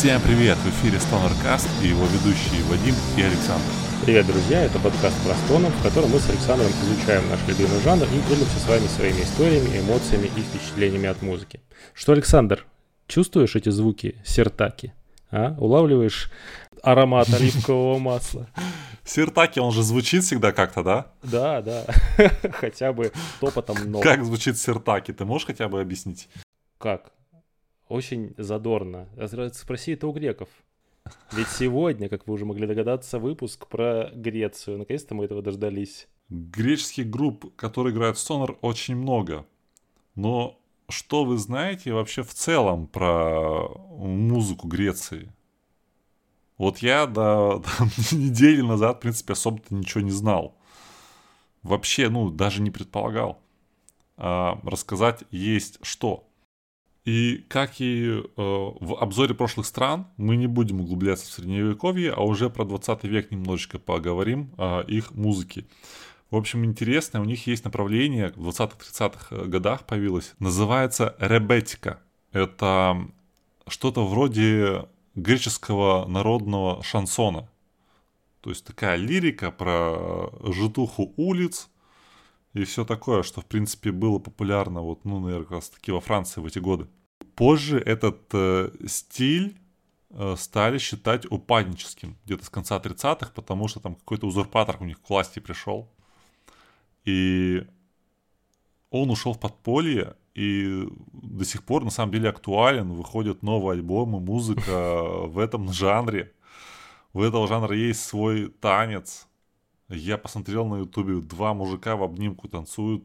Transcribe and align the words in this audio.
Всем 0.00 0.18
привет! 0.22 0.56
В 0.56 0.70
эфире 0.70 0.96
Stonercast 0.96 1.68
и 1.84 1.88
его 1.88 2.06
ведущие 2.06 2.64
Вадим 2.70 2.94
и 3.18 3.20
Александр. 3.20 3.66
Привет, 4.02 4.26
друзья! 4.26 4.64
Это 4.64 4.78
подкаст 4.78 5.14
про 5.26 5.34
стонов, 5.34 5.74
в 5.74 5.82
котором 5.82 6.08
мы 6.08 6.18
с 6.18 6.30
Александром 6.30 6.70
изучаем 6.70 7.28
наш 7.28 7.38
любимый 7.46 7.78
жанр 7.82 8.04
и 8.04 8.28
делимся 8.30 8.58
с 8.58 8.66
вами 8.66 8.86
своими 8.86 9.20
историями, 9.20 9.78
эмоциями 9.78 10.30
и 10.34 10.40
впечатлениями 10.40 11.06
от 11.06 11.20
музыки. 11.20 11.60
Что, 11.92 12.12
Александр, 12.12 12.64
чувствуешь 13.08 13.56
эти 13.56 13.68
звуки 13.68 14.16
сертаки? 14.24 14.94
А? 15.30 15.54
Улавливаешь 15.58 16.32
аромат 16.82 17.28
оливкового 17.34 17.98
масла? 17.98 18.48
Сертаки, 19.04 19.58
он 19.58 19.70
же 19.70 19.82
звучит 19.82 20.24
всегда 20.24 20.52
как-то, 20.52 20.82
да? 20.82 21.12
Да, 21.22 21.60
да. 21.60 21.84
Хотя 22.52 22.94
бы 22.94 23.12
топотом 23.38 23.76
ног. 23.90 24.02
Как 24.02 24.24
звучит 24.24 24.56
сертаки? 24.56 25.12
Ты 25.12 25.26
можешь 25.26 25.46
хотя 25.46 25.68
бы 25.68 25.78
объяснить? 25.78 26.30
Как? 26.78 27.12
Очень 27.90 28.34
задорно. 28.38 29.08
Спроси 29.52 29.92
это 29.92 30.06
у 30.06 30.12
греков. 30.12 30.48
Ведь 31.32 31.48
сегодня, 31.48 32.08
как 32.08 32.28
вы 32.28 32.34
уже 32.34 32.44
могли 32.44 32.68
догадаться, 32.68 33.18
выпуск 33.18 33.66
про 33.66 34.12
Грецию. 34.14 34.78
Наконец-то 34.78 35.16
мы 35.16 35.24
этого 35.24 35.42
дождались. 35.42 36.06
Греческих 36.28 37.10
групп, 37.10 37.52
которые 37.56 37.92
играют 37.92 38.16
в 38.16 38.20
Сонор, 38.20 38.56
очень 38.60 38.94
много. 38.94 39.44
Но 40.14 40.56
что 40.88 41.24
вы 41.24 41.36
знаете 41.36 41.92
вообще 41.92 42.22
в 42.22 42.32
целом 42.32 42.86
про 42.86 43.68
музыку 43.98 44.68
Греции? 44.68 45.32
Вот 46.58 46.78
я 46.78 47.06
до, 47.06 47.58
до 47.58 48.14
недели 48.16 48.60
назад, 48.60 48.98
в 48.98 49.00
принципе, 49.00 49.32
особо-то 49.32 49.74
ничего 49.74 50.02
не 50.02 50.12
знал. 50.12 50.56
Вообще, 51.64 52.08
ну, 52.08 52.30
даже 52.30 52.62
не 52.62 52.70
предполагал. 52.70 53.42
А, 54.16 54.60
рассказать 54.62 55.24
есть 55.32 55.80
что. 55.82 56.29
И 57.04 57.46
как 57.48 57.80
и 57.80 58.08
э, 58.08 58.22
в 58.36 58.94
обзоре 59.00 59.34
прошлых 59.34 59.66
стран, 59.66 60.06
мы 60.18 60.36
не 60.36 60.46
будем 60.46 60.80
углубляться 60.80 61.26
в 61.26 61.30
средневековье, 61.30 62.12
а 62.12 62.20
уже 62.20 62.50
про 62.50 62.64
20 62.64 63.04
век 63.04 63.30
немножечко 63.30 63.78
поговорим 63.78 64.50
о 64.58 64.82
их 64.82 65.12
музыке. 65.12 65.64
В 66.30 66.36
общем, 66.36 66.64
интересно, 66.64 67.20
у 67.20 67.24
них 67.24 67.46
есть 67.46 67.64
направление, 67.64 68.32
в 68.36 68.48
20-30-х 68.48 69.36
годах 69.46 69.86
появилось, 69.86 70.34
называется 70.38 71.16
ребетика. 71.18 72.00
Это 72.32 73.08
что-то 73.66 74.06
вроде 74.06 74.86
греческого 75.14 76.06
народного 76.06 76.82
шансона. 76.82 77.48
То 78.42 78.50
есть 78.50 78.64
такая 78.64 78.96
лирика 78.96 79.50
про 79.50 80.30
житуху 80.52 81.12
улиц 81.16 81.69
и 82.52 82.64
все 82.64 82.84
такое, 82.84 83.22
что, 83.22 83.40
в 83.40 83.46
принципе, 83.46 83.92
было 83.92 84.18
популярно, 84.18 84.80
вот, 84.80 85.04
ну, 85.04 85.20
наверное, 85.20 85.44
как 85.44 85.52
раз 85.52 85.70
таки 85.70 85.92
во 85.92 86.00
Франции 86.00 86.40
в 86.40 86.46
эти 86.46 86.58
годы. 86.58 86.88
Позже 87.36 87.78
этот 87.78 88.22
э, 88.32 88.70
стиль 88.86 89.56
э, 90.10 90.34
стали 90.36 90.78
считать 90.78 91.30
упадническим 91.30 92.16
где-то 92.24 92.44
с 92.44 92.50
конца 92.50 92.78
30-х, 92.78 93.32
потому 93.34 93.68
что 93.68 93.80
там 93.80 93.94
какой-то 93.94 94.26
узурпатор 94.26 94.78
у 94.80 94.84
них 94.84 95.00
к 95.00 95.08
власти 95.08 95.38
пришел. 95.38 95.88
И 97.04 97.64
он 98.90 99.10
ушел 99.10 99.34
в 99.34 99.40
подполье, 99.40 100.16
и 100.34 100.88
до 101.12 101.44
сих 101.44 101.64
пор 101.64 101.84
на 101.84 101.90
самом 101.90 102.12
деле 102.12 102.28
актуален, 102.30 102.92
выходят 102.92 103.42
новые 103.42 103.74
альбомы, 103.74 104.20
музыка 104.20 105.02
в 105.26 105.38
этом 105.38 105.72
жанре. 105.72 106.32
У 107.12 107.22
этого 107.22 107.46
жанра 107.46 107.76
есть 107.76 108.04
свой 108.04 108.48
танец. 108.48 109.28
Я 109.90 110.18
посмотрел 110.18 110.66
на 110.66 110.78
ютубе, 110.78 111.20
два 111.20 111.52
мужика 111.52 111.96
в 111.96 112.02
обнимку 112.02 112.48
танцуют. 112.48 113.02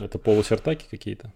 Это 0.00 0.18
полусертаки 0.18 0.86
какие-то? 0.90 1.32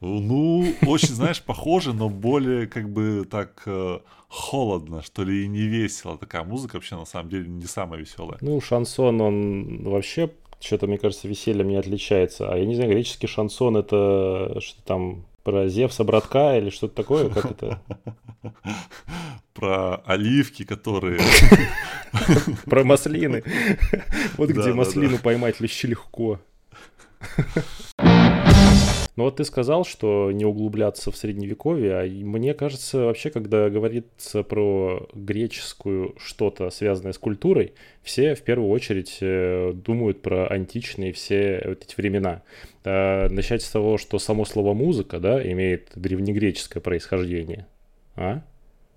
Ну, 0.00 0.74
очень, 0.86 1.08
знаешь, 1.14 1.42
похоже, 1.42 1.92
но 1.92 2.08
более 2.08 2.66
как 2.66 2.88
бы 2.90 3.26
так 3.30 3.62
э, 3.66 4.00
холодно, 4.28 5.02
что 5.02 5.22
ли, 5.24 5.44
и 5.44 5.48
не 5.48 5.66
весело. 5.66 6.18
Такая 6.18 6.44
музыка 6.44 6.76
вообще 6.76 6.96
на 6.96 7.06
самом 7.06 7.30
деле 7.30 7.48
не 7.48 7.64
самая 7.64 8.00
веселая. 8.00 8.38
Ну, 8.40 8.60
шансон, 8.60 9.20
он 9.20 9.84
вообще 9.84 10.30
что-то, 10.60 10.86
мне 10.86 10.98
кажется, 10.98 11.28
весельем 11.28 11.68
не 11.68 11.76
отличается. 11.76 12.52
А 12.52 12.56
я 12.56 12.66
не 12.66 12.74
знаю, 12.74 12.90
греческий 12.90 13.26
шансон 13.26 13.76
это 13.76 14.58
что 14.60 14.82
там 14.82 15.24
про 15.46 15.68
Зевса 15.68 16.02
братка 16.02 16.58
или 16.58 16.70
что-то 16.70 16.96
такое, 16.96 17.30
как 17.30 17.52
это? 17.52 17.80
Про 19.54 20.02
оливки, 20.04 20.64
которые... 20.64 21.20
Про 22.64 22.82
маслины. 22.82 23.44
Вот 24.38 24.50
где 24.50 24.72
маслину 24.72 25.18
поймать 25.18 25.60
легче 25.60 25.86
легко. 25.86 26.40
Ну 29.16 29.24
вот 29.24 29.36
ты 29.36 29.44
сказал, 29.44 29.86
что 29.86 30.30
не 30.30 30.44
углубляться 30.44 31.10
в 31.10 31.16
средневековье, 31.16 31.94
а 31.96 32.04
мне 32.06 32.52
кажется, 32.52 33.06
вообще, 33.06 33.30
когда 33.30 33.70
говорится 33.70 34.42
про 34.42 35.08
греческую 35.14 36.14
что-то, 36.18 36.68
связанное 36.68 37.14
с 37.14 37.18
культурой, 37.18 37.72
все 38.02 38.34
в 38.34 38.42
первую 38.42 38.68
очередь 38.68 39.16
э, 39.22 39.72
думают 39.72 40.20
про 40.20 40.48
античные 40.48 41.14
все 41.14 41.62
вот 41.64 41.82
эти 41.82 41.96
времена. 41.96 42.42
А 42.88 43.28
начать 43.28 43.62
с 43.62 43.70
того, 43.70 43.98
что 43.98 44.20
само 44.20 44.44
слово 44.44 44.72
музыка, 44.72 45.18
да, 45.18 45.42
имеет 45.42 45.90
древнегреческое 45.96 46.80
происхождение. 46.80 47.66
А? 48.14 48.42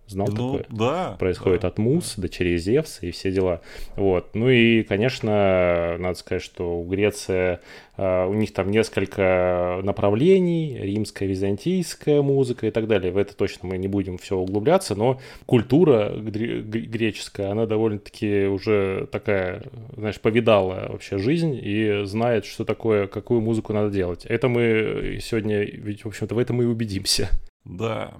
Знал 0.10 0.28
ну, 0.28 0.34
такое? 0.34 0.66
Да. 0.70 1.16
Происходит 1.20 1.62
да, 1.62 1.68
от 1.68 1.78
Мус, 1.78 2.16
да. 2.16 2.24
дочерей 2.24 2.58
Зевса 2.58 3.06
и 3.06 3.12
все 3.12 3.32
дела. 3.32 3.62
Вот. 3.96 4.32
Ну 4.34 4.50
и, 4.50 4.82
конечно, 4.82 5.98
надо 6.00 6.18
сказать, 6.18 6.42
что 6.42 6.80
у 6.80 6.84
Греции, 6.84 7.60
uh, 7.96 8.28
у 8.28 8.34
них 8.34 8.52
там 8.52 8.72
несколько 8.72 9.82
направлений, 9.84 10.76
римская, 10.80 11.30
византийская 11.30 12.24
музыка 12.24 12.66
и 12.66 12.72
так 12.72 12.88
далее. 12.88 13.12
В 13.12 13.18
это 13.18 13.36
точно 13.36 13.70
мы 13.70 13.78
не 13.78 13.88
будем 13.88 14.18
все 14.18 14.36
углубляться, 14.36 14.96
но 14.96 15.20
культура 15.46 16.12
греческая, 16.18 17.52
она 17.52 17.68
довольно-таки 17.68 18.46
уже 18.46 19.08
такая, 19.12 19.62
знаешь, 19.96 20.20
повидала 20.20 20.88
вообще 20.90 21.20
жизнь 21.20 21.60
и 21.62 22.02
знает, 22.06 22.46
что 22.46 22.66
такое, 22.66 23.06
какую 23.06 23.42
музыку 23.42 23.74
надо 23.74 23.92
делать. 23.92 24.26
Это 24.26 24.48
мы 24.48 25.20
сегодня, 25.22 25.62
ведь, 25.64 26.04
в 26.04 26.08
общем-то, 26.08 26.34
в 26.34 26.40
этом 26.40 26.64
и 26.64 26.66
убедимся. 26.66 27.30
Да, 27.64 28.14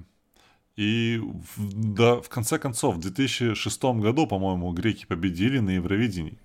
и 0.80 1.20
в, 1.58 1.94
да, 1.94 2.22
в 2.22 2.30
конце 2.30 2.58
концов, 2.58 2.96
в 2.96 3.00
2006 3.02 3.84
году, 4.00 4.28
по-моему, 4.28 4.72
греки 4.72 5.06
победили 5.06 5.60
на 5.60 5.72
Евровидении. 5.72 6.38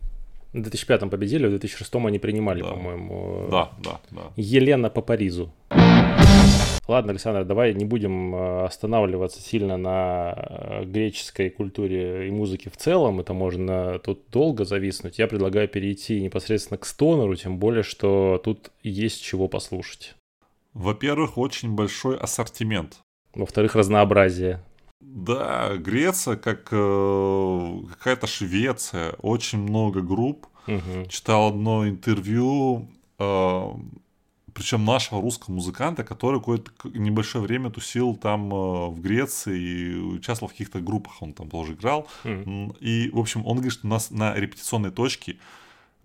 В 0.53 0.61
2005 0.61 1.09
победили, 1.09 1.47
в 1.47 1.51
2006 1.51 1.95
они 1.95 2.19
принимали, 2.19 2.63
да. 2.63 2.71
по-моему. 2.71 3.47
Да, 3.49 3.71
да, 3.79 4.01
да. 4.11 4.23
Елена 4.35 4.91
по 4.91 5.03
Паризу. 5.03 5.53
Ладно, 6.89 7.13
Александр, 7.13 7.45
давай 7.45 7.75
не 7.75 7.85
будем 7.85 8.35
э, 8.35 8.65
останавливаться 8.65 9.41
сильно 9.41 9.77
на 9.77 10.35
э, 10.37 10.85
греческой 10.85 11.51
культуре 11.51 12.27
и 12.27 12.31
музыке 12.33 12.71
в 12.71 12.77
целом. 12.77 13.21
Это 13.21 13.35
можно 13.35 14.01
тут 14.01 14.23
долго 14.33 14.65
зависнуть. 14.65 15.21
Я 15.21 15.29
предлагаю 15.29 15.69
перейти 15.69 16.21
непосредственно 16.21 16.79
к 16.79 16.87
стонеру, 16.87 17.37
тем 17.37 17.59
более, 17.59 17.85
что 17.85 18.41
тут 18.43 18.73
есть 18.83 19.23
чего 19.23 19.47
послушать. 19.47 20.17
Во-первых, 20.73 21.39
очень 21.39 21.73
большой 21.75 22.19
ассортимент. 22.19 22.99
Во-вторых, 23.35 23.75
разнообразие. 23.75 24.63
Да, 25.01 25.77
Греция 25.77 26.37
как 26.37 26.69
э, 26.71 27.79
какая-то 27.91 28.27
Швеция, 28.27 29.13
очень 29.23 29.59
много 29.59 30.01
групп. 30.01 30.47
Угу. 30.67 31.09
Читал 31.09 31.49
одно 31.49 31.87
интервью, 31.87 32.89
э, 33.19 33.63
причем 34.55 34.85
нашего 34.85 35.21
русского 35.21 35.55
музыканта, 35.55 36.05
который 36.05 36.41
какое-то 36.41 36.71
небольшое 36.85 37.45
время 37.45 37.71
тусил 37.71 38.17
там 38.17 38.53
э, 38.53 38.89
в 38.89 39.01
Греции 39.01 39.61
и 39.61 39.95
участвовал 39.97 40.49
в 40.49 40.53
каких-то 40.53 40.81
группах, 40.81 41.21
он 41.21 41.33
там 41.33 41.51
тоже 41.51 41.75
играл. 41.75 42.09
Угу. 42.25 42.77
И, 42.81 43.11
в 43.13 43.19
общем, 43.19 43.45
он 43.47 43.57
говорит, 43.57 43.73
что 43.73 43.87
у 43.87 43.91
нас 43.91 44.11
на 44.11 44.35
репетиционной 44.35 44.91
точке 44.91 45.37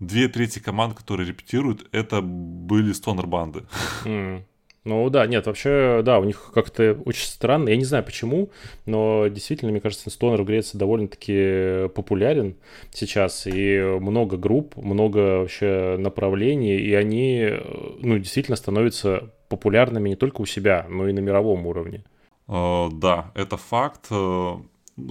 две 0.00 0.28
трети 0.28 0.58
команд, 0.58 0.94
которые 0.94 1.28
репетируют, 1.28 1.88
это 1.92 2.20
были 2.22 2.92
стонер-банды. 2.92 3.64
Mm. 4.04 4.44
Ну 4.84 5.10
да, 5.10 5.26
нет, 5.26 5.46
вообще, 5.46 6.00
да, 6.02 6.18
у 6.18 6.24
них 6.24 6.52
как-то 6.54 6.98
очень 7.04 7.26
странно. 7.26 7.68
Я 7.68 7.76
не 7.76 7.84
знаю 7.84 8.02
почему, 8.02 8.50
но 8.86 9.26
действительно, 9.28 9.70
мне 9.70 9.80
кажется, 9.80 10.08
стонер 10.08 10.42
в 10.42 10.46
Греции 10.46 10.78
довольно-таки 10.78 11.88
популярен 11.94 12.56
сейчас. 12.90 13.46
И 13.46 13.78
много 14.00 14.38
групп, 14.38 14.76
много 14.76 15.40
вообще 15.40 15.96
направлений, 15.98 16.78
и 16.78 16.94
они, 16.94 17.50
ну, 17.98 18.18
действительно 18.18 18.56
становятся 18.56 19.30
популярными 19.50 20.08
не 20.08 20.16
только 20.16 20.40
у 20.40 20.46
себя, 20.46 20.86
но 20.88 21.08
и 21.08 21.12
на 21.12 21.18
мировом 21.18 21.66
уровне. 21.66 22.04
Uh, 22.48 22.90
да, 22.92 23.30
это 23.34 23.56
факт. 23.56 24.06
Э, 24.10 24.56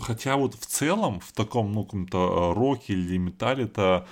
хотя 0.02 0.36
вот 0.36 0.56
в 0.56 0.66
целом 0.66 1.20
в 1.20 1.32
таком, 1.32 1.72
ну, 1.72 1.86
каком-то 1.86 2.18
э, 2.52 2.60
роке 2.60 2.94
или 2.94 3.18
металле 3.18 3.66
это 3.66 4.08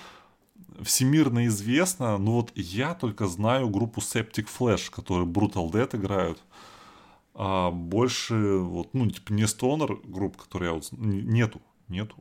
всемирно 0.83 1.47
известно, 1.47 2.17
ну 2.17 2.33
вот 2.33 2.51
я 2.55 2.93
только 2.93 3.27
знаю 3.27 3.69
группу 3.69 4.01
Septic 4.01 4.47
Flash, 4.47 4.91
которые 4.91 5.27
Brutal 5.27 5.71
Dead 5.71 5.95
играют. 5.95 6.39
А 7.39 7.69
больше, 7.69 8.33
вот, 8.33 8.93
ну, 8.93 9.07
типа, 9.11 9.31
не 9.31 9.45
стонер 9.45 9.99
групп, 10.03 10.37
которые 10.37 10.69
я 10.69 10.73
вот... 10.73 10.87
Нету, 10.91 11.61
нету. 11.87 12.15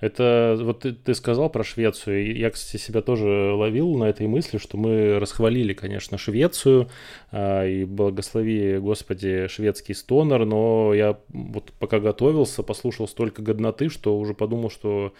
Это 0.00 0.56
вот 0.58 0.80
ты, 0.80 0.92
ты 0.92 1.14
сказал 1.14 1.50
про 1.50 1.62
Швецию. 1.62 2.36
Я, 2.36 2.50
кстати, 2.50 2.80
себя 2.80 3.02
тоже 3.02 3.52
ловил 3.52 3.96
на 3.96 4.04
этой 4.04 4.26
мысли, 4.26 4.56
что 4.56 4.78
мы 4.78 5.18
расхвалили, 5.18 5.74
конечно, 5.74 6.16
Швецию 6.16 6.88
э, 7.32 7.70
и 7.70 7.84
благослови, 7.84 8.78
Господи, 8.78 9.46
шведский 9.48 9.92
стонер, 9.92 10.46
но 10.46 10.94
я 10.94 11.18
вот 11.28 11.72
пока 11.78 12.00
готовился, 12.00 12.62
послушал 12.62 13.08
столько 13.08 13.42
годноты, 13.42 13.90
что 13.90 14.18
уже 14.18 14.32
подумал, 14.32 14.70
что, 14.70 15.12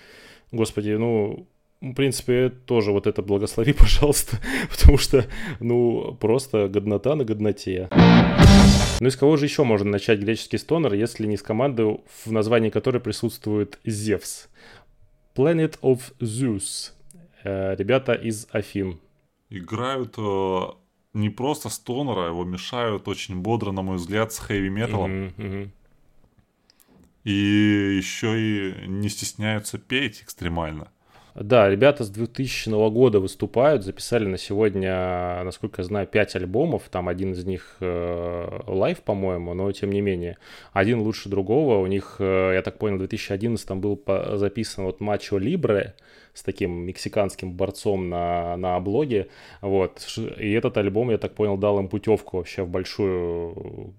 Господи, 0.51 0.93
ну, 0.93 1.47
в 1.81 1.95
принципе, 1.95 2.51
тоже 2.51 2.93
вот 2.93 3.07
это 3.07 3.23
благослови, 3.23 3.73
пожалуйста, 3.79 4.39
потому 4.71 4.99
что, 4.99 5.27
ну, 5.61 6.17
просто 6.21 6.69
годнота 6.69 7.15
на 7.15 7.25
годноте. 7.25 7.89
Ну 9.01 9.09
из 9.09 9.17
кого 9.17 9.37
же 9.37 9.47
еще 9.47 9.65
можно 9.65 9.91
начать 9.91 10.21
греческий 10.21 10.59
стонер, 10.59 10.93
если 10.93 11.27
не 11.27 11.39
с 11.39 11.43
команды, 11.43 11.85
в 11.85 12.33
названии 12.33 12.69
которой 12.69 12.99
присутствует 13.01 13.79
Зевс? 13.85 14.49
Planet 15.35 15.79
of 15.81 16.01
Zeus. 16.21 16.93
Э, 17.45 17.75
ребята 17.77 18.13
из 18.13 18.47
Афин. 18.51 19.01
Играют 19.49 20.17
э, 20.19 20.61
не 21.15 21.31
просто 21.31 21.71
стонера, 21.71 22.27
его 22.27 22.45
мешают 22.45 23.09
очень 23.09 23.41
бодро, 23.41 23.73
на 23.73 23.81
мой 23.81 23.97
взгляд, 23.97 24.33
с 24.35 24.39
хэви-металом. 24.39 25.11
Mm-hmm, 25.11 25.35
mm-hmm. 25.37 25.71
И 27.25 27.97
еще 27.97 28.39
и 28.39 28.87
не 28.87 29.09
стесняются 29.09 29.79
петь 29.79 30.23
экстремально. 30.23 30.91
Да, 31.35 31.69
ребята 31.69 32.05
с 32.05 32.11
2000 32.11 32.91
года 32.91 33.21
выступают, 33.21 33.85
записали 33.85 34.27
на 34.27 34.37
сегодня, 34.37 35.43
насколько 35.45 35.83
я 35.83 35.85
знаю, 35.85 36.07
5 36.07 36.37
альбомов, 36.37 36.85
там 36.91 37.09
один 37.09 37.33
из 37.33 37.45
них 37.45 37.77
э, 37.81 38.61
live, 38.67 39.01
по-моему, 39.03 39.55
но 39.55 39.71
тем 39.73 39.93
не 39.93 40.01
менее, 40.01 40.39
один 40.73 41.01
лучше 41.01 41.29
другого, 41.29 41.79
у 41.79 41.87
них, 41.87 42.17
э, 42.19 42.53
я 42.55 42.63
так 42.63 42.79
понял, 42.79 42.97
в 42.97 43.01
2011 43.01 43.71
был 43.73 44.03
записан 44.35 44.85
вот 44.85 45.01
Macho 45.01 45.39
Libre, 45.39 45.95
с 46.41 46.43
таким 46.43 46.87
мексиканским 46.87 47.53
борцом 47.53 48.09
на, 48.09 48.57
на 48.57 48.77
обложке, 48.77 49.29
вот, 49.61 50.07
и 50.39 50.53
этот 50.53 50.79
альбом, 50.79 51.11
я 51.11 51.19
так 51.19 51.35
понял, 51.35 51.59
дал 51.59 51.79
им 51.79 51.89
путевку 51.89 52.39
вообще 52.39 52.63
в 52.63 52.69
большую, 52.71 53.95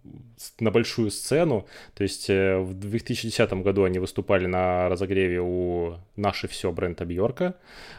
на 0.59 0.71
большую 0.71 1.11
сцену, 1.11 1.67
то 1.93 2.01
есть 2.01 2.31
э, 2.31 2.57
в 2.57 2.73
2010 2.73 3.53
году 3.61 3.83
они 3.83 3.99
выступали 3.99 4.47
на 4.47 4.89
разогреве 4.89 5.39
у 5.39 5.97
«Наше 6.15 6.47
все» 6.47 6.71
бренда 6.71 7.05
Бьорка, 7.05 7.53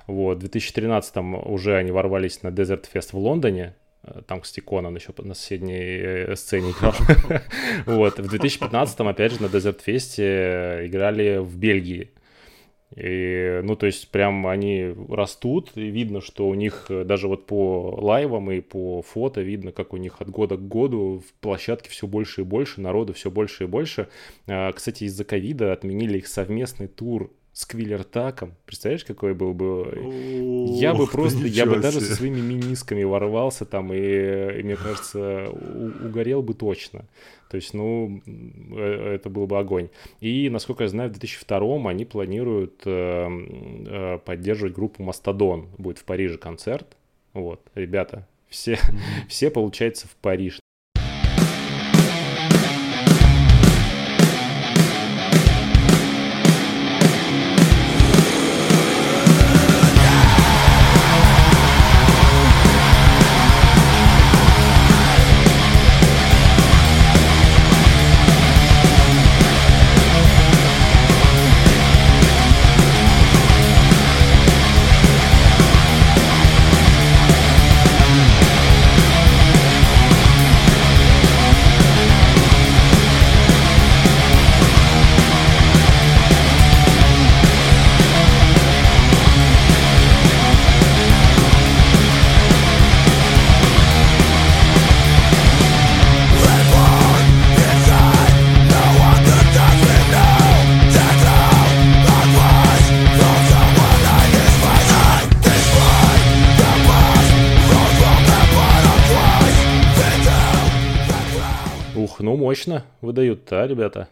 вот, 0.09 0.39
в 0.39 0.41
2013 0.41 1.17
уже 1.45 1.77
они 1.77 1.93
ворвались 1.93 2.43
на 2.43 2.49
Desert 2.49 2.87
Fest 2.93 3.11
в 3.13 3.19
Лондоне, 3.19 3.77
э, 4.03 4.23
там, 4.27 4.41
кстати, 4.41 4.59
Конан 4.59 4.97
еще 4.97 5.15
на 5.19 5.35
соседней 5.35 6.01
э, 6.01 6.35
сцене 6.35 6.73
играл. 6.73 6.95
Вот. 7.87 8.19
В 8.19 8.29
2015, 8.29 9.01
опять 9.01 9.33
же, 9.35 9.43
на 9.43 9.47
Desert 9.47 9.81
Fest 9.87 10.87
играли 10.87 11.37
в 11.37 11.57
Бельгии. 11.57 12.11
И, 12.97 13.61
ну, 13.63 13.75
то 13.77 13.87
есть 13.87 14.09
прям 14.11 14.47
они 14.47 14.95
растут, 15.09 15.71
и 15.77 15.89
видно, 15.89 16.21
что 16.21 16.49
у 16.49 16.55
них 16.55 16.87
э, 16.91 17.05
даже 17.05 17.29
вот 17.29 17.47
по 17.47 17.99
лайвам 17.99 18.51
и 18.51 18.61
по 18.61 19.03
фото 19.03 19.41
видно, 19.41 19.73
как 19.73 19.95
у 19.95 19.97
них 19.97 20.21
от 20.21 20.29
года 20.31 20.57
к 20.57 20.69
году 20.69 21.23
в 21.27 21.33
площадке 21.41 21.89
все 21.89 22.07
больше 22.07 22.43
и 22.43 22.45
больше, 22.45 22.81
народу 22.81 23.13
все 23.15 23.31
больше 23.31 23.65
и 23.65 23.67
больше. 23.67 24.09
А, 24.47 24.73
кстати, 24.73 25.05
из-за 25.05 25.25
ковида 25.25 25.73
отменили 25.73 26.19
их 26.19 26.27
совместный 26.27 26.87
тур 26.87 27.31
с 27.53 27.67
Квиллертаком. 27.67 28.55
Представляешь, 28.65 29.05
какой 29.05 29.35
был 29.35 29.53
бы... 29.53 29.93
Я 30.81 30.95
бы 30.95 31.07
просто, 31.07 31.47
я 31.47 31.67
бы 31.67 31.77
даже 31.77 32.01
со 32.01 32.15
своими 32.15 32.41
минисками 32.41 33.03
ворвался 33.05 33.67
там, 33.67 33.93
и, 33.93 33.99
и 33.99 34.63
мне 34.63 34.77
кажется, 34.77 35.51
угорел 35.51 36.43
бы 36.43 36.55
точно. 36.55 37.05
То 37.51 37.57
есть, 37.57 37.75
ну, 37.75 38.23
э, 38.27 39.15
это 39.17 39.29
был 39.29 39.47
бы 39.47 39.59
огонь. 39.59 39.91
И, 40.21 40.49
насколько 40.49 40.85
я 40.85 40.89
знаю, 40.89 41.11
в 41.11 41.13
2002 41.13 41.91
они 41.91 42.07
планируют 42.07 42.81
э, 42.87 43.29
э, 43.29 44.19
поддерживать 44.25 44.73
группу 44.73 45.03
Мастодон. 45.03 45.69
Будет 45.77 45.99
в 45.99 46.05
Париже 46.05 46.39
концерт. 46.39 46.97
Вот, 47.35 47.61
ребята, 47.75 48.27
все, 48.49 48.75
mm-hmm. 48.75 49.29
все, 49.29 49.51
получается, 49.51 50.09
в 50.09 50.17
Париж. 50.17 50.62
Мощно 112.53 112.85
выдают, 113.01 113.47
да, 113.49 113.67
ребята? 113.67 114.09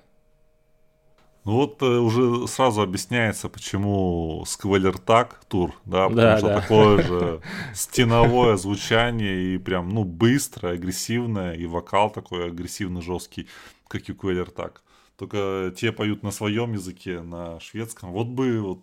Ну 1.44 1.52
вот 1.52 1.82
э, 1.82 1.86
уже 1.86 2.48
сразу 2.48 2.80
объясняется, 2.80 3.50
почему 3.50 4.42
Сквеллер 4.46 4.96
так 4.96 5.44
тур, 5.46 5.74
да, 5.84 6.08
потому 6.08 6.16
да, 6.16 6.38
что 6.38 6.46
да. 6.48 6.60
такое 6.60 7.02
же 7.02 7.40
стеновое 7.74 8.56
звучание 8.56 9.54
и 9.54 9.58
прям, 9.58 9.90
ну, 9.90 10.04
быстрое, 10.04 10.74
агрессивное, 10.74 11.52
и 11.52 11.66
вокал 11.66 12.10
такой 12.10 12.46
агрессивный, 12.46 13.02
жесткий, 13.02 13.46
как 13.88 14.08
и 14.08 14.14
Квеллер 14.14 14.50
так. 14.50 14.82
Только 15.20 15.70
те 15.76 15.92
поют 15.92 16.22
на 16.22 16.30
своем 16.30 16.72
языке, 16.72 17.20
на 17.20 17.60
шведском. 17.60 18.10
Вот 18.10 18.28
бы 18.28 18.58
вот 18.62 18.80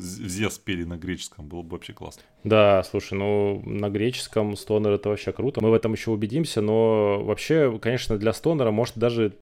Зес 0.00 0.58
пели 0.58 0.82
на 0.82 0.96
греческом, 0.96 1.46
было 1.46 1.62
бы 1.62 1.76
вообще 1.76 1.92
классно. 1.92 2.22
Да, 2.42 2.82
слушай, 2.82 3.14
ну 3.16 3.62
на 3.64 3.88
греческом 3.88 4.56
стонер 4.56 4.90
это 4.90 5.10
вообще 5.10 5.30
круто. 5.30 5.60
Мы 5.60 5.70
в 5.70 5.74
этом 5.74 5.92
еще 5.92 6.10
убедимся, 6.10 6.60
но 6.60 7.22
вообще, 7.22 7.78
конечно, 7.80 8.18
для 8.18 8.32
стонера 8.32 8.72
может 8.72 8.96
даже 8.96 9.34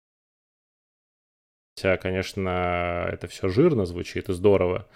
Хотя, 1.77 1.97
конечно, 1.97 3.09
это 3.11 3.27
все 3.27 3.49
жирно 3.49 3.87
звучит 3.87 4.29
и 4.29 4.33
здорово, 4.33 4.87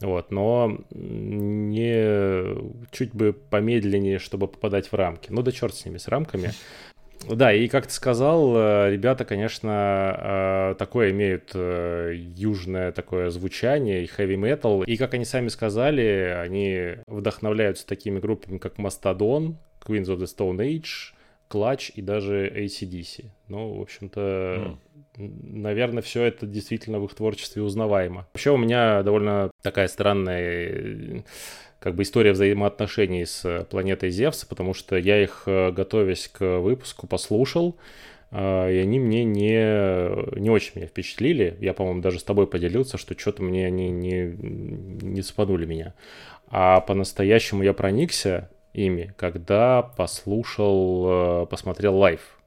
вот, 0.00 0.30
но 0.30 0.78
не 0.90 2.56
чуть 2.90 3.12
бы 3.12 3.32
помедленнее, 3.32 4.18
чтобы 4.18 4.48
попадать 4.48 4.90
в 4.90 4.94
рамки. 4.94 5.30
Ну 5.30 5.42
да 5.42 5.52
черт 5.52 5.74
с 5.74 5.84
ними, 5.84 5.98
с 5.98 6.08
рамками. 6.08 6.52
Да, 7.28 7.52
и 7.52 7.68
как 7.68 7.86
ты 7.86 7.92
сказал, 7.92 8.56
э, 8.56 8.90
ребята, 8.90 9.24
конечно, 9.24 10.72
э, 10.72 10.74
такое 10.78 11.10
имеют 11.10 11.52
э, 11.54 12.14
южное 12.14 12.92
такое 12.92 13.30
звучание 13.30 14.04
и 14.04 14.06
heavy 14.06 14.36
metal. 14.36 14.84
И 14.84 14.96
как 14.96 15.14
они 15.14 15.24
сами 15.24 15.48
сказали, 15.48 16.36
они 16.42 16.96
вдохновляются 17.06 17.86
такими 17.86 18.18
группами, 18.18 18.58
как 18.58 18.78
Mastodon, 18.78 19.54
Queens 19.84 20.06
of 20.06 20.18
the 20.18 20.26
Stone 20.26 20.58
Age, 20.58 21.14
Clutch 21.48 21.92
и 21.94 22.02
даже 22.02 22.48
ACDC. 22.48 23.26
Ну, 23.48 23.74
в 23.74 23.82
общем-то, 23.82 24.20
mm. 24.20 24.76
Наверное, 25.16 26.02
все 26.02 26.22
это 26.22 26.46
действительно 26.46 26.98
в 26.98 27.04
их 27.04 27.14
творчестве 27.14 27.62
узнаваемо. 27.62 28.26
Вообще 28.32 28.50
у 28.50 28.56
меня 28.56 29.02
довольно 29.02 29.50
такая 29.62 29.88
странная 29.88 31.24
как 31.82 31.96
бы 31.96 32.04
история 32.04 32.32
взаимоотношений 32.32 33.26
с 33.26 33.44
э, 33.44 33.64
планетой 33.64 34.10
Зевса, 34.10 34.46
потому 34.46 34.72
что 34.72 34.96
я 34.96 35.20
их, 35.20 35.42
э, 35.46 35.72
готовясь 35.72 36.28
к 36.28 36.60
выпуску, 36.60 37.08
послушал, 37.08 37.76
э, 38.30 38.72
и 38.72 38.78
они 38.78 39.00
мне 39.00 39.24
не, 39.24 40.38
не 40.38 40.48
очень 40.48 40.72
меня 40.76 40.86
впечатлили. 40.86 41.56
Я, 41.60 41.74
по-моему, 41.74 42.00
даже 42.00 42.20
с 42.20 42.22
тобой 42.22 42.46
поделился, 42.46 42.98
что 42.98 43.18
что-то 43.18 43.42
мне 43.42 43.66
они 43.66 43.90
не, 43.90 44.32
не 44.32 45.22
спанули 45.22 45.66
меня. 45.66 45.94
А 46.46 46.80
по-настоящему 46.80 47.64
я 47.64 47.72
проникся 47.72 48.48
ими, 48.74 49.12
когда 49.16 49.82
послушал, 49.82 51.46
посмотрел 51.46 51.96
лайв 51.96 52.41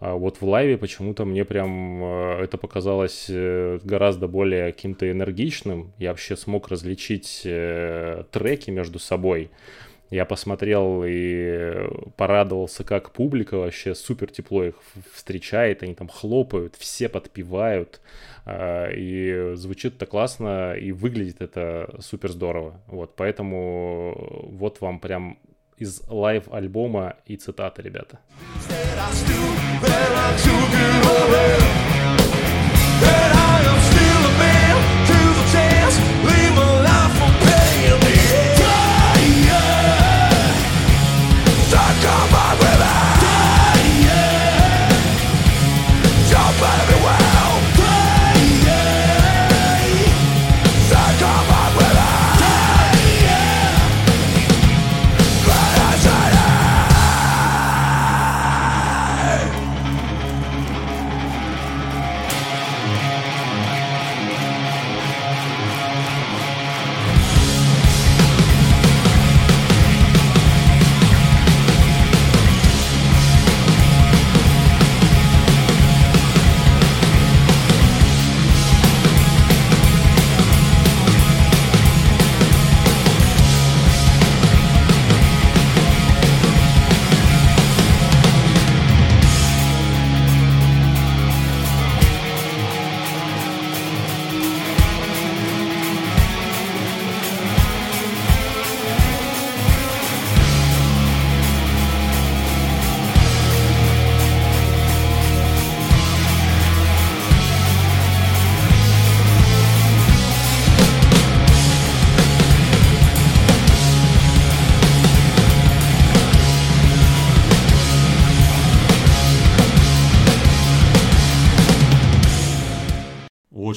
а 0.00 0.14
вот 0.14 0.40
в 0.40 0.48
лайве 0.48 0.78
почему-то 0.78 1.26
мне 1.26 1.44
прям 1.44 2.02
э, 2.02 2.44
это 2.44 2.56
показалось 2.56 3.26
э, 3.28 3.80
гораздо 3.84 4.28
более 4.28 4.72
каким-то 4.72 5.10
энергичным. 5.10 5.92
Я 5.98 6.10
вообще 6.10 6.36
смог 6.36 6.68
различить 6.68 7.42
э, 7.44 8.24
треки 8.30 8.70
между 8.70 8.98
собой. 8.98 9.50
Я 10.08 10.24
посмотрел 10.24 11.04
и 11.06 11.86
порадовался, 12.16 12.82
как 12.82 13.12
публика 13.12 13.58
вообще 13.58 13.94
супер 13.94 14.30
тепло 14.30 14.64
их 14.64 14.74
встречает, 15.12 15.82
они 15.82 15.94
там 15.94 16.08
хлопают, 16.08 16.74
все 16.76 17.08
подпевают, 17.08 18.00
а, 18.44 18.88
и 18.90 19.54
звучит 19.54 19.94
это 19.94 20.06
классно, 20.06 20.74
и 20.74 20.90
выглядит 20.90 21.40
это 21.40 21.94
супер 22.00 22.32
здорово. 22.32 22.80
Вот, 22.88 23.14
поэтому 23.14 24.48
вот 24.50 24.80
вам 24.80 24.98
прям 24.98 25.38
из 25.80 26.02
лайв-альбома 26.06 27.16
и 27.26 27.36
цитаты, 27.36 27.82
ребята. 27.82 28.20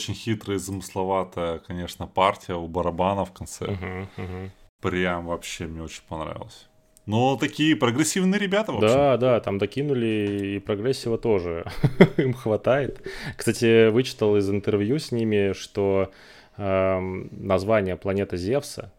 Очень 0.03 0.13
хитрая 0.13 0.57
и 0.57 0.60
замысловатая, 0.60 1.60
конечно, 1.60 2.07
партия 2.07 2.55
у 2.55 2.67
барабана 2.67 3.25
в 3.25 3.31
конце. 3.31 3.65
Uh-huh, 3.65 4.07
uh-huh. 4.17 4.50
Прям 4.81 5.27
вообще 5.27 5.65
мне 5.65 5.81
очень 5.81 6.03
понравилось. 6.07 6.67
Но 7.05 7.38
такие 7.38 7.75
прогрессивные 7.75 8.39
ребята 8.39 8.72
вообще. 8.72 8.88
Да, 8.88 9.17
да, 9.17 9.39
там 9.39 9.57
докинули 9.57 10.55
и 10.55 10.60
прогрессива 10.60 11.17
тоже. 11.17 11.65
Им 12.17 12.33
хватает. 12.33 13.01
Кстати, 13.38 13.89
вычитал 13.89 14.38
из 14.38 14.50
интервью 14.50 15.00
с 15.00 15.12
ними, 15.12 15.53
что 15.53 16.12
э, 16.57 17.00
название 17.31 17.95
планета 17.98 18.38
Зевса 18.38 18.91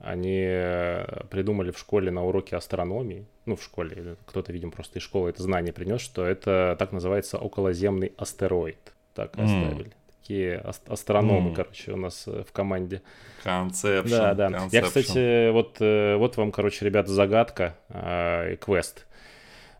они 0.00 0.44
придумали 1.30 1.70
в 1.70 1.78
школе 1.78 2.10
на 2.10 2.24
уроке 2.24 2.56
астрономии. 2.56 3.26
Ну, 3.46 3.56
в 3.56 3.62
школе. 3.62 4.16
Кто-то, 4.26 4.52
видимо, 4.52 4.72
просто 4.72 4.98
из 4.98 5.04
школы 5.04 5.30
это 5.30 5.42
знание 5.42 5.72
принес, 5.72 6.00
что 6.00 6.26
это 6.26 6.76
так 6.78 6.92
называется 6.92 7.38
околоземный 7.38 8.12
астероид. 8.18 8.92
Так 9.14 9.36
mm. 9.36 9.44
оставили 9.44 9.92
такие 10.24 10.56
астрономы, 10.88 11.50
mm. 11.50 11.54
короче, 11.54 11.92
у 11.92 11.96
нас 11.96 12.24
э, 12.26 12.44
в 12.48 12.52
команде. 12.52 13.02
Conception. 13.44 14.08
Да, 14.08 14.34
да. 14.34 14.48
Conception. 14.48 14.68
Я, 14.72 14.82
кстати, 14.82 15.50
вот, 15.50 15.76
э, 15.80 16.16
вот 16.16 16.38
вам, 16.38 16.50
короче, 16.50 16.86
ребят, 16.86 17.08
загадка 17.08 17.76
э, 17.90 18.54
и 18.54 18.56
квест. 18.56 19.06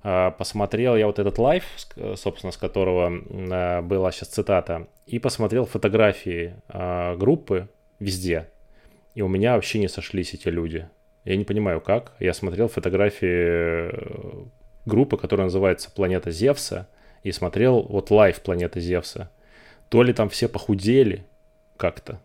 Посмотрел 0.03 0.97
я 0.97 1.07
вот 1.07 1.19
этот 1.19 1.39
лайв, 1.39 1.65
собственно, 2.17 2.53
с 2.53 2.59
которого 2.59 3.81
была 3.81 4.13
сейчас 4.13 4.29
цитата, 4.29 4.87
и 5.07 5.19
посмотрел 5.19 5.65
фотографии 5.65 6.57
группы 7.17 7.71
везде. 8.01 8.51
И 9.15 9.23
у 9.23 9.29
меня 9.29 9.55
вообще 9.55 9.79
не 9.79 9.89
сошлись 9.89 10.35
эти 10.35 10.49
люди. 10.49 10.87
Я 11.25 11.37
не 11.37 11.45
понимаю, 11.45 11.81
как. 11.81 12.13
Я 12.21 12.35
смотрел 12.35 12.69
фотографии 12.69 13.95
группы, 14.85 15.17
которая 15.17 15.47
называется 15.47 15.91
«Планета 15.91 16.31
Зевса», 16.31 16.87
и 17.23 17.33
смотрел 17.33 17.81
вот 17.81 18.11
лайв 18.11 18.43
«Планета 18.43 18.81
Зевса». 18.81 19.31
То 19.89 20.03
ли 20.03 20.13
там 20.13 20.29
все 20.29 20.49
похудели 20.49 21.27
как-то 21.77 22.21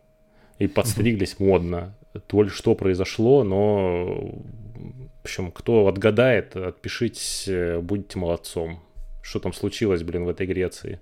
и 0.58 0.68
подстриглись 0.68 1.40
модно, 1.40 1.96
то 2.28 2.44
ли 2.44 2.50
что 2.50 2.76
произошло, 2.76 3.44
но, 3.44 4.06
в 4.06 5.22
общем, 5.24 5.52
кто 5.52 5.88
отгадает, 5.88 6.56
отпишитесь, 6.56 7.48
э, 7.48 7.80
будете 7.80 8.20
молодцом. 8.20 8.80
Что 9.22 9.40
там 9.40 9.54
случилось, 9.54 10.04
блин, 10.04 10.26
в 10.26 10.30
этой 10.30 10.48
Греции? 10.48 11.00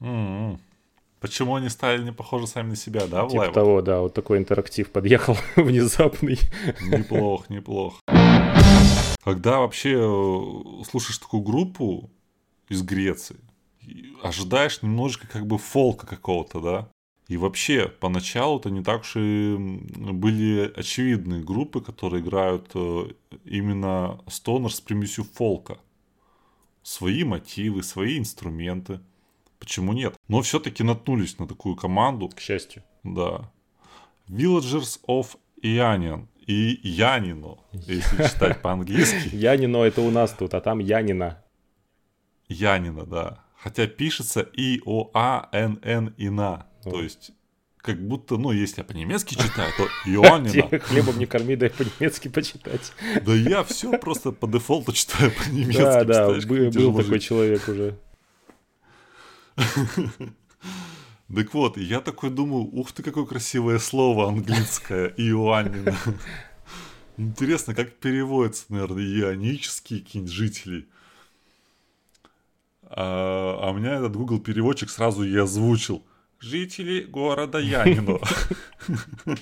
Mm-hmm. 0.00 0.58
Почему 1.20 1.56
они 1.56 1.68
стали 1.70 2.02
не 2.02 2.12
похожи 2.12 2.46
сами 2.46 2.70
на 2.70 2.76
себя, 2.76 3.06
да, 3.06 3.24
в 3.24 3.30
Типа 3.30 3.48
того, 3.48 3.82
да, 3.82 4.00
вот 4.00 4.14
такой 4.14 4.38
интерактив 4.38 4.90
подъехал 4.90 5.36
внезапный. 5.56 6.38
Неплохо, 6.82 7.46
неплохо. 7.48 7.98
Когда 9.24 9.58
вообще 9.58 9.94
э, 9.94 10.84
слушаешь 10.88 11.18
такую 11.18 11.42
группу 11.42 12.10
из 12.68 12.82
Греции, 12.82 13.36
ожидаешь 14.22 14.82
немножечко 14.82 15.26
как 15.26 15.46
бы 15.46 15.58
фолка 15.58 16.06
какого-то, 16.06 16.60
да? 16.60 16.88
И 17.28 17.36
вообще, 17.36 17.88
поначалу-то 17.88 18.70
не 18.70 18.82
так 18.82 19.00
уж 19.00 19.16
и 19.16 19.56
были 19.58 20.72
очевидные 20.76 21.42
группы, 21.42 21.80
которые 21.80 22.22
играют 22.22 22.70
э, 22.74 23.08
именно 23.44 24.20
стонер 24.28 24.72
с 24.72 24.80
примесью 24.80 25.24
фолка. 25.24 25.78
Свои 26.84 27.24
мотивы, 27.24 27.82
свои 27.82 28.18
инструменты. 28.18 29.00
Почему 29.58 29.92
нет? 29.92 30.14
Но 30.28 30.42
все-таки 30.42 30.84
наткнулись 30.84 31.38
на 31.40 31.48
такую 31.48 31.74
команду. 31.74 32.28
К 32.28 32.38
счастью. 32.38 32.84
Да. 33.02 33.50
Villagers 34.28 35.00
of 35.08 35.36
Янин. 35.60 36.28
И 36.46 36.78
Янино, 36.84 37.58
если 37.72 38.22
читать 38.28 38.62
по-английски. 38.62 39.34
Янино 39.34 39.78
это 39.78 40.00
у 40.00 40.12
нас 40.12 40.32
тут, 40.32 40.54
а 40.54 40.60
там 40.60 40.78
Янина. 40.78 41.42
Янина, 42.48 43.04
да. 43.04 43.45
Хотя 43.66 43.88
пишется 43.88 44.42
И-О-А-Н-Н-И-На. 44.42 45.48
То 46.84 47.02
есть, 47.02 47.32
как 47.78 48.00
будто, 48.00 48.36
ну, 48.36 48.52
если 48.52 48.82
я 48.82 48.84
по-немецки 48.84 49.34
читаю, 49.42 49.72
то 49.76 49.88
Иоаннина. 50.08 50.78
Хлебом 50.78 51.18
не 51.18 51.26
корми, 51.32 51.56
дай 51.56 51.70
по-немецки 51.70 52.28
почитать. 52.28 52.92
Да 53.24 53.34
я 53.34 53.64
все 53.64 53.98
просто 53.98 54.30
по 54.30 54.46
дефолту 54.46 54.92
читаю 54.92 55.32
по-немецки. 55.32 55.80
Да, 55.82 56.04
да, 56.04 56.28
был 56.46 56.94
такой 56.96 57.18
человек 57.18 57.66
уже. 57.66 57.98
Так 59.56 61.52
вот, 61.52 61.76
я 61.76 62.00
такой 62.00 62.30
думаю, 62.30 62.66
ух 62.72 62.92
ты, 62.92 63.02
какое 63.02 63.24
красивое 63.24 63.80
слово 63.80 64.28
английское, 64.28 65.12
Иоаннина. 65.16 65.96
Интересно, 67.16 67.74
как 67.74 67.94
переводится, 67.96 68.66
наверное, 68.68 69.02
ионические 69.02 70.02
какие-нибудь 70.02 70.32
жители. 70.32 70.86
А, 72.98 73.58
а 73.60 73.70
у 73.70 73.74
меня 73.74 73.96
этот 73.96 74.16
Google 74.16 74.40
переводчик 74.40 74.88
сразу 74.88 75.22
и 75.22 75.36
озвучил. 75.36 76.02
Жители 76.40 77.02
города 77.02 77.58
Янино. 77.58 78.18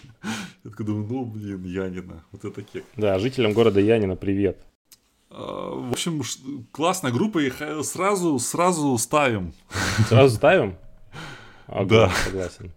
Я 0.64 0.70
такой 0.70 0.86
думаю, 0.86 1.06
ну 1.08 1.24
блин, 1.24 1.64
Янина, 1.64 2.24
вот 2.32 2.44
это 2.44 2.62
кек. 2.62 2.84
Да, 2.96 3.18
жителям 3.18 3.52
города 3.52 3.80
Янина 3.80 4.16
привет. 4.16 4.58
А, 5.30 5.70
в 5.70 5.92
общем, 5.92 6.22
классная 6.72 7.12
группа, 7.12 7.38
их 7.38 7.62
э, 7.62 7.82
сразу, 7.84 8.38
сразу 8.40 8.98
ставим. 8.98 9.54
Сразу 10.08 10.36
ставим? 10.36 10.76
Да. 11.66 12.10
Согласен. 12.24 12.72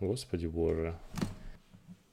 Господи 0.00 0.46
боже. 0.46 0.98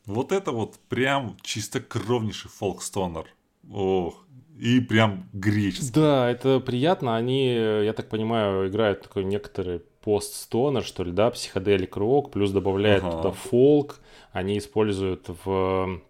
Вот 0.05 0.31
это 0.31 0.51
вот 0.51 0.77
прям 0.89 1.37
чистокровнейший 1.41 2.51
фолкстонер. 2.51 3.25
Ох, 3.71 4.25
и 4.59 4.79
прям 4.79 5.27
греческий. 5.33 5.91
Да, 5.93 6.29
это 6.29 6.59
приятно. 6.59 7.15
Они, 7.15 7.47
я 7.47 7.93
так 7.93 8.09
понимаю, 8.09 8.69
играют 8.69 9.01
такой 9.01 9.25
некоторый 9.25 9.79
пост-стонер, 10.01 10.83
что 10.83 11.03
ли, 11.03 11.11
да, 11.11 11.31
психоделик 11.31 11.97
рок, 11.97 12.31
плюс 12.31 12.51
добавляют 12.51 13.03
ага. 13.03 13.17
туда 13.17 13.31
фолк. 13.31 13.99
Они 14.31 14.57
используют 14.57 15.27
в, 15.43 16.01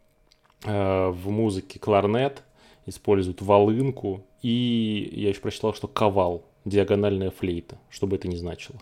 э, 0.65 1.07
в 1.09 1.29
музыке 1.29 1.79
кларнет, 1.79 2.43
используют 2.85 3.41
волынку. 3.41 4.25
И 4.41 5.09
я 5.13 5.29
еще 5.29 5.39
прочитал, 5.39 5.73
что 5.73 5.87
кавал, 5.87 6.45
диагональная 6.65 7.31
флейта, 7.31 7.79
что 7.89 8.05
бы 8.05 8.17
это 8.17 8.27
ни 8.27 8.35
значило. 8.35 8.79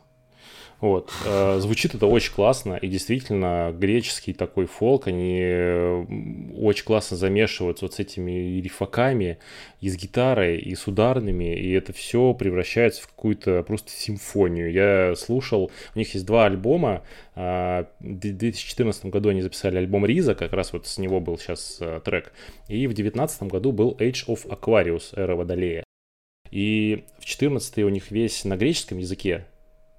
Вот. 0.84 1.14
Э, 1.26 1.60
звучит 1.62 1.96
это 1.96 2.08
очень 2.08 2.34
классно, 2.34 2.74
и 2.74 2.90
действительно 2.90 3.74
греческий 3.74 4.34
такой 4.34 4.66
фолк, 4.66 5.08
они 5.08 5.40
э, 5.42 6.06
очень 6.58 6.84
классно 6.84 7.16
замешиваются 7.16 7.86
вот 7.86 7.94
с 7.94 8.00
этими 8.02 8.60
рифаками, 8.60 9.38
и 9.80 9.88
с 9.88 9.96
гитарой, 9.96 10.58
и 10.58 10.76
с 10.76 10.86
ударными, 10.86 11.58
и 11.58 11.72
это 11.72 11.94
все 11.94 12.34
превращается 12.34 13.04
в 13.04 13.08
какую-то 13.08 13.64
просто 13.64 13.92
симфонию. 13.92 14.74
Я 14.74 15.16
слушал, 15.16 15.72
у 15.96 15.98
них 15.98 16.14
есть 16.16 16.26
два 16.26 16.48
альбома, 16.48 17.04
э, 17.36 17.86
в 18.02 18.20
2014 18.20 19.06
году 19.06 19.30
они 19.30 19.42
записали 19.42 19.78
альбом 19.78 20.06
Риза, 20.06 20.36
как 20.36 20.52
раз 20.52 20.74
вот 20.74 20.86
с 20.86 20.98
него 20.98 21.22
был 21.22 21.38
сейчас 21.38 21.80
трек, 22.04 22.34
и 22.68 22.88
в 22.88 22.94
2019 22.94 23.44
году 23.44 23.72
был 23.72 23.96
Age 24.02 24.26
of 24.28 24.46
Aquarius, 24.50 25.18
эра 25.18 25.38
Водолея. 25.38 25.86
И 26.52 27.06
в 27.20 27.26
14 27.26 27.86
у 27.86 27.90
них 27.90 28.12
весь 28.12 28.44
на 28.44 28.58
греческом 28.58 28.98
языке, 28.98 29.46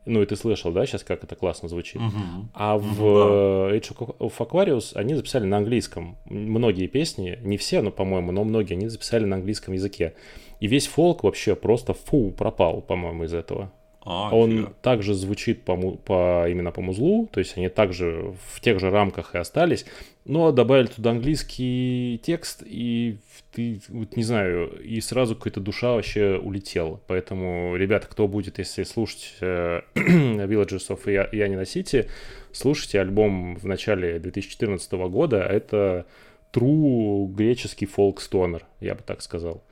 ну, 0.07 0.23
и 0.23 0.27
ты 0.27 0.37
слышал, 0.37 0.71
да, 0.73 0.85
сейчас 0.87 1.03
как 1.03 1.25
это 1.25 1.35
классно 1.35 1.69
звучит. 1.69 2.01
Uh-huh. 2.01 2.45
А 2.53 2.77
в 2.77 2.99
да. 2.99 3.77
Age 3.77 3.97
of 4.19 4.33
Aquarius 4.39 4.93
они 4.95 5.15
записали 5.15 5.45
на 5.45 5.59
английском. 5.59 6.17
Многие 6.27 6.87
песни, 6.87 7.39
не 7.43 7.57
все, 7.57 7.81
но, 7.81 7.91
по-моему, 7.91 8.33
но 8.33 8.45
многие, 8.45 8.75
они 8.75 8.89
записали 8.89 9.25
на 9.25 9.37
английском 9.37 9.75
языке. 9.75 10.15
И 10.61 10.67
весь 10.67 10.87
фолк 10.87 11.25
вообще 11.25 11.57
просто 11.57 11.95
фу 11.95 12.31
пропал, 12.31 12.83
по-моему, 12.83 13.25
из 13.25 13.35
этого. 13.35 13.73
А, 14.07 14.35
он 14.35 14.75
также 14.83 15.15
звучит 15.15 15.63
по, 15.63 15.77
по, 15.77 16.47
именно 16.49 16.71
по 16.71 16.83
музлу, 16.83 17.27
то 17.33 17.41
есть 17.41 17.57
они 17.57 17.71
также 17.71 18.35
в 18.53 18.61
тех 18.61 18.79
же 18.79 18.91
рамках 18.91 19.35
и 19.35 19.39
остались, 19.39 19.87
но 20.27 20.53
добавили 20.53 20.89
туда 20.89 21.11
английский 21.13 22.21
текст, 22.23 22.63
и 22.67 23.17
ты, 23.53 23.81
вот 23.89 24.17
не 24.17 24.23
знаю, 24.23 24.79
и 24.83 25.01
сразу 25.01 25.37
какая-то 25.37 25.61
душа 25.61 25.93
вообще 25.95 26.39
улетела. 26.43 27.01
Поэтому, 27.07 27.77
ребята, 27.77 28.07
кто 28.07 28.29
будет, 28.29 28.59
если 28.59 28.83
слушать 28.83 29.37
э, 29.41 29.81
Villages 29.95 30.89
of 30.89 31.11
Янина 31.33 31.63
City, 31.63 32.09
слушайте 32.53 33.01
альбом 33.01 33.57
в 33.57 33.65
начале 33.65 34.19
2014 34.19 34.93
года, 34.93 35.39
это 35.39 36.05
true 36.53 37.27
греческий 37.33 37.87
фолк-стонер, 37.87 38.67
я 38.81 38.95
бы 38.95 39.03
так 39.03 39.23
сказал. 39.23 39.63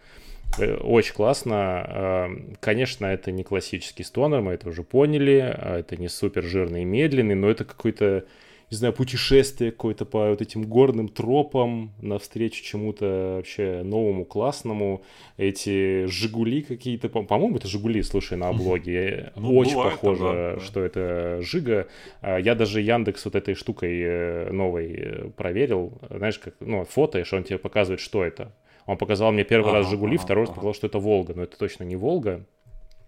Э, 0.59 0.77
очень 0.77 1.15
классно. 1.15 1.85
Эм, 1.89 2.57
конечно, 2.61 3.07
это 3.07 3.31
не 3.31 3.43
классический 3.43 4.05
стонер, 4.05 4.43
мы 4.43 4.53
это 4.53 4.69
уже 4.69 4.83
поняли. 4.83 5.55
А 5.57 5.79
это 5.79 5.97
не 5.97 6.09
супер 6.09 6.43
жирный 6.43 6.83
и 6.83 6.85
медленный, 6.85 7.35
но 7.35 7.49
это 7.49 7.65
какой-то, 7.65 8.25
не 8.71 8.77
знаю, 8.77 8.93
путешествие 8.93 9.71
какое-то 9.71 10.05
по 10.05 10.31
вот 10.31 10.43
этим 10.43 10.65
горным 10.65 11.09
тропам 11.09 11.93
навстречу 12.03 12.63
чему-то 12.63 13.35
вообще 13.37 13.83
новому, 13.83 14.25
классному. 14.25 15.03
Эти 15.39 16.05
«Жигули» 16.07 16.63
какие-то, 16.63 17.09
по-моему, 17.09 17.57
это 17.57 17.69
«Жигули», 17.69 18.03
слушай, 18.03 18.37
на 18.37 18.49
облоге. 18.49 19.33
Ну, 19.37 19.57
Очень 19.57 19.77
похоже, 19.77 20.25
это, 20.25 20.57
да, 20.57 20.65
что 20.65 20.85
это 20.85 21.39
«Жига». 21.41 21.89
А, 22.21 22.39
я 22.39 22.55
даже 22.55 22.81
Яндекс 22.83 23.25
вот 23.25 23.35
этой 23.35 23.55
штукой 23.55 24.01
э, 24.03 24.51
новой 24.53 24.93
э, 24.93 25.31
проверил. 25.31 25.99
Знаешь, 26.11 26.39
как, 26.39 26.55
ну, 26.61 26.85
фотоешь, 26.85 27.33
он 27.33 27.45
тебе 27.45 27.59
показывает, 27.59 28.01
что 28.01 28.23
это 28.23 28.53
он 28.87 28.97
показал 28.99 29.33
мне 29.33 29.45
первый 29.45 29.73
раз 29.73 29.89
Жигули, 29.89 30.17
второй 30.17 30.45
раз 30.45 30.55
показал, 30.55 30.75
что 30.75 30.87
это 30.87 30.99
Волга, 30.99 31.35
но 31.35 31.43
это 31.43 31.57
точно 31.57 31.85
не 31.85 31.97
Волга. 31.97 32.45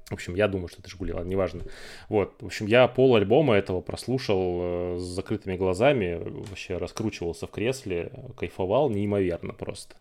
В 0.09 0.13
общем, 0.13 0.35
я 0.35 0.49
думаю, 0.49 0.69
что 0.69 0.81
это 0.81 0.91
Жигули, 0.91 1.13
ладно, 1.13 1.31
неважно. 1.31 1.63
Вот, 2.11 2.35
в 2.43 2.47
общем, 2.47 2.67
я 2.67 2.87
пол 2.89 3.17
альбома 3.17 3.55
этого 3.55 3.81
прослушал 3.81 4.61
э, 4.61 4.97
с 4.99 5.03
закрытыми 5.03 5.57
глазами, 5.57 6.21
вообще 6.23 6.77
раскручивался 6.77 7.47
в 7.47 7.51
кресле, 7.51 8.13
кайфовал 8.37 8.91
неимоверно 8.91 9.55
просто. 9.55 9.97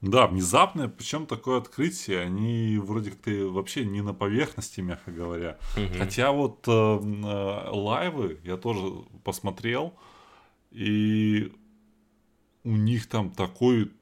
Да, 0.00 0.26
внезапное, 0.26 0.88
причем 0.88 1.26
такое 1.26 1.58
открытие, 1.58 2.20
они 2.20 2.78
вроде 2.78 3.10
как 3.10 3.26
вообще 3.26 3.84
не 3.86 4.02
на 4.02 4.12
поверхности, 4.12 4.80
мягко 4.80 5.10
говоря. 5.10 5.58
Угу. 5.76 5.98
Хотя 5.98 6.32
вот 6.32 6.66
э, 6.66 6.70
э, 6.70 7.70
лайвы 7.70 8.38
я 8.44 8.56
тоже 8.56 8.86
посмотрел, 9.22 9.94
и 10.70 11.52
у 12.64 12.76
них 12.76 13.06
там 13.06 13.30
такой 13.30 13.92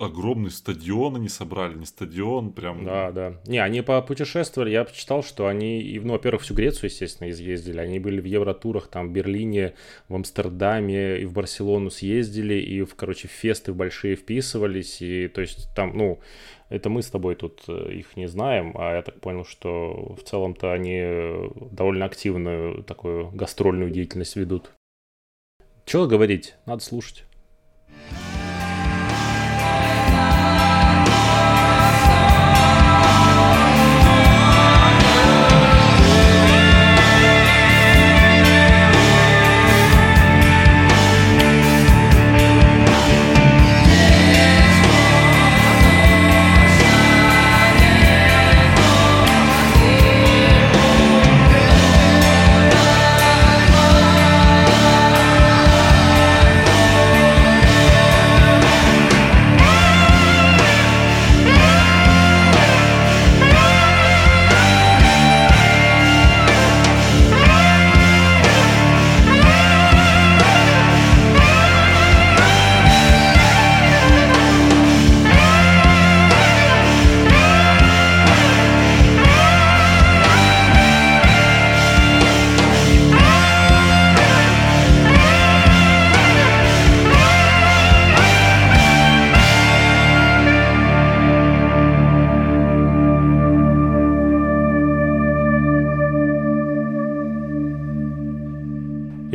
огромный 0.00 0.50
стадион 0.50 1.16
они 1.16 1.28
собрали, 1.28 1.74
не 1.74 1.86
стадион, 1.86 2.52
прям... 2.52 2.84
Да, 2.84 3.12
да. 3.12 3.34
Не, 3.46 3.58
они 3.58 3.82
попутешествовали, 3.82 4.70
я 4.70 4.84
почитал, 4.84 5.22
что 5.22 5.46
они, 5.46 6.00
ну, 6.02 6.14
во-первых, 6.14 6.42
всю 6.42 6.54
Грецию, 6.54 6.90
естественно, 6.90 7.30
изъездили, 7.30 7.78
они 7.78 7.98
были 7.98 8.20
в 8.20 8.24
Евротурах, 8.24 8.88
там, 8.88 9.08
в 9.08 9.12
Берлине, 9.12 9.74
в 10.08 10.14
Амстердаме, 10.14 11.20
и 11.20 11.24
в 11.24 11.32
Барселону 11.32 11.90
съездили, 11.90 12.54
и, 12.54 12.82
в, 12.82 12.94
короче, 12.94 13.28
в 13.28 13.32
фесты 13.32 13.72
большие 13.72 14.16
вписывались, 14.16 15.02
и, 15.02 15.28
то 15.28 15.42
есть, 15.42 15.68
там, 15.74 15.96
ну, 15.96 16.20
это 16.70 16.88
мы 16.88 17.02
с 17.02 17.10
тобой 17.10 17.34
тут 17.34 17.62
э, 17.68 17.92
их 17.92 18.16
не 18.16 18.28
знаем, 18.28 18.74
а 18.78 18.94
я 18.94 19.02
так 19.02 19.20
понял, 19.20 19.44
что 19.44 20.14
в 20.14 20.22
целом-то 20.22 20.72
они 20.72 21.50
довольно 21.72 22.06
активную 22.06 22.84
такую 22.84 23.30
гастрольную 23.32 23.90
деятельность 23.90 24.36
ведут. 24.36 24.70
Чего 25.84 26.06
говорить? 26.06 26.54
Надо 26.66 26.82
слушать. 26.82 27.24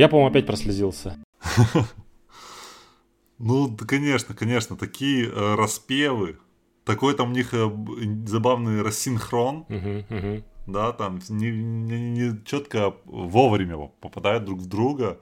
Я, 0.05 0.09
по-моему, 0.09 0.29
опять 0.29 0.45
прослезился. 0.45 1.17
Ну, 3.37 3.75
конечно, 3.75 4.33
конечно, 4.33 4.77
такие 4.77 5.25
э, 5.27 5.55
распевы. 5.55 6.37
Такой 6.85 7.13
там 7.15 7.31
у 7.31 7.33
них 7.33 7.53
э, 7.53 7.69
забавный 8.25 8.81
рассинхрон. 8.81 9.65
Да, 10.67 10.93
там 10.93 11.19
не, 11.27 11.51
не, 11.51 12.11
не 12.11 12.45
четко 12.45 12.95
вовремя 13.03 13.91
попадают 13.99 14.45
друг 14.45 14.59
в 14.59 14.67
друга. 14.67 15.19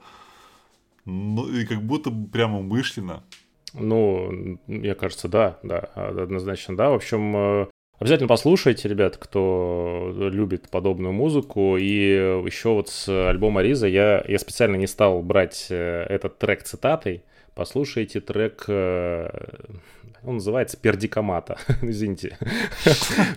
Ну, 1.04 1.48
и 1.48 1.66
как 1.66 1.82
будто 1.82 2.12
прямо 2.12 2.60
умышленно. 2.60 3.24
Ну, 3.72 4.58
мне 4.68 4.94
кажется, 4.94 5.26
да, 5.26 5.58
да, 5.64 5.80
однозначно, 5.80 6.76
да. 6.76 6.90
В 6.90 6.94
общем, 6.94 7.36
э, 7.36 7.66
Обязательно 8.00 8.28
послушайте, 8.28 8.88
ребят, 8.88 9.16
кто 9.16 10.12
любит 10.16 10.68
подобную 10.68 11.12
музыку. 11.12 11.76
И 11.76 11.86
еще 11.86 12.70
вот 12.70 12.88
с 12.88 13.08
альбома 13.30 13.62
Риза 13.62 13.86
я, 13.86 14.24
я 14.26 14.38
специально 14.38 14.76
не 14.76 14.88
стал 14.88 15.22
брать 15.22 15.68
э, 15.70 16.06
этот 16.08 16.38
трек 16.38 16.64
цитатой. 16.64 17.22
Послушайте 17.54 18.20
трек... 18.20 18.64
Э, 18.66 19.28
Он 20.24 20.34
называется 20.34 20.76
Пердикомата. 20.76 21.56
Извините. 21.82 22.36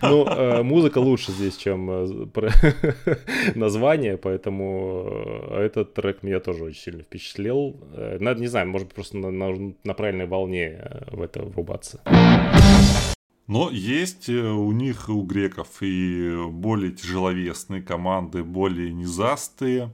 Ну, 0.02 0.26
э, 0.26 0.62
музыка 0.64 0.98
лучше 0.98 1.30
здесь, 1.30 1.56
чем 1.56 1.86
название, 3.54 4.16
поэтому 4.16 5.50
этот 5.52 5.94
трек 5.94 6.24
меня 6.24 6.40
тоже 6.40 6.64
очень 6.64 6.80
сильно 6.80 7.02
впечатлил. 7.04 7.76
Надо, 8.18 8.40
не 8.40 8.48
знаю, 8.48 8.66
может 8.68 8.92
просто 8.92 9.18
на, 9.18 9.30
на, 9.30 9.72
на 9.84 9.94
правильной 9.94 10.26
волне 10.26 10.84
в 11.12 11.22
это 11.22 11.44
врубаться. 11.44 12.00
Но 13.48 13.70
есть 13.70 14.28
у 14.28 14.70
них, 14.70 15.08
у 15.08 15.22
греков, 15.22 15.78
и 15.80 16.46
более 16.50 16.92
тяжеловесные 16.92 17.82
команды, 17.82 18.44
более 18.44 18.92
низастые. 18.92 19.92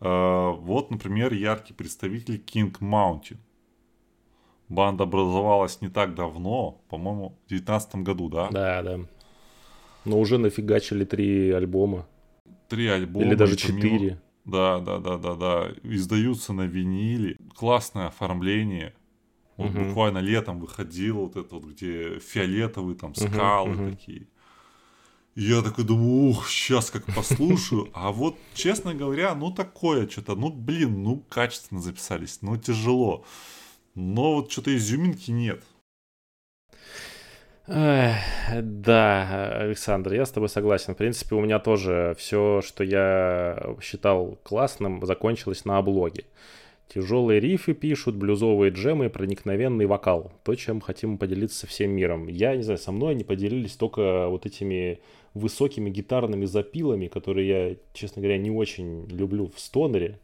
Вот, 0.00 0.90
например, 0.90 1.32
яркий 1.32 1.72
представитель 1.72 2.42
King 2.44 2.76
Mountain. 2.80 3.38
Банда 4.68 5.04
образовалась 5.04 5.80
не 5.80 5.88
так 5.88 6.16
давно, 6.16 6.82
по-моему, 6.88 7.38
в 7.46 7.48
девятнадцатом 7.48 8.02
году, 8.02 8.28
да? 8.28 8.48
Да, 8.50 8.82
да. 8.82 8.98
Но 10.04 10.18
уже 10.18 10.38
нафигачили 10.38 11.04
три 11.04 11.52
альбома. 11.52 12.08
Три 12.68 12.88
альбома. 12.88 13.24
Или 13.24 13.36
даже 13.36 13.54
четыре. 13.54 14.20
Да, 14.44 14.80
да, 14.80 14.98
да, 14.98 15.16
да, 15.16 15.34
да. 15.36 15.68
Издаются 15.84 16.52
на 16.52 16.62
виниле. 16.62 17.36
Классное 17.54 18.08
оформление. 18.08 18.92
Вот 19.56 19.70
угу. 19.70 19.84
буквально 19.84 20.18
летом 20.18 20.60
выходил 20.60 21.16
вот 21.16 21.36
это 21.36 21.54
вот, 21.54 21.64
где 21.64 22.18
фиолетовые 22.18 22.96
там 22.96 23.14
скалы 23.14 23.74
угу, 23.74 23.90
такие. 23.90 24.26
И 25.34 25.42
я 25.42 25.62
такой 25.62 25.84
думаю, 25.84 26.30
ух, 26.30 26.48
сейчас 26.48 26.90
как 26.90 27.04
послушаю. 27.14 27.90
А 27.92 28.10
вот, 28.10 28.36
честно 28.54 28.94
говоря, 28.94 29.34
ну 29.34 29.50
такое 29.50 30.08
что-то, 30.08 30.34
ну 30.34 30.50
блин, 30.50 31.02
ну 31.02 31.22
качественно 31.28 31.80
записались, 31.80 32.38
ну 32.42 32.56
тяжело 32.56 33.24
но 33.96 34.34
вот 34.34 34.52
что-то 34.52 34.76
изюминки 34.76 35.32
нет. 35.32 35.64
Да, 38.62 39.58
Александр, 39.58 40.12
я 40.12 40.24
с 40.24 40.30
тобой 40.30 40.48
согласен. 40.48 40.94
В 40.94 40.98
принципе, 40.98 41.34
у 41.34 41.40
меня 41.40 41.58
тоже 41.58 42.14
все, 42.16 42.62
что 42.62 42.84
я 42.84 43.76
считал 43.82 44.38
классным, 44.44 45.04
закончилось 45.04 45.64
на 45.64 45.78
облоге. 45.78 46.26
Тяжелые 46.88 47.40
рифы 47.40 47.74
пишут, 47.74 48.14
блюзовые 48.14 48.70
джемы 48.70 49.10
проникновенный 49.10 49.86
вокал. 49.86 50.32
То, 50.44 50.54
чем 50.54 50.80
хотим 50.80 51.18
поделиться 51.18 51.66
всем 51.66 51.90
миром. 51.90 52.28
Я 52.28 52.54
не 52.54 52.62
знаю, 52.62 52.78
со 52.78 52.92
мной 52.92 53.12
они 53.12 53.24
поделились 53.24 53.74
только 53.74 54.28
вот 54.28 54.46
этими 54.46 55.00
высокими 55.34 55.90
гитарными 55.90 56.44
запилами, 56.44 57.08
которые 57.08 57.48
я, 57.48 57.76
честно 57.92 58.22
говоря, 58.22 58.38
не 58.38 58.50
очень 58.50 59.06
люблю 59.08 59.50
в 59.54 59.58
стонере. 59.58 60.18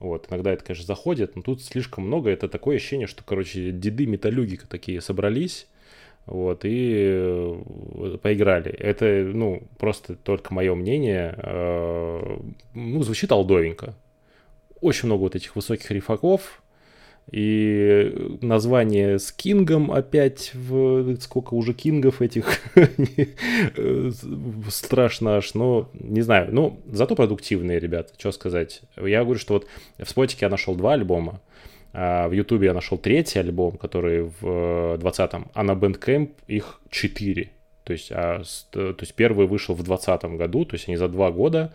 Вот, 0.00 0.26
иногда 0.30 0.52
это, 0.52 0.64
конечно, 0.64 0.86
заходит, 0.86 1.36
но 1.36 1.42
тут 1.42 1.62
слишком 1.62 2.06
много. 2.06 2.30
Это 2.30 2.48
такое 2.48 2.76
ощущение, 2.76 3.06
что, 3.06 3.22
короче, 3.22 3.70
деды 3.70 4.06
металюги 4.06 4.58
такие 4.68 5.00
собрались, 5.00 5.68
вот, 6.26 6.64
и 6.64 6.92
э, 7.12 8.18
поиграли. 8.22 8.70
Это, 8.72 9.30
ну, 9.32 9.62
просто 9.78 10.16
только 10.16 10.54
мое 10.54 10.74
мнение. 10.74 11.34
Э, 11.36 12.38
ну, 12.74 13.02
звучит 13.02 13.30
алдовенько. 13.30 13.94
Очень 14.80 15.06
много 15.06 15.22
вот 15.22 15.36
этих 15.36 15.56
высоких 15.56 15.90
рифаков, 15.90 16.62
и 17.30 18.38
название 18.40 19.18
с 19.18 19.30
Кингом 19.30 19.92
опять, 19.92 20.52
в, 20.54 21.16
сколько 21.20 21.54
уже 21.54 21.74
Кингов 21.74 22.20
этих, 22.22 22.60
страшно 24.68 25.36
аж, 25.36 25.54
но 25.54 25.88
не 25.94 26.22
знаю, 26.22 26.48
ну, 26.52 26.80
зато 26.90 27.14
продуктивные 27.14 27.78
ребята, 27.78 28.14
что 28.18 28.32
сказать. 28.32 28.80
Я 28.96 29.22
говорю, 29.22 29.38
что 29.38 29.54
вот 29.54 29.66
в 29.98 30.10
Спотике 30.10 30.46
я 30.46 30.48
нашел 30.48 30.74
два 30.74 30.94
альбома, 30.94 31.40
а 31.92 32.28
в 32.28 32.32
Ютубе 32.32 32.66
я 32.66 32.74
нашел 32.74 32.98
третий 32.98 33.38
альбом, 33.38 33.76
который 33.76 34.22
в 34.22 34.96
20-м, 34.96 35.50
а 35.54 35.62
на 35.62 35.72
Bandcamp 35.72 36.30
их 36.48 36.80
четыре. 36.90 37.50
То 37.84 37.92
есть, 37.92 38.10
а, 38.12 38.42
то 38.70 38.96
есть 38.98 39.14
первый 39.14 39.46
вышел 39.46 39.74
в 39.74 39.82
2020 39.82 40.36
году, 40.36 40.64
то 40.64 40.74
есть 40.74 40.88
они 40.88 40.96
за 40.96 41.08
два 41.08 41.30
года 41.30 41.72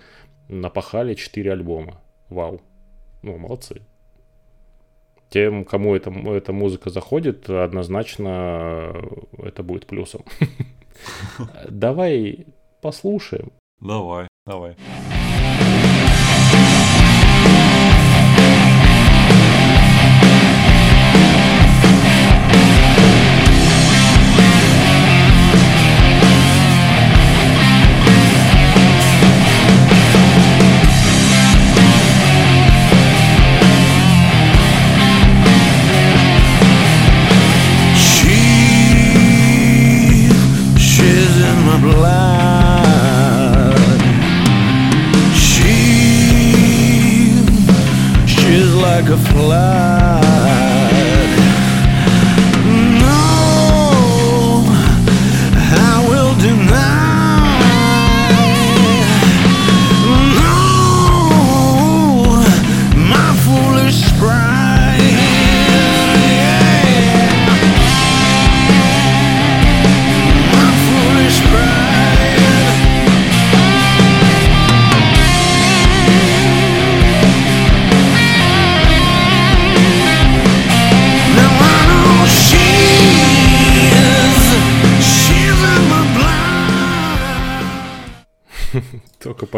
напахали 0.49 1.13
четыре 1.13 1.53
альбома. 1.53 2.01
Вау. 2.29 2.61
Ну, 3.25 3.37
молодцы 3.37 3.81
тем, 5.29 5.65
кому 5.65 5.95
эта, 5.95 6.11
эта 6.11 6.53
музыка 6.53 6.89
заходит, 6.89 7.49
однозначно 7.49 8.95
это 9.37 9.63
будет 9.63 9.85
плюсом. 9.85 10.23
Давай 11.69 12.45
послушаем. 12.81 13.51
Давай, 13.81 14.27
давай. 14.45 14.77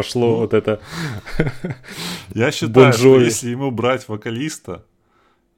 Пошло 0.08 0.28
ну, 0.28 0.36
вот 0.36 0.54
это. 0.54 0.80
Я 2.34 2.50
считаю, 2.50 2.92
что 2.92 3.20
если 3.20 3.50
ему 3.50 3.70
брать 3.70 4.08
вокалиста 4.08 4.84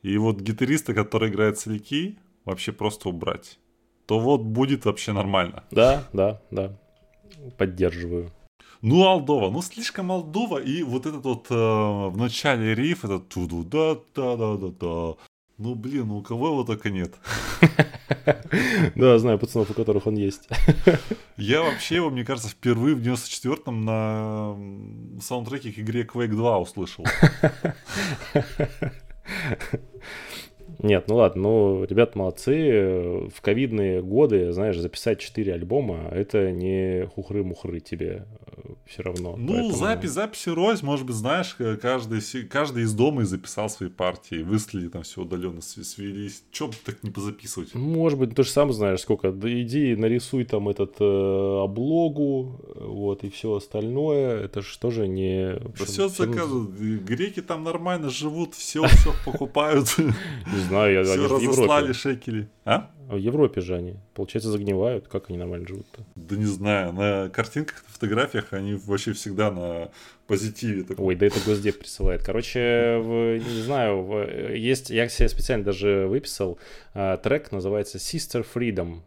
и 0.03 0.17
вот 0.19 0.41
гитариста, 0.41 0.95
который 0.95 1.31
играет 1.31 1.59
соляки, 1.59 2.19
вообще 2.45 2.73
просто 2.73 3.09
убрать, 3.09 3.59
то 4.07 4.19
вот 4.19 4.43
будет 4.43 4.85
вообще 4.85 5.13
нормально. 5.13 5.65
Да, 5.71 6.05
да, 6.13 6.41
да. 6.51 6.77
Поддерживаю. 7.57 8.33
Ну, 8.83 9.07
Алдова, 9.07 9.51
ну 9.51 9.61
слишком 9.63 10.11
Алдова, 10.11 10.59
и 10.59 10.83
вот 10.83 11.07
этот 11.07 11.25
вот 11.25 11.47
э, 11.51 11.55
в 11.55 12.17
начале 12.17 12.75
риф, 12.75 13.05
этот 13.05 13.29
туду 13.29 13.63
да 13.63 13.97
да 14.15 14.37
да 14.37 14.57
да 14.57 14.69
да 14.81 15.15
ну, 15.61 15.75
блин, 15.75 16.09
ну 16.09 16.17
у 16.19 16.23
кого 16.23 16.49
его 16.49 16.65
только 16.65 16.91
нет. 16.91 17.15
Да, 18.97 19.19
знаю 19.19 19.39
пацанов, 19.39 19.71
у 19.71 19.75
которых 19.75 20.07
он 20.07 20.17
есть. 20.17 20.49
Я 21.37 21.63
вообще 21.63 21.97
его, 21.97 22.11
мне 22.11 22.25
кажется, 22.25 22.51
впервые 22.51 22.97
в 22.97 23.01
94-м 23.01 23.85
на 23.85 24.57
саундтреке 25.21 25.73
к 25.73 25.79
игре 25.79 26.03
Quake 26.03 26.35
2 26.35 26.59
услышал. 26.59 27.05
Нет, 30.83 31.05
ну 31.09 31.17
ладно, 31.17 31.43
ну, 31.43 31.85
ребята 31.85 32.19
молодцы. 32.19 33.29
В 33.35 33.41
ковидные 33.41 34.03
годы, 34.03 34.53
знаешь, 34.53 34.79
записать 34.79 35.21
4 35.21 35.55
альбома, 35.55 36.09
это 36.11 36.51
не 36.51 37.07
хухры-мухры 37.15 37.81
тебе 37.81 38.27
э, 38.47 38.61
все 38.87 39.03
равно. 39.03 39.37
Ну, 39.37 39.53
поэтому... 39.53 39.73
запись, 39.75 40.11
записи 40.11 40.49
рось, 40.49 40.83
может 40.83 41.07
быть, 41.07 41.17
знаешь, 41.17 41.57
каждый, 41.81 42.21
каждый 42.49 42.85
из 42.85 42.95
дома 42.95 43.23
и 43.23 43.25
записал 43.25 43.69
свои 43.69 43.89
партии, 43.89 44.43
выслали 44.43 44.89
там 44.89 45.03
все 45.03 45.23
удаленно, 45.23 45.61
свелись. 45.61 46.45
Че 46.51 46.69
бы 46.69 46.75
так 46.85 47.03
не 47.03 47.11
позаписывать? 47.11 47.75
Может 47.75 48.19
быть, 48.19 48.35
ты 48.35 48.43
же 48.43 48.51
сам 48.51 48.73
знаешь, 48.73 49.01
сколько. 49.01 49.33
Да 49.33 49.49
иди 49.51 49.95
нарисуй 49.97 50.45
там 50.45 50.69
этот 50.69 50.97
э, 51.01 51.63
облогу, 51.63 52.61
вот, 52.75 53.25
и 53.25 53.31
все 53.31 53.55
остальное. 53.55 54.45
Это 54.45 54.63
же 54.63 54.79
тоже 54.79 55.09
не... 55.09 55.59
Да 55.79 55.85
все 55.85 56.09
заказывают. 56.09 56.71
Греки 56.71 57.43
там 57.43 57.65
нормально 57.65 58.11
живут, 58.11 58.55
все, 58.55 58.87
все 58.87 59.13
покупают. 59.25 59.89
знаю, 60.71 60.93
я, 60.95 61.03
Все 61.05 61.15
они 61.15 61.27
в 61.27 61.33
разослали 61.33 61.83
Европе. 61.83 61.93
шекели. 61.93 62.49
А? 62.65 62.91
В 63.09 63.17
Европе 63.17 63.61
же 63.61 63.75
они. 63.77 63.97
Получается, 64.15 64.51
загнивают. 64.51 65.09
Как 65.09 65.29
они 65.31 65.39
нормально 65.39 65.67
живут-то? 65.67 66.05
Да 66.15 66.37
не 66.37 66.45
знаю, 66.47 66.93
на 66.93 67.29
картинках, 67.29 67.83
на 67.87 67.93
фотографиях 67.93 68.53
они 68.53 68.75
вообще 68.75 69.13
всегда 69.13 69.51
на 69.51 69.91
позитиве. 70.27 70.85
таком. 70.85 71.05
Ой, 71.07 71.17
да 71.17 71.27
это 71.27 71.41
Госдеп 71.45 71.79
присылает. 71.81 72.23
Короче, 72.25 72.99
в- 73.03 73.39
не 73.39 73.63
знаю, 73.63 74.03
в- 74.03 74.55
есть, 74.55 74.91
я 74.91 75.09
себе 75.09 75.29
специально 75.29 75.65
даже 75.65 76.07
выписал, 76.09 76.59
а, 76.95 77.17
трек 77.17 77.51
называется 77.53 77.99
Sister 77.99 78.47
Freedom. 78.55 79.01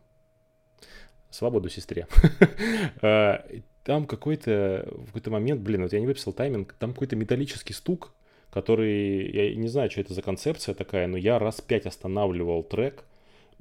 Свободу 1.30 1.70
сестре. 1.70 2.08
А, 3.02 3.46
Там 3.84 4.06
какой-то, 4.06 4.88
в 4.94 5.08
какой-то 5.08 5.30
момент, 5.32 5.60
блин, 5.62 5.82
вот 5.84 5.92
я 5.94 6.00
не 6.00 6.06
выписал 6.08 6.32
тайминг, 6.32 6.74
там 6.80 6.94
какой-то 6.94 7.16
металлический 7.18 7.74
стук, 7.74 8.14
который, 8.54 9.32
я 9.32 9.56
не 9.56 9.68
знаю, 9.68 9.90
что 9.90 10.02
это 10.02 10.14
за 10.14 10.22
концепция 10.22 10.76
такая, 10.76 11.08
но 11.08 11.18
я 11.18 11.40
раз 11.40 11.60
пять 11.60 11.88
останавливал 11.88 12.62
трек, 12.62 13.04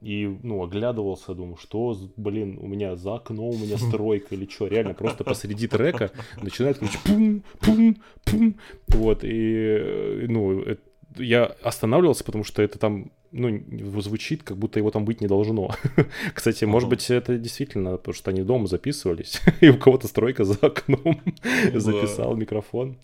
и, 0.02 0.36
ну, 0.42 0.62
оглядывался, 0.62 1.32
думаю, 1.32 1.56
что, 1.56 1.96
блин, 2.16 2.58
у 2.60 2.66
меня 2.66 2.96
за 2.96 3.14
окном, 3.14 3.54
у 3.54 3.58
меня 3.58 3.78
стройка 3.88 4.34
или 4.34 4.46
что, 4.46 4.66
реально 4.66 4.94
просто 4.94 5.24
посреди 5.24 5.66
трека 5.66 6.10
начинает, 6.42 6.78
короче, 6.78 6.98
пум, 7.04 7.42
пум, 7.60 7.96
пум, 8.24 8.56
вот, 8.88 9.24
и, 9.24 9.54
э, 9.80 10.26
ну, 10.28 10.60
э, 10.60 10.76
я 11.16 11.44
останавливался, 11.62 12.24
потому 12.24 12.44
что 12.44 12.62
это 12.62 12.78
там, 12.78 13.12
ну, 13.30 13.62
звучит, 14.02 14.42
как 14.42 14.58
будто 14.58 14.78
его 14.78 14.90
там 14.90 15.06
быть 15.06 15.22
не 15.22 15.26
должно. 15.26 15.70
Кстати, 16.34 16.66
может 16.66 16.88
Ага. 16.88 16.96
быть, 16.96 17.10
это 17.10 17.38
действительно, 17.38 17.96
потому 17.96 18.14
что 18.14 18.30
они 18.30 18.42
дома 18.42 18.66
записывались, 18.66 19.40
и 19.62 19.70
у 19.70 19.78
кого-то 19.78 20.06
стройка 20.06 20.44
за 20.44 20.56
окном 20.60 21.22
да. 21.42 21.80
записал 21.80 22.36
микрофон. 22.36 22.96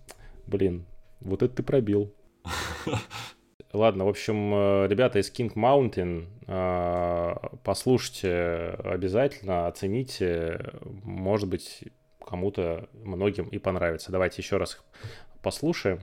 Блин, 0.47 0.85
вот 1.21 1.43
это 1.43 1.57
ты 1.57 1.63
пробил. 1.63 2.13
Ладно, 3.73 4.07
в 4.07 4.09
общем, 4.09 4.55
э, 4.55 4.87
ребята 4.89 5.19
из 5.19 5.31
King 5.31 5.53
Mountain, 5.55 6.27
э, 6.47 7.35
послушайте 7.65 8.77
обязательно, 8.83 9.67
оцените, 9.67 10.73
может 11.05 11.49
быть, 11.49 11.85
кому-то, 12.27 12.89
многим 12.95 13.47
и 13.49 13.59
понравится. 13.59 14.11
Давайте 14.11 14.41
еще 14.41 14.57
раз 14.57 14.75
их 14.75 14.85
послушаем. 15.43 16.01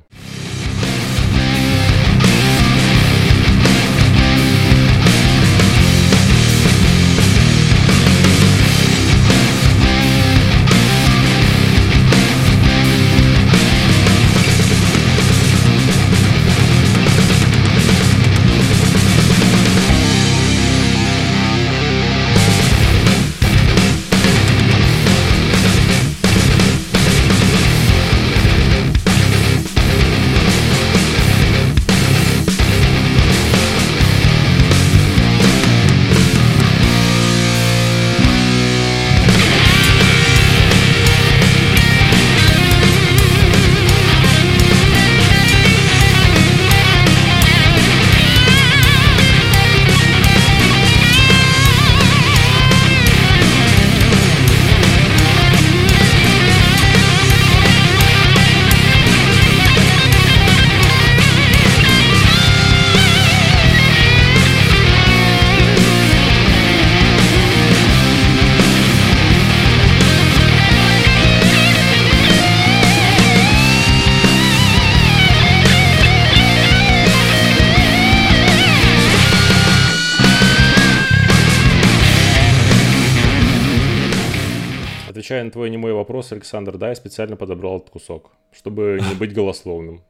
Отвечая 85.26 85.44
на 85.44 85.50
твой 85.50 85.72
немой 85.72 85.92
вопрос, 85.92 86.32
Александр, 86.34 86.78
да, 86.78 86.90
я 86.90 86.96
специально 86.96 87.36
подобрал 87.36 87.78
этот 87.78 87.90
кусок, 87.90 88.34
чтобы 88.52 89.00
не 89.02 89.16
быть 89.16 89.34
голословным. 89.34 90.04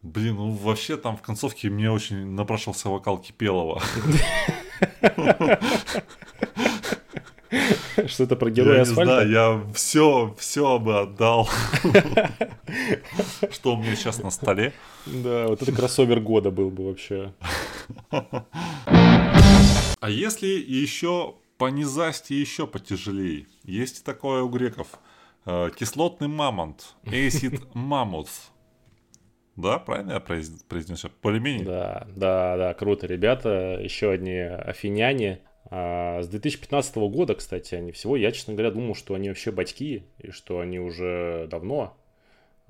Блин, 0.00 0.36
ну 0.36 0.52
вообще 0.52 0.96
там 0.96 1.18
в 1.18 1.20
концовке 1.20 1.68
мне 1.68 1.90
очень 1.90 2.30
напрашивался 2.30 2.88
вокал 2.88 3.18
Кипелова. 3.18 3.82
Что 8.06 8.24
это 8.24 8.34
про 8.36 8.48
Я 8.48 8.54
героя 8.54 8.76
не 8.76 8.80
асфальта? 8.80 9.04
знаю, 9.04 9.30
я 9.30 9.62
все, 9.74 10.34
все 10.38 10.78
бы 10.78 11.00
отдал. 11.00 11.50
Что 13.50 13.74
у 13.74 13.76
меня 13.76 13.94
сейчас 13.94 14.22
на 14.22 14.30
столе. 14.30 14.72
Да, 15.04 15.48
вот 15.48 15.60
это 15.60 15.70
кроссовер 15.70 16.20
года 16.20 16.50
был 16.50 16.70
бы 16.70 16.86
вообще. 16.86 17.34
А 20.00 20.08
если 20.08 20.46
еще 20.46 21.34
по 21.62 21.68
низасти 21.70 22.32
еще 22.32 22.66
потяжелее? 22.66 23.46
Есть 23.62 24.04
такое 24.04 24.42
у 24.42 24.48
греков. 24.48 24.98
Э, 25.46 25.70
Кислотный 25.76 26.26
мамонт. 26.26 26.96
Acid 27.04 27.62
mammoth. 27.72 28.50
Да, 29.54 29.78
правильно 29.78 30.14
я 30.14 30.18
произ- 30.18 30.60
произнес? 30.68 31.04
Более-менее? 31.22 31.64
Да, 31.64 32.08
да, 32.16 32.56
да, 32.56 32.74
круто, 32.74 33.06
ребята. 33.06 33.78
Еще 33.80 34.10
одни 34.10 34.38
афиняне. 34.40 35.38
А, 35.70 36.20
с 36.20 36.26
2015 36.26 36.96
года, 36.96 37.36
кстати, 37.36 37.76
они 37.76 37.92
всего. 37.92 38.16
Я, 38.16 38.32
честно 38.32 38.54
говоря, 38.54 38.72
думал, 38.72 38.96
что 38.96 39.14
они 39.14 39.28
вообще 39.28 39.52
батьки, 39.52 40.02
и 40.18 40.32
что 40.32 40.58
они 40.58 40.80
уже 40.80 41.46
давно, 41.48 41.96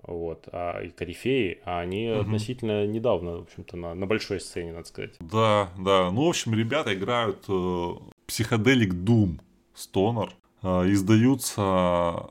вот, 0.03 0.51
а, 0.53 0.83
и 0.83 0.91
корифеи, 0.91 1.63
а 1.65 1.81
они 1.81 2.09
Мгм. 2.11 2.21
относительно 2.21 2.87
недавно, 2.87 3.39
в 3.39 3.43
общем-то, 3.45 3.75
на, 3.79 3.95
на 3.95 4.05
большой 4.05 4.39
сцене, 4.39 4.75
надо 4.75 4.87
сказать. 4.87 5.15
Да, 5.21 5.71
да. 5.79 6.11
Ну, 6.11 6.27
в 6.27 6.29
общем, 6.29 6.53
ребята 6.55 6.93
играют 6.93 7.47
э, 7.49 7.91
психоделик 8.33 8.95
Doom 8.95 9.41
Stoner. 9.75 10.31
Э, 10.63 10.91
издаются 10.91 12.31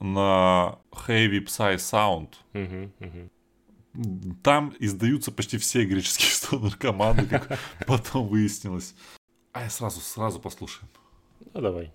на 0.00 0.78
Heavy 0.90 1.44
Psy 1.44 1.76
Sound. 1.76 2.30
Мгм, 2.54 2.92
мгм. 2.98 3.30
Там 4.42 4.74
издаются 4.80 5.30
почти 5.30 5.58
все 5.58 5.84
греческие 5.84 6.30
стонер 6.32 6.76
команды, 6.76 7.26
как 7.26 7.58
потом 7.86 8.26
выяснилось. 8.26 8.94
А 9.52 9.64
я 9.64 9.70
сразу, 9.70 10.00
сразу 10.00 10.40
послушаем. 10.40 10.88
Ну, 11.52 11.60
давай. 11.60 11.92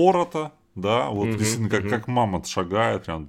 Так 0.00 0.10
упорото, 0.12 0.52
да, 0.76 1.08
вот 1.10 1.26
Мгм, 1.28 1.38
действительно, 1.38 1.68
как, 1.68 1.80
мгм. 1.80 1.90
как 1.90 2.08
мамонт 2.08 2.46
шагает, 2.46 3.04
прям 3.04 3.28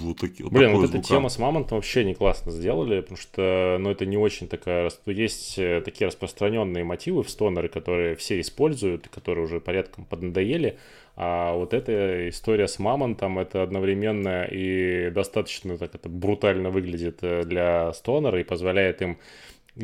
вот 0.00 0.18
такие 0.18 0.44
вот 0.44 0.52
Блин, 0.52 0.72
вот 0.76 0.88
эта 0.88 1.02
тема 1.02 1.28
с 1.28 1.38
мамонтом 1.38 1.78
вообще 1.78 2.04
не 2.04 2.14
классно 2.14 2.52
сделали, 2.52 3.00
потому 3.00 3.18
что, 3.18 3.76
ну, 3.80 3.90
это 3.90 4.06
не 4.06 4.16
очень 4.16 4.48
такая... 4.48 4.90
ну, 5.04 5.12
Есть 5.12 5.58
э, 5.58 5.82
такие 5.84 6.06
распространенные 6.06 6.84
мотивы 6.84 7.22
в 7.22 7.30
стонеры, 7.30 7.68
которые 7.68 8.14
все 8.16 8.40
используют, 8.40 9.08
которые 9.08 9.44
уже 9.44 9.60
порядком 9.60 10.04
поднадоели, 10.04 10.78
а 11.16 11.54
вот 11.54 11.74
эта 11.74 12.28
история 12.30 12.66
с 12.66 12.78
мамонтом, 12.78 13.38
это 13.38 13.62
одновременно 13.62 14.44
и 14.44 15.10
достаточно 15.10 15.76
так 15.76 15.94
это 15.94 16.08
брутально 16.08 16.70
выглядит 16.70 17.18
э, 17.22 17.42
для 17.44 17.92
стонера 17.92 18.40
и 18.40 18.44
позволяет 18.44 19.02
им 19.02 19.18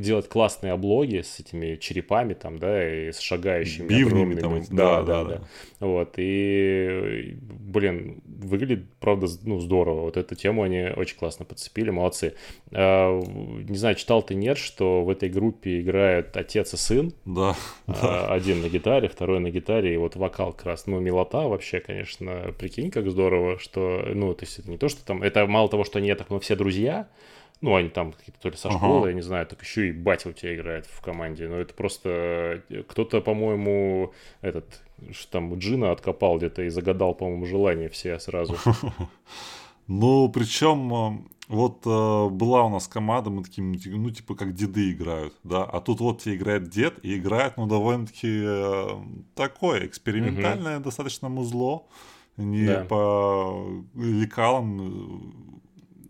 делать 0.01 0.29
классные 0.29 0.73
облоги 0.73 1.23
с 1.23 1.41
этими 1.41 1.77
черепами 1.77 2.35
там, 2.35 2.59
да, 2.59 3.07
и 3.09 3.13
с 3.13 3.21
шагающими 3.21 3.89
Бивнями 3.89 4.37
огромными. 4.37 4.65
там 4.65 4.77
да, 4.77 5.03
да, 5.03 5.03
да, 5.03 5.25
да, 5.25 5.31
да. 5.31 5.39
да. 5.81 5.87
Вот, 5.87 6.15
и, 6.17 7.37
блин, 7.41 8.23
выглядит, 8.27 8.85
правда, 9.01 9.27
ну, 9.43 9.61
здорово. 9.61 10.03
Вот 10.03 10.17
эту 10.17 10.35
тему 10.35 10.63
они 10.63 10.89
очень 10.97 11.17
классно 11.17 11.45
подцепили, 11.45 11.91
молодцы. 11.91 12.35
А, 12.73 13.21
Не 13.21 13.77
знаю, 13.77 13.97
читал 13.97 14.23
ты 14.23 14.35
нет, 14.35 14.59
что 14.59 15.05
в 15.05 15.11
этой 15.11 15.29
группе 15.29 15.81
играют 15.81 16.37
отец 16.37 16.75
и 16.75 16.77
сын. 16.77 17.13
Да, 17.25 17.57
А, 17.87 18.27
Один 18.35 18.63
на 18.63 18.69
гитаре, 18.69 19.09
второй 19.09 19.41
на 19.41 19.51
гитаре, 19.51 19.95
и 19.95 19.97
вот 19.97 20.17
вокал 20.17 20.53
как 20.53 20.67
раз, 20.67 20.87
ну, 20.87 21.01
милота 21.01 21.49
вообще, 21.49 21.81
конечно, 21.81 22.55
прикинь, 22.59 22.91
как 22.91 23.11
здорово, 23.11 23.59
что, 23.59 24.03
ну, 24.15 24.35
то 24.35 24.45
есть 24.45 24.59
это 24.59 24.71
не 24.71 24.79
то, 24.79 24.89
что 24.89 25.05
там, 25.05 25.23
это 25.23 25.47
мало 25.47 25.69
того, 25.69 25.85
что 25.85 25.99
они, 25.99 26.09
я 26.09 26.17
так, 26.17 26.31
мы 26.31 26.41
все 26.41 26.57
друзья, 26.57 27.09
ну, 27.61 27.75
они 27.75 27.89
там 27.89 28.13
какие-то 28.13 28.41
то 28.41 28.49
ли 28.51 28.57
со 28.57 28.69
Ага. 28.69 28.79
школы, 28.79 29.09
я 29.09 29.15
не 29.15 29.23
знаю, 29.23 29.47
так 29.47 29.63
еще 29.63 29.89
и 29.89 29.93
батя 29.93 30.29
у 30.29 30.33
тебя 30.33 30.55
играет 30.55 30.87
в 30.87 31.01
команде. 31.01 31.49
Ну, 31.49 31.57
это 31.57 31.73
просто 31.75 32.63
э, 32.69 32.83
кто-то, 32.87 33.21
по-моему, 33.21 34.13
этот, 34.43 34.83
что 35.13 35.33
там, 35.33 35.55
Джина 35.59 35.91
откопал 35.93 36.37
где-то 36.39 36.63
и 36.63 36.69
загадал, 36.69 37.15
по-моему, 37.15 37.47
желание 37.47 37.89
все 37.89 38.19
сразу. 38.19 38.57
Ну, 39.89 40.29
причем, 40.31 40.93
э, 40.93 41.19
вот 41.47 41.83
э, 41.87 42.29
была 42.31 42.65
у 42.65 42.71
нас 42.71 42.89
команда, 42.89 43.31
мы 43.31 43.45
такие, 43.45 43.63
ну, 43.65 44.11
ти- 44.11 44.17
типа, 44.17 44.35
как 44.35 44.53
деды 44.53 44.91
играют, 44.91 45.33
да, 45.45 45.63
а 45.63 45.81
тут 45.81 46.01
вот 46.01 46.23
тебе 46.23 46.35
играет 46.35 46.69
дед, 46.71 46.99
и 47.05 47.17
играет, 47.17 47.57
ну, 47.57 47.67
довольно-таки 47.69 48.43
э, 48.45 48.89
такое, 49.37 49.87
экспериментальное 49.87 50.81
достаточно 50.81 51.29
музло, 51.29 51.85
не 52.37 52.67
Да. 52.67 52.85
по 52.85 53.65
лекалам 53.95 55.61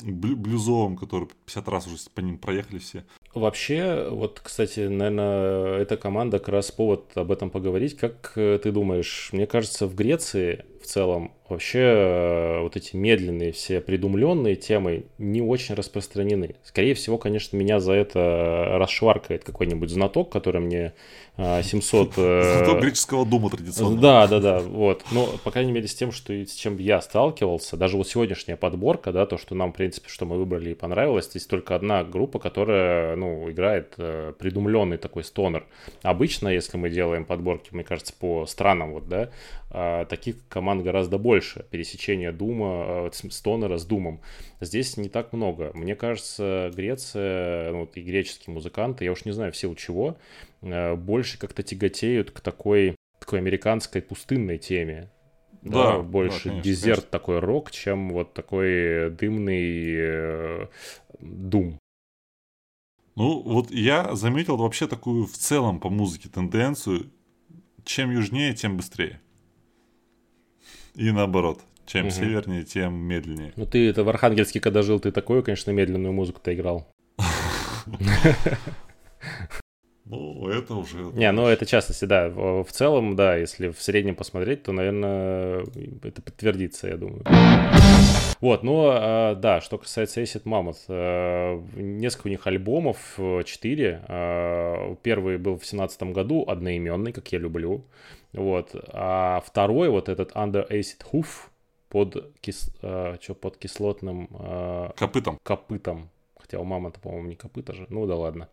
блюзовым, 0.02 0.96
которые 0.96 1.28
50 1.46 1.68
раз 1.68 1.86
уже 1.86 1.96
по 2.14 2.20
ним 2.20 2.38
проехали 2.38 2.78
все. 2.78 3.04
Вообще, 3.34 4.08
вот, 4.10 4.40
кстати, 4.42 4.80
наверное, 4.80 5.78
эта 5.78 5.96
команда 5.96 6.38
как 6.38 6.48
раз 6.48 6.70
повод 6.70 7.12
об 7.14 7.30
этом 7.30 7.50
поговорить. 7.50 7.96
Как 7.96 8.32
э, 8.36 8.58
ты 8.62 8.72
думаешь, 8.72 9.28
мне 9.32 9.46
кажется, 9.46 9.86
в 9.86 9.94
Греции 9.94 10.64
в 10.86 10.88
целом 10.88 11.32
вообще 11.48 11.78
э, 11.80 12.60
вот 12.60 12.76
эти 12.76 12.96
медленные 12.96 13.52
все 13.52 13.80
придумленные 13.80 14.56
темы 14.56 15.06
не 15.18 15.42
очень 15.42 15.74
распространены. 15.74 16.56
Скорее 16.64 16.94
всего, 16.94 17.18
конечно, 17.18 17.56
меня 17.56 17.80
за 17.80 17.92
это 17.92 18.76
расшваркает 18.78 19.44
какой-нибудь 19.44 19.90
знаток, 19.90 20.30
который 20.30 20.60
мне 20.60 20.92
э, 21.36 21.62
700... 21.62 22.12
э, 22.16 22.58
Зато 22.58 22.80
греческого 22.80 23.26
дума 23.26 23.50
традиционного. 23.50 24.00
Да, 24.00 24.26
да, 24.26 24.40
да, 24.40 24.58
вот. 24.60 25.04
Но, 25.10 25.26
по 25.44 25.50
крайней 25.50 25.72
мере, 25.72 25.88
с 25.88 25.94
тем, 25.94 26.12
что 26.12 26.32
с 26.32 26.52
чем 26.52 26.78
я 26.78 27.00
сталкивался, 27.00 27.76
даже 27.76 27.96
вот 27.96 28.08
сегодняшняя 28.08 28.56
подборка, 28.56 29.12
да, 29.12 29.26
то, 29.26 29.38
что 29.38 29.54
нам, 29.54 29.72
в 29.72 29.76
принципе, 29.76 30.08
что 30.08 30.24
мы 30.24 30.38
выбрали 30.38 30.70
и 30.70 30.74
понравилось, 30.74 31.26
здесь 31.26 31.46
только 31.46 31.74
одна 31.74 32.04
группа, 32.04 32.38
которая, 32.38 33.16
ну, 33.16 33.50
играет 33.50 33.94
э, 33.98 34.32
придумленный 34.38 34.98
такой 34.98 35.24
стонер. 35.24 35.66
Обычно, 36.02 36.48
если 36.48 36.76
мы 36.76 36.90
делаем 36.90 37.24
подборки, 37.24 37.70
мне 37.72 37.84
кажется, 37.84 38.12
по 38.18 38.46
странам, 38.46 38.92
вот, 38.92 39.08
да, 39.08 39.30
а, 39.78 40.04
таких 40.06 40.36
команд 40.48 40.75
гораздо 40.82 41.18
больше. 41.18 41.66
Пересечение 41.70 42.32
Дума, 42.32 43.10
э, 43.12 43.30
стонера 43.30 43.78
с 43.78 43.84
Думом. 43.84 44.20
Здесь 44.60 44.96
не 44.96 45.08
так 45.08 45.32
много. 45.32 45.70
Мне 45.74 45.94
кажется, 45.94 46.70
Греция, 46.74 47.72
ну, 47.72 47.88
и 47.94 48.00
греческие 48.00 48.54
музыканты, 48.54 49.04
я 49.04 49.12
уж 49.12 49.24
не 49.24 49.32
знаю 49.32 49.52
в 49.52 49.56
силу 49.56 49.74
чего, 49.74 50.16
э, 50.62 50.94
больше 50.94 51.38
как-то 51.38 51.62
тяготеют 51.62 52.30
к 52.30 52.40
такой, 52.40 52.96
такой 53.18 53.38
американской 53.38 54.02
пустынной 54.02 54.58
теме. 54.58 55.10
Да, 55.62 55.96
да, 55.96 55.98
больше 55.98 56.48
конечно, 56.48 56.62
дезерт 56.62 57.00
конечно. 57.00 57.10
такой 57.10 57.38
рок, 57.40 57.70
чем 57.70 58.10
вот 58.10 58.34
такой 58.34 59.10
дымный 59.10 59.94
э, 59.96 60.66
дум. 61.18 61.78
Ну, 63.16 63.42
вот 63.42 63.70
я 63.70 64.14
заметил 64.14 64.58
вообще 64.58 64.86
такую 64.86 65.26
в 65.26 65.32
целом 65.32 65.80
по 65.80 65.88
музыке 65.88 66.28
тенденцию. 66.28 67.10
Чем 67.84 68.10
южнее, 68.10 68.52
тем 68.54 68.76
быстрее. 68.76 69.20
И 70.96 71.10
наоборот. 71.12 71.60
Чем 71.84 72.06
Мгм. 72.06 72.10
севернее, 72.10 72.64
тем 72.64 72.94
медленнее. 72.94 73.52
Ну 73.54 73.64
ты 73.64 73.88
это 73.88 74.02
в 74.02 74.08
Архангельске, 74.08 74.58
когда 74.60 74.82
жил, 74.82 74.98
ты 74.98 75.12
такую, 75.12 75.44
конечно, 75.44 75.70
медленную 75.70 76.12
музыку-то 76.12 76.52
играл. 76.52 76.88
Ну, 80.08 80.48
это 80.48 80.74
уже... 80.74 80.98
Не, 81.14 81.32
ну 81.32 81.48
это 81.48 81.66
частности, 81.66 82.04
да. 82.04 82.28
В 82.28 82.66
целом, 82.70 83.16
да, 83.16 83.36
если 83.36 83.70
в 83.70 83.82
среднем 83.82 84.14
посмотреть, 84.14 84.62
то, 84.62 84.70
наверное, 84.72 85.64
это 86.04 86.22
подтвердится, 86.22 86.86
я 86.88 86.96
думаю. 86.96 87.24
Вот, 88.40 88.62
ну, 88.62 88.86
а, 88.88 89.34
да, 89.34 89.60
что 89.60 89.78
касается 89.78 90.20
Acid 90.20 90.44
Mammoth, 90.44 90.84
э, 90.88 91.60
несколько 91.74 92.28
у 92.28 92.30
них 92.30 92.46
альбомов, 92.46 93.14
э, 93.18 93.42
четыре. 93.44 94.02
Э, 94.06 94.94
Первый 95.02 95.38
был 95.38 95.58
в 95.58 95.66
семнадцатом 95.66 96.12
году, 96.12 96.44
одноименный, 96.46 97.12
как 97.12 97.32
я 97.32 97.38
люблю. 97.38 97.84
Вот, 98.32 98.76
а 98.92 99.42
второй, 99.44 99.88
вот 99.88 100.08
этот 100.08 100.32
Under 100.32 100.68
Acid 100.70 101.02
Hoof, 101.12 101.26
под, 101.88 102.32
кис, 102.40 102.70
э, 102.82 103.16
чё, 103.20 103.34
под 103.34 103.56
кислотным 103.56 104.28
э, 104.38 104.90
Копытом. 104.96 105.38
копытом. 105.42 106.10
Хотя 106.46 106.60
у 106.60 106.64
мамы-то, 106.64 107.00
по-моему, 107.00 107.26
не 107.26 107.34
копыта 107.34 107.72
же. 107.72 107.86
Ну 107.88 108.06
да 108.06 108.14
ладно. 108.14 108.48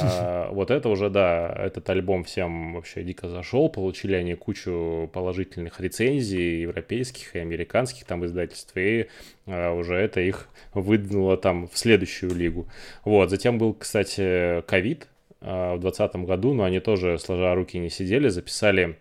А, 0.00 0.52
Вот 0.52 0.70
это 0.70 0.88
уже, 0.88 1.10
да, 1.10 1.52
этот 1.58 1.90
альбом 1.90 2.22
всем 2.22 2.74
вообще 2.74 3.02
дико 3.02 3.28
зашел. 3.28 3.68
Получили 3.68 4.14
они 4.14 4.34
кучу 4.36 5.10
положительных 5.12 5.80
рецензий 5.80 6.60
европейских 6.60 7.34
и 7.34 7.40
американских 7.40 8.04
там 8.04 8.24
издательств. 8.24 8.76
И 8.76 9.08
а, 9.46 9.72
уже 9.72 9.96
это 9.96 10.20
их 10.20 10.48
выдвинуло 10.74 11.36
там 11.36 11.66
в 11.66 11.76
следующую 11.76 12.32
лигу. 12.36 12.68
Вот. 13.04 13.30
Затем 13.30 13.58
был, 13.58 13.74
кстати, 13.74 14.62
ковид 14.62 15.08
а, 15.40 15.74
в 15.74 15.80
2020 15.80 16.28
году, 16.28 16.54
но 16.54 16.62
они 16.62 16.78
тоже, 16.78 17.18
сложа 17.18 17.52
руки, 17.56 17.78
не 17.80 17.90
сидели. 17.90 18.28
Записали 18.28 19.00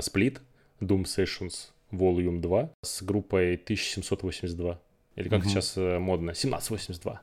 сплит 0.00 0.40
Doom 0.80 1.02
Sessions 1.02 1.68
Volume 1.92 2.40
2 2.40 2.70
с 2.80 3.02
группой 3.02 3.56
1782. 3.56 4.80
Или 5.16 5.28
как 5.28 5.40
Мгм. 5.40 5.48
сейчас 5.48 5.76
э, 5.76 5.98
модно, 5.98 6.32
1782. 6.32 7.20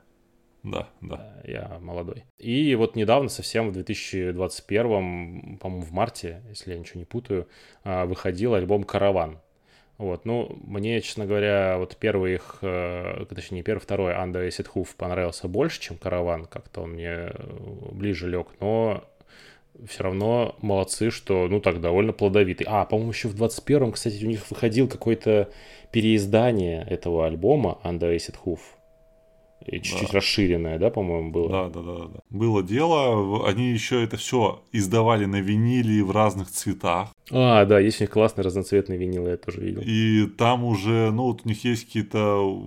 Да, 0.64 0.88
да. 1.00 1.40
Э, 1.44 1.50
Я 1.50 1.78
молодой. 1.80 2.24
И 2.38 2.74
вот 2.74 2.96
недавно, 2.96 3.28
совсем 3.28 3.68
в 3.70 3.72
2021, 3.72 5.58
по-моему, 5.58 5.84
в 5.84 5.92
марте, 5.92 6.42
если 6.48 6.72
я 6.72 6.78
ничего 6.78 6.98
не 7.00 7.04
путаю, 7.06 7.48
а, 7.84 8.06
выходил 8.06 8.54
альбом 8.54 8.84
«Караван». 8.84 9.38
Вот, 9.96 10.24
ну, 10.24 10.58
мне, 10.64 11.00
честно 11.00 11.24
говоря, 11.24 11.78
вот 11.78 11.96
первый 11.96 12.34
их, 12.34 12.58
э, 12.62 13.26
точнее, 13.32 13.58
не 13.58 13.62
первый, 13.62 13.78
второй 13.78 14.12
Under 14.12 14.46
Acid 14.48 14.68
Hoof 14.74 14.88
понравился 14.96 15.46
больше, 15.46 15.80
чем 15.80 15.98
«Караван», 15.98 16.46
как-то 16.46 16.80
он 16.82 16.92
мне 16.94 17.30
э, 17.32 17.32
ближе 17.92 18.28
лег, 18.28 18.48
но 18.58 19.04
все 19.88 20.04
равно 20.04 20.54
молодцы, 20.60 21.10
что, 21.10 21.48
ну, 21.48 21.60
так, 21.60 21.80
довольно 21.80 22.12
плодовитый. 22.12 22.66
А, 22.68 22.84
по-моему, 22.84 23.12
еще 23.12 23.28
в 23.28 23.34
21-м, 23.34 23.92
кстати, 23.92 24.24
у 24.24 24.28
них 24.28 24.48
выходил 24.50 24.88
какое-то 24.88 25.50
переиздание 25.92 26.86
этого 26.88 27.26
альбома 27.26 27.78
Under 27.84 28.14
Acid 28.14 28.36
Hoof. 28.44 28.60
Чуть-чуть 29.66 30.10
Да. 30.10 30.18
расширенное, 30.18 30.78
да, 30.78 30.90
по-моему, 30.90 31.30
было? 31.30 31.48
Да, 31.48 31.68
да, 31.70 31.82
да, 31.82 32.04
да. 32.08 32.20
Было 32.28 32.62
дело, 32.62 33.48
они 33.48 33.70
еще 33.70 34.04
это 34.04 34.18
все 34.18 34.62
издавали 34.72 35.24
на 35.24 35.40
виниле 35.40 36.04
в 36.04 36.10
разных 36.10 36.50
цветах. 36.50 37.08
А, 37.30 37.64
да, 37.64 37.78
есть 37.80 38.00
у 38.00 38.04
них 38.04 38.10
классные 38.10 38.44
разноцветные 38.44 38.98
винилы, 38.98 39.30
я 39.30 39.36
тоже 39.38 39.62
видел. 39.62 39.80
И 39.82 40.26
там 40.36 40.64
уже, 40.64 41.10
ну, 41.12 41.24
вот 41.24 41.42
у 41.46 41.48
них 41.48 41.64
есть 41.64 41.86
какие-то 41.86 42.62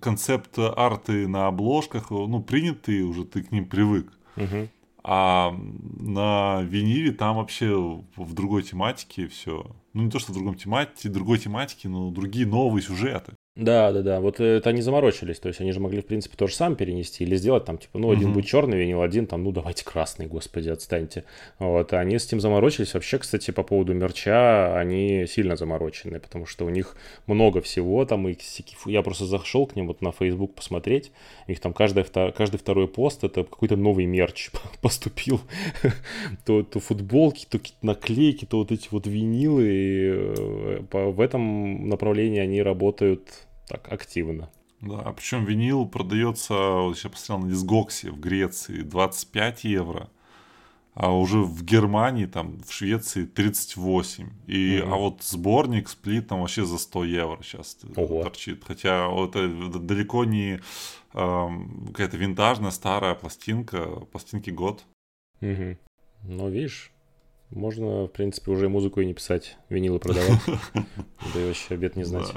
концепт-арты 0.00 1.26
на 1.26 1.48
обложках, 1.48 2.10
ну, 2.10 2.40
принятые 2.40 3.02
уже, 3.02 3.24
ты 3.24 3.42
к 3.42 3.50
ним 3.50 3.66
привык. 3.66 4.12
Мгм. 4.36 4.68
А 5.02 5.52
на 5.52 6.62
виниле 6.62 7.12
там 7.12 7.36
вообще 7.36 7.74
в 8.16 8.34
другой 8.34 8.62
тематике 8.62 9.28
все. 9.28 9.64
Ну, 9.92 10.02
не 10.02 10.10
то, 10.10 10.18
что 10.18 10.32
в 10.32 10.34
другом 10.34 10.54
тематике, 10.54 11.08
другой 11.08 11.38
тематике, 11.38 11.88
но 11.88 12.10
другие 12.10 12.46
новые 12.46 12.82
сюжеты. 12.82 13.34
Да, 13.60 13.92
да, 13.92 14.00
да. 14.00 14.20
Вот 14.20 14.40
это 14.40 14.70
они 14.70 14.80
заморочились. 14.80 15.38
То 15.38 15.48
есть 15.48 15.60
они 15.60 15.72
же 15.72 15.80
могли, 15.80 16.00
в 16.00 16.06
принципе, 16.06 16.34
тоже 16.34 16.54
сам 16.54 16.76
перенести 16.76 17.24
или 17.24 17.36
сделать 17.36 17.66
там, 17.66 17.76
типа, 17.76 17.98
ну, 17.98 18.10
один 18.10 18.30
mm-hmm. 18.30 18.32
будет 18.32 18.46
черный 18.46 18.78
винил, 18.78 19.02
один 19.02 19.26
там, 19.26 19.44
ну, 19.44 19.52
давайте 19.52 19.84
красный, 19.84 20.26
господи, 20.26 20.70
отстаньте. 20.70 21.24
Вот. 21.58 21.92
А 21.92 22.00
они 22.00 22.18
с 22.18 22.26
этим 22.26 22.40
заморочились. 22.40 22.94
Вообще, 22.94 23.18
кстати, 23.18 23.50
по 23.50 23.62
поводу 23.62 23.92
мерча, 23.92 24.78
они 24.78 25.26
сильно 25.26 25.56
заморочены, 25.56 26.20
потому 26.20 26.46
что 26.46 26.64
у 26.64 26.70
них 26.70 26.96
много 27.26 27.60
всего. 27.60 28.02
Там 28.06 28.28
и 28.28 28.36
я 28.86 29.02
просто 29.02 29.26
зашел 29.26 29.66
к 29.66 29.76
ним 29.76 29.88
вот 29.88 30.00
на 30.00 30.10
Facebook 30.10 30.54
посмотреть. 30.54 31.12
У 31.46 31.50
них 31.50 31.60
там 31.60 31.74
каждый, 31.74 32.04
каждый 32.32 32.56
второй 32.56 32.88
пост 32.88 33.24
это 33.24 33.44
какой-то 33.44 33.76
новый 33.76 34.06
мерч 34.06 34.50
поступил. 34.80 35.42
то, 36.46 36.62
то 36.62 36.80
футболки, 36.80 37.44
то 37.44 37.58
какие-то 37.58 37.84
наклейки, 37.84 38.46
то 38.46 38.56
вот 38.56 38.72
эти 38.72 38.88
вот 38.90 39.06
винилы. 39.06 39.68
И 39.68 40.10
э, 40.10 40.80
в 40.90 41.20
этом 41.20 41.90
направлении 41.90 42.40
они 42.40 42.62
работают 42.62 43.28
так 43.70 43.92
активно. 43.92 44.50
Да, 44.80 45.12
причем 45.12 45.44
винил 45.44 45.86
продается, 45.86 46.54
вот 46.54 46.98
я 46.98 47.10
посмотрел 47.10 47.46
на 47.46 47.52
Дисгоксе 47.52 48.10
в 48.10 48.18
Греции 48.18 48.80
25 48.80 49.64
евро, 49.64 50.10
а 50.94 51.14
уже 51.14 51.38
в 51.38 51.62
Германии, 51.62 52.26
там, 52.26 52.60
в 52.66 52.72
Швеции 52.72 53.26
38. 53.26 54.28
И, 54.48 54.78
mm-hmm. 54.78 54.90
А 54.90 54.96
вот 54.96 55.22
сборник 55.22 55.88
сплит 55.88 56.26
там 56.28 56.40
вообще 56.40 56.64
за 56.64 56.78
100 56.78 57.04
евро 57.04 57.38
сейчас 57.42 57.78
Ого. 57.94 58.24
торчит. 58.24 58.64
Хотя 58.66 59.08
это 59.08 59.48
далеко 59.78 60.24
не 60.24 60.60
э, 61.14 61.48
какая-то 61.86 62.16
винтажная 62.16 62.72
старая 62.72 63.14
пластинка, 63.14 63.86
пластинки 64.10 64.50
год. 64.50 64.84
Угу. 65.40 65.76
Ну, 66.24 66.50
видишь, 66.50 66.90
можно, 67.50 68.04
в 68.04 68.08
принципе, 68.08 68.50
уже 68.50 68.68
музыку 68.68 69.00
и 69.00 69.06
не 69.06 69.14
писать, 69.14 69.58
винилы 69.68 70.00
продавать. 70.00 70.40
Да 71.34 71.40
и 71.40 71.46
вообще 71.46 71.74
обед 71.74 71.96
не 71.96 72.04
знать. 72.04 72.32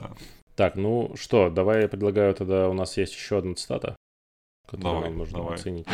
Так, 0.55 0.75
ну 0.75 1.11
что, 1.15 1.49
давай 1.49 1.81
я 1.81 1.87
предлагаю 1.87 2.33
тогда, 2.35 2.69
у 2.69 2.73
нас 2.73 2.97
есть 2.97 3.13
еще 3.13 3.39
одна 3.39 3.55
цитата, 3.55 3.95
которую 4.67 4.95
давай, 4.95 5.09
нам 5.09 5.17
нужно 5.17 5.37
давай. 5.39 5.55
оценить. 5.55 5.87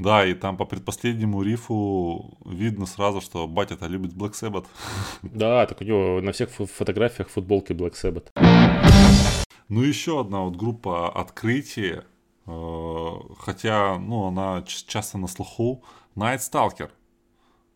Да, 0.00 0.24
и 0.24 0.32
там 0.32 0.56
по 0.56 0.64
предпоследнему 0.64 1.42
рифу 1.42 2.38
видно 2.46 2.86
сразу, 2.86 3.20
что 3.20 3.46
батя-то 3.46 3.86
любит 3.86 4.12
Black 4.14 4.32
Sabbath. 4.32 4.66
Да, 5.22 5.66
так 5.66 5.80
у 5.82 5.84
него 5.84 6.20
на 6.22 6.32
всех 6.32 6.50
фотографиях 6.50 7.28
футболки 7.28 7.72
Black 7.72 7.92
Sabbath. 7.92 8.28
Ну, 9.68 9.82
еще 9.82 10.20
одна 10.20 10.40
вот 10.40 10.56
группа 10.56 11.10
открытие, 11.10 12.04
э, 12.46 13.06
хотя, 13.38 13.98
ну, 13.98 14.26
она 14.26 14.64
часто 14.66 15.18
на 15.18 15.26
слуху, 15.26 15.84
Night 16.16 16.38
Stalker. 16.38 16.90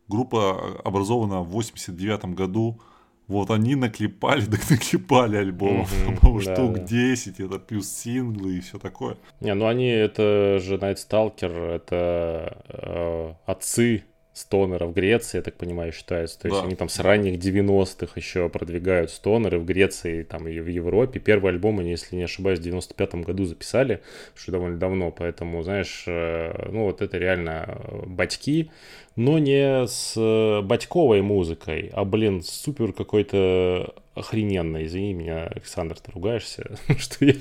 Группа 0.09 0.81
образована 0.83 1.43
в 1.43 1.51
89 1.51 2.35
году, 2.35 2.81
вот 3.27 3.51
они 3.51 3.75
наклепали, 3.75 4.45
так 4.45 4.69
наклепали 4.71 5.37
альбомов, 5.37 5.93
mm-hmm, 5.93 6.21
по-моему, 6.21 6.45
да, 6.45 6.55
штук 6.55 6.75
да. 6.75 6.81
10, 6.83 7.41
это 7.41 7.59
плюс 7.59 7.89
синглы 7.89 8.59
и 8.59 8.61
все 8.61 8.79
такое. 8.79 9.17
Не, 9.41 9.55
ну 9.55 9.67
они, 9.67 9.89
это 9.89 10.59
же 10.61 10.77
Night 10.77 10.97
Stalker, 10.97 11.75
это 11.75 12.63
э, 12.69 13.35
отцы 13.47 14.05
стонеров 14.35 14.93
Греции, 14.93 15.39
я 15.39 15.43
так 15.43 15.55
понимаю, 15.55 15.93
считается. 15.93 16.39
То 16.41 16.49
есть 16.49 16.61
да. 16.61 16.67
они 16.67 16.75
там 16.75 16.89
с 16.89 16.99
ранних 16.99 17.39
90-х 17.39 18.13
еще 18.17 18.49
продвигают 18.49 19.11
стонеры 19.11 19.61
в 19.61 19.65
Греции 19.65 20.25
там 20.25 20.49
и 20.49 20.59
в 20.59 20.67
Европе. 20.67 21.21
Первый 21.21 21.53
альбом 21.53 21.79
они, 21.79 21.91
если 21.91 22.17
не 22.17 22.25
ошибаюсь, 22.25 22.59
в 22.59 22.63
95-м 22.67 23.23
году 23.23 23.45
записали, 23.45 24.03
что 24.35 24.51
довольно 24.51 24.77
давно, 24.77 25.13
поэтому, 25.13 25.63
знаешь, 25.63 26.05
э, 26.09 26.69
ну 26.71 26.85
вот 26.85 27.01
это 27.01 27.17
реально 27.17 27.81
батьки, 28.07 28.71
но 29.15 29.39
не 29.39 29.87
с 29.87 30.15
э, 30.17 30.63
батьковой 30.63 31.23
музыкой, 31.23 31.91
а, 31.93 32.05
блин, 32.05 32.43
супер 32.43 32.93
какой-то 32.93 33.95
охрененно. 34.15 34.85
Извини 34.85 35.13
меня, 35.15 35.47
Александр, 35.47 35.99
ты 35.99 36.13
ругаешься, 36.13 36.79
что 36.99 37.25
я 37.25 37.35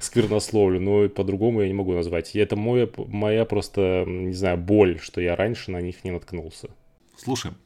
сквернословлю, 0.00 0.80
но 0.80 1.08
по-другому 1.08 1.62
я 1.62 1.68
не 1.68 1.74
могу 1.74 1.92
назвать. 1.92 2.34
Это 2.36 2.56
моя, 2.56 2.88
моя 2.96 3.44
просто, 3.44 4.04
не 4.06 4.34
знаю, 4.34 4.58
боль, 4.58 4.98
что 5.00 5.20
я 5.20 5.36
раньше 5.36 5.70
на 5.70 5.80
них 5.80 6.04
не 6.04 6.10
наткнулся. 6.10 6.68
Слушаем. 7.16 7.56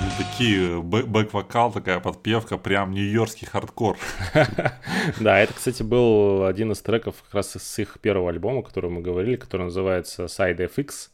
Ну, 0.00 0.08
такие 0.18 0.78
э, 0.78 0.80
бэк-вокал, 0.80 1.72
такая 1.72 2.00
подпевка, 2.00 2.58
прям 2.58 2.92
нью-йоркский 2.92 3.46
хардкор. 3.46 3.96
Да, 5.20 5.38
это, 5.40 5.52
кстати, 5.52 5.82
был 5.82 6.44
один 6.44 6.70
из 6.72 6.80
треков 6.80 7.16
как 7.24 7.34
раз 7.34 7.56
с 7.56 7.78
их 7.78 7.98
первого 8.00 8.30
альбома, 8.30 8.60
о 8.60 8.62
котором 8.62 8.94
мы 8.94 9.00
говорили, 9.00 9.36
который 9.36 9.64
называется 9.64 10.24
Side 10.24 10.58
FX. 10.58 11.10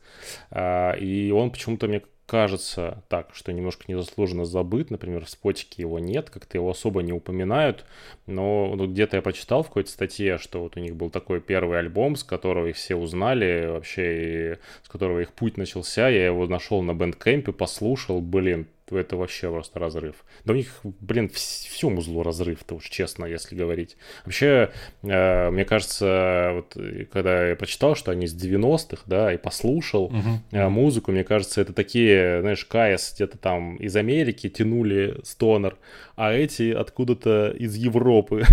А, 0.51 0.93
и 0.93 1.31
он 1.31 1.51
почему-то 1.51 1.89
мне 1.89 2.03
кажется 2.29 3.03
так, 3.09 3.31
что 3.33 3.53
немножко 3.53 3.85
незаслуженно 3.89 4.45
забыт. 4.45 4.91
Например, 4.91 5.25
в 5.25 5.31
спотике 5.31 5.83
его 5.83 5.99
нет, 5.99 6.29
как-то 6.29 6.59
его 6.59 6.71
особо 6.71 7.03
не 7.03 7.13
упоминают. 7.13 7.87
Но 8.27 8.75
ну, 8.77 8.87
где-то 8.87 9.17
я 9.17 9.23
почитал 9.23 9.63
в 9.63 9.69
какой-то 9.69 9.91
статье, 9.91 10.37
что 10.37 10.61
вот 10.61 10.77
у 10.77 10.81
них 10.81 10.95
был 10.95 11.09
такой 11.09 11.41
первый 11.41 11.79
альбом, 11.79 12.17
с 12.17 12.23
которого 12.23 12.67
их 12.67 12.77
все 12.77 12.97
узнали, 12.97 13.69
вообще, 13.69 14.53
и 14.53 14.57
с 14.85 14.89
которого 14.91 15.21
их 15.21 15.33
путь 15.33 15.57
начался. 15.57 16.11
Я 16.11 16.27
его 16.27 16.47
нашел 16.47 16.83
на 16.83 16.95
бэндкэмпе, 16.95 17.53
послушал, 17.53 18.21
блин, 18.21 18.67
это 18.97 19.17
вообще 19.17 19.51
просто 19.51 19.79
разрыв. 19.79 20.25
Да 20.45 20.53
у 20.53 20.57
них, 20.57 20.81
блин, 21.01 21.27
вс- 21.27 21.69
всю 21.69 21.91
музлу 21.91 22.23
разрыв-то 22.23 22.77
уж 22.77 22.89
честно, 22.89 23.25
если 23.27 23.55
говорить. 23.57 23.97
Вообще, 24.25 24.71
э, 25.03 25.51
мне 25.51 25.65
кажется, 25.65 26.51
вот 26.55 26.77
э, 26.77 27.05
когда 27.13 27.49
я 27.49 27.57
прочитал, 27.57 27.95
что 27.97 28.11
они 28.13 28.27
с 28.27 28.35
90-х, 28.35 29.03
да, 29.07 29.33
и 29.33 29.37
послушал 29.37 30.13
э, 30.53 30.69
музыку, 30.69 31.13
мне 31.13 31.25
кажется, 31.25 31.61
это 31.61 31.73
такие, 31.73 32.41
знаешь, 32.41 32.65
КС 32.65 33.15
где-то 33.15 33.39
там 33.39 33.77
из 33.77 33.95
Америки 33.97 34.49
тянули 34.49 35.21
стонер, 35.25 35.77
а 36.17 36.33
эти 36.33 36.73
откуда-то 36.73 37.51
из 37.59 37.75
Европы 37.77 38.45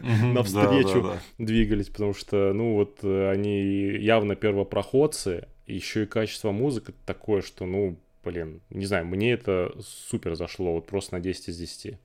Мгм, 0.00 0.34
навстречу 0.34 1.02
да-да-да. 1.02 1.18
двигались, 1.38 1.88
потому 1.88 2.14
что, 2.14 2.52
ну, 2.52 2.74
вот 2.74 2.98
э, 3.02 3.30
они 3.30 3.60
явно 3.98 4.34
первопроходцы, 4.36 5.46
еще 5.66 6.02
и 6.02 6.06
качество 6.06 6.50
музыки 6.50 6.92
такое, 7.06 7.40
что, 7.42 7.64
ну, 7.66 7.96
блин, 8.24 8.60
не 8.70 8.86
знаю, 8.86 9.06
мне 9.06 9.32
это 9.32 9.72
супер 9.80 10.34
зашло, 10.34 10.74
вот 10.74 10.86
просто 10.86 11.14
на 11.14 11.20
10 11.20 11.48
из 11.48 11.56
10. 11.58 11.98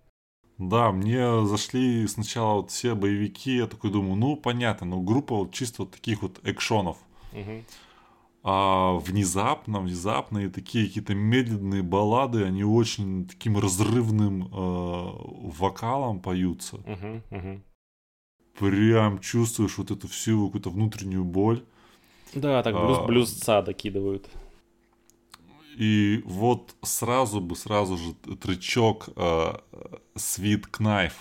Да, 0.58 0.92
мне 0.92 1.46
зашли 1.46 2.08
сначала 2.08 2.56
вот 2.62 2.72
все 2.72 2.96
боевики, 2.96 3.58
я 3.58 3.68
такой 3.68 3.92
думаю, 3.92 4.16
ну 4.16 4.36
понятно, 4.36 4.88
ну 4.88 5.02
группа 5.02 5.36
вот 5.36 5.54
чисто 5.54 5.84
вот 5.84 5.92
таких 5.92 6.22
вот 6.24 6.40
экшонов. 6.44 6.98
А 8.44 8.94
внезапно, 8.94 9.82
внезапно 9.82 10.40
и 10.40 10.50
такие 10.50 10.88
какие-то 10.88 11.14
медленные 11.14 11.84
баллады, 11.84 12.44
они 12.44 12.64
очень 12.64 13.28
таким 13.28 13.58
разрывным 13.58 14.44
э, 14.44 14.50
вокалом 14.52 16.22
поются. 16.22 16.78
Прям 18.58 19.20
чувствуешь 19.20 19.78
вот 19.78 19.92
эту 19.92 20.08
всю 20.08 20.46
какую-то 20.48 20.70
внутреннюю 20.70 21.24
боль. 21.26 21.64
Да, 22.34 22.64
так 22.64 22.74
блюз, 22.74 22.98
А, 23.00 23.06
блюзца 23.06 23.62
докидывают. 23.62 24.28
И 25.78 26.24
вот 26.26 26.76
сразу 26.82 27.40
бы, 27.40 27.56
сразу 27.56 27.98
же 27.98 28.14
тречок 28.36 29.10
э, 29.16 29.54
Sweet 30.16 30.72
Knife. 30.72 31.14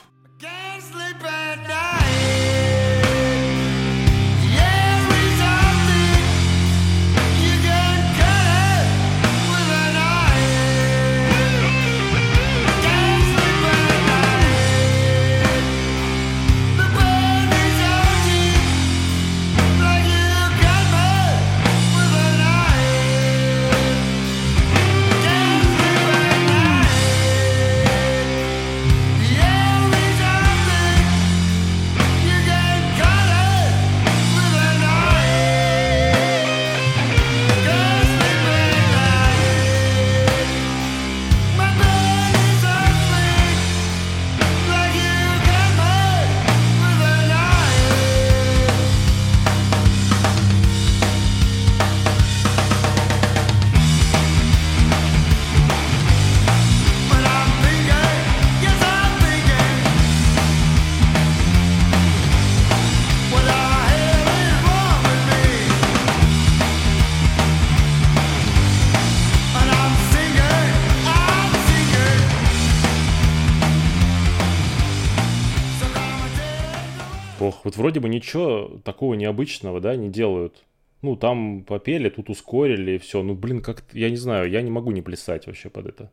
Вот 77.77 77.83
вроде 77.83 78.01
бы 78.01 78.09
ничего 78.09 78.81
такого 78.85 79.15
необычного, 79.15 79.81
да, 79.81 79.97
не 79.97 80.09
делают. 80.09 80.65
Ну, 81.03 81.17
там 81.17 81.63
попели, 81.63 82.09
тут 82.09 82.31
ускорили, 82.31 82.93
и 82.93 82.99
все. 82.99 83.23
Ну, 83.23 83.35
блин, 83.35 83.61
как 83.61 83.85
я 83.93 84.11
не 84.11 84.17
знаю, 84.17 84.51
я 84.51 84.63
не 84.63 84.71
могу 84.71 84.91
не 84.91 85.03
плясать 85.03 85.47
вообще 85.47 85.69
под 85.69 85.87
это. 85.87 86.11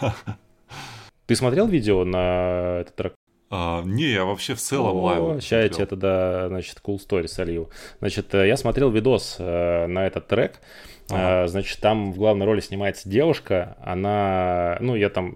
Ты 1.26 1.36
смотрел 1.36 1.66
видео 1.68 2.04
на 2.04 2.80
этот 2.80 2.96
трек? 2.96 3.14
А, 3.50 3.82
не, 3.84 4.12
я 4.12 4.24
вообще 4.24 4.54
в 4.54 4.60
целом 4.60 4.96
лайв. 4.96 5.42
Сейчас 5.42 5.64
я 5.64 5.68
тебе 5.68 5.86
тогда, 5.86 6.48
значит, 6.48 6.80
cool 6.82 6.96
story 6.96 7.28
солью. 7.28 7.68
Значит, 8.00 8.34
э, 8.34 8.48
я 8.48 8.56
смотрел 8.56 8.90
видос 8.90 9.36
э, 9.38 9.86
на 9.86 10.06
этот 10.06 10.26
трек. 10.26 10.60
Ага. 11.10 11.44
Э, 11.44 11.48
Значит, 11.48 11.78
там 11.80 12.12
в 12.12 12.16
главной 12.16 12.46
роли 12.46 12.60
снимается 12.60 13.08
девушка. 13.08 13.76
Она, 13.80 14.78
ну, 14.80 14.96
я 14.96 15.10
там 15.10 15.34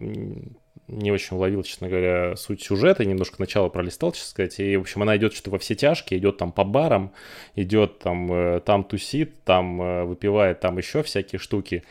не 0.89 1.11
очень 1.11 1.37
уловил, 1.37 1.63
честно 1.63 1.89
говоря, 1.89 2.37
суть 2.37 2.63
сюжета, 2.63 3.05
немножко 3.05 3.37
начало 3.39 3.69
пролистал, 3.69 4.13
честно 4.13 4.31
сказать. 4.31 4.61
И, 4.61 4.77
в 4.77 4.83
общем, 4.83 5.03
она 5.03 5.17
идет 5.17 5.33
что-то 5.33 5.51
во 5.51 5.59
все 5.59 5.75
тяжкие, 5.75 6.19
идет 6.19 6.37
там 6.39 6.53
по 6.53 6.65
барам, 6.65 7.13
идет 7.55 7.99
там, 7.99 8.33
э, 8.33 8.61
там 8.61 8.85
тусит, 8.85 9.43
там 9.45 9.83
э, 9.83 10.05
выпивает, 10.05 10.61
там 10.61 10.79
еще 10.79 11.03
всякие 11.03 11.39
штуки. 11.39 11.83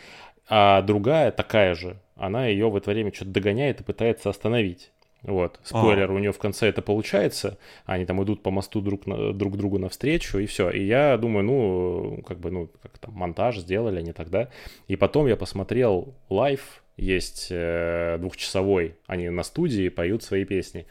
А 0.47 0.81
другая 0.81 1.31
такая 1.31 1.75
же, 1.75 1.97
она 2.15 2.47
ее 2.47 2.69
в 2.69 2.75
это 2.75 2.91
время 2.91 3.13
что-то 3.13 3.31
догоняет 3.31 3.81
и 3.81 3.83
пытается 3.83 4.29
остановить. 4.29 4.91
Вот, 5.23 5.59
спойлер, 5.63 6.11
у 6.11 6.19
нее 6.19 6.31
в 6.31 6.37
конце 6.37 6.67
это 6.67 6.83
получается, 6.83 7.57
они 7.87 8.05
там 8.05 8.23
идут 8.23 8.43
по 8.43 8.51
мосту 8.51 8.79
друг, 8.79 9.07
на, 9.07 9.33
друг 9.33 9.57
другу 9.57 9.79
навстречу, 9.79 10.37
и 10.37 10.45
все. 10.45 10.69
И 10.69 10.85
я 10.85 11.17
думаю, 11.17 11.43
ну, 11.43 12.23
как 12.27 12.39
бы, 12.39 12.51
ну, 12.51 12.69
как 12.83 12.99
там, 12.99 13.15
монтаж 13.15 13.57
сделали 13.57 13.97
они 13.97 14.13
тогда. 14.13 14.49
И 14.87 14.95
потом 14.95 15.25
я 15.25 15.35
посмотрел 15.35 16.13
лайв, 16.29 16.83
есть 16.97 17.47
э, 17.49 18.17
двухчасовой, 18.19 18.95
они 19.07 19.29
на 19.29 19.43
студии 19.43 19.89
поют 19.89 20.23
свои 20.23 20.45
песни. 20.45 20.85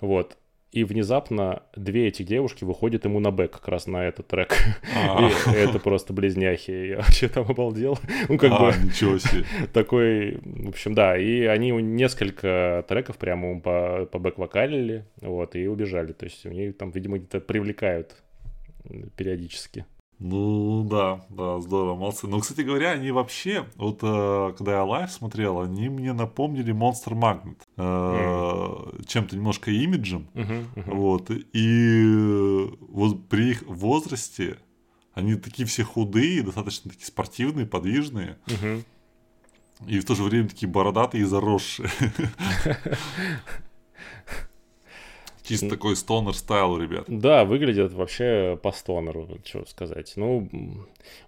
Вот. 0.00 0.36
И 0.72 0.84
внезапно 0.84 1.64
две 1.74 2.06
этих 2.06 2.26
девушки 2.26 2.62
выходят 2.62 3.04
ему 3.04 3.18
на 3.18 3.32
бэк 3.32 3.50
как 3.50 3.66
раз 3.66 3.88
на 3.88 4.06
этот 4.06 4.28
трек. 4.28 4.56
А. 4.94 5.28
И 5.28 5.56
это 5.56 5.80
просто 5.80 6.12
близняхи. 6.12 6.70
Я 6.70 6.96
вообще 6.98 7.28
там 7.28 7.44
обалдел. 7.48 7.98
Ну, 8.28 8.38
как 8.38 8.52
А, 8.52 8.70
бы 8.70 8.86
ничего 8.86 9.18
себе. 9.18 9.44
такой, 9.72 10.38
в 10.44 10.68
общем, 10.68 10.94
да, 10.94 11.18
и 11.18 11.42
они 11.42 11.72
несколько 11.72 12.84
треков 12.88 13.18
прямо 13.18 13.60
по, 13.60 14.06
по 14.06 14.18
бэк-вокалили, 14.20 15.06
вот, 15.20 15.56
и 15.56 15.66
убежали. 15.66 16.12
То 16.12 16.26
есть 16.26 16.46
у 16.46 16.50
них 16.50 16.76
там, 16.76 16.92
видимо, 16.92 17.18
где-то 17.18 17.40
привлекают 17.40 18.14
периодически. 19.16 19.86
Ну 20.20 20.86
да, 20.88 21.24
да, 21.30 21.60
здорово, 21.60 21.96
молодцы. 21.96 22.26
Ну, 22.26 22.40
кстати 22.40 22.60
говоря, 22.60 22.90
они 22.90 23.10
вообще, 23.10 23.64
вот 23.76 24.00
э, 24.02 24.52
когда 24.56 24.72
я 24.72 24.84
лайв 24.84 25.10
смотрел, 25.10 25.60
они 25.60 25.88
мне 25.88 26.12
напомнили 26.12 26.74
Monster 26.74 27.14
Magnet. 27.14 27.56
э, 27.78 29.02
Чем-то 29.06 29.34
немножко 29.34 29.70
имиджем. 29.70 30.28
Мгм, 30.34 30.68
мгм. 30.76 30.96
Вот. 30.96 31.30
И 31.30 32.68
вот 32.80 33.28
при 33.28 33.52
их 33.52 33.62
возрасте 33.62 34.58
они 35.14 35.36
такие 35.36 35.66
все 35.66 35.84
худые, 35.84 36.42
достаточно 36.42 36.90
такие 36.90 37.06
спортивные, 37.06 37.64
подвижные. 37.64 38.36
Мгм. 38.46 38.84
И 39.86 40.00
в 40.00 40.04
то 40.04 40.14
же 40.14 40.22
время 40.22 40.48
такие 40.50 40.68
бородатые 40.70 41.22
и 41.22 41.24
заросшие. 41.24 41.88
Чисто 45.50 45.68
такой 45.68 45.96
стонер 45.96 46.34
стайл, 46.34 46.78
ребят. 46.78 47.04
Да, 47.08 47.44
выглядит 47.44 47.92
вообще 47.92 48.58
по 48.62 48.72
стонеру, 48.72 49.28
что 49.44 49.66
сказать. 49.66 50.12
Ну, 50.16 50.48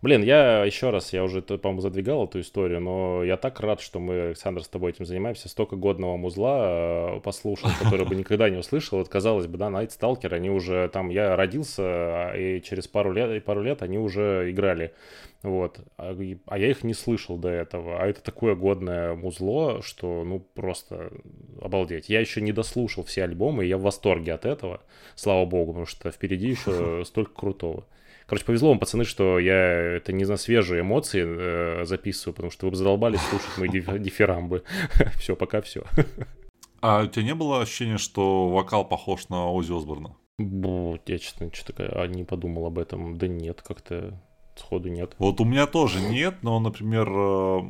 блин, 0.02 0.22
я 0.22 0.64
еще 0.64 0.90
раз, 0.90 1.12
я 1.12 1.24
уже, 1.24 1.42
по-моему, 1.42 1.80
задвигал 1.80 2.24
эту 2.24 2.40
историю, 2.40 2.80
но 2.80 3.24
я 3.24 3.36
так 3.36 3.60
рад, 3.60 3.80
что 3.80 4.00
мы, 4.00 4.28
Александр, 4.28 4.62
с 4.62 4.68
тобой 4.68 4.92
этим 4.92 5.04
занимаемся. 5.04 5.48
Столько 5.48 5.76
годного 5.76 6.16
музла 6.16 7.16
э, 7.16 7.20
послушал, 7.20 7.70
который 7.80 8.06
бы 8.06 8.14
никогда 8.14 8.50
не 8.50 8.58
услышал. 8.58 8.98
Вот, 8.98 9.08
казалось 9.08 9.46
бы, 9.46 9.58
да, 9.58 9.68
Night 9.68 9.90
Stalker, 9.98 10.34
они 10.34 10.50
уже 10.50 10.88
там, 10.92 11.10
я 11.10 11.36
родился, 11.36 11.82
а, 11.82 12.32
и 12.36 12.60
через 12.62 12.88
пару 12.88 13.12
лет, 13.12 13.30
и 13.30 13.40
пару 13.40 13.62
лет 13.62 13.82
они 13.82 13.98
уже 13.98 14.50
играли. 14.50 14.92
Вот. 15.42 15.80
А, 15.96 16.16
а 16.46 16.58
я 16.58 16.70
их 16.70 16.84
не 16.84 16.94
слышал 16.94 17.36
до 17.36 17.48
этого. 17.48 18.00
А 18.00 18.06
это 18.06 18.22
такое 18.22 18.54
годное 18.54 19.14
музло, 19.14 19.82
что, 19.82 20.24
ну, 20.24 20.40
просто 20.40 21.10
обалдеть. 21.60 22.08
Я 22.08 22.20
еще 22.20 22.40
не 22.40 22.52
дослушал 22.52 23.04
все 23.04 23.24
альбомы, 23.24 23.64
и 23.64 23.68
я 23.68 23.78
в 23.78 23.82
восторге 23.82 24.34
от 24.34 24.46
этого. 24.46 24.80
Слава 25.16 25.44
богу, 25.44 25.72
потому 25.72 25.86
что 25.86 26.10
впереди 26.10 26.48
еще 26.48 27.02
столько 27.06 27.32
крутого. 27.32 27.84
Короче, 28.26 28.44
повезло 28.44 28.70
вам, 28.70 28.78
пацаны, 28.78 29.04
что 29.04 29.38
я 29.38 29.54
это 29.54 30.12
не 30.12 30.24
на 30.24 30.36
свежие 30.36 30.82
эмоции 30.82 31.24
э, 31.24 31.84
записываю, 31.84 32.34
потому 32.34 32.50
что 32.50 32.66
вы 32.66 32.70
бы 32.70 32.76
задолбались 32.76 33.20
слушать 33.20 33.58
мои 33.58 33.68
диф- 33.68 33.98
дифирамбы. 33.98 34.62
Все, 35.18 35.36
пока 35.36 35.60
все. 35.60 35.84
А 36.80 37.02
у 37.02 37.06
тебя 37.06 37.24
не 37.24 37.34
было 37.34 37.62
ощущения, 37.62 37.98
что 37.98 38.48
вокал 38.48 38.84
похож 38.84 39.28
на 39.28 39.50
Ози 39.50 39.76
Осборна? 39.76 40.16
Бу, 40.38 40.98
я 41.06 41.18
честно 41.18 41.50
что-то 41.52 42.06
не 42.06 42.24
подумал 42.24 42.66
об 42.66 42.78
этом. 42.78 43.16
Да 43.16 43.28
нет, 43.28 43.62
как-то 43.62 44.20
сходу 44.56 44.88
нет. 44.88 45.14
Вот 45.18 45.40
у 45.40 45.44
меня 45.44 45.66
тоже 45.66 46.00
нет, 46.00 46.36
но, 46.42 46.58
например, 46.58 47.08
э, 47.08 47.60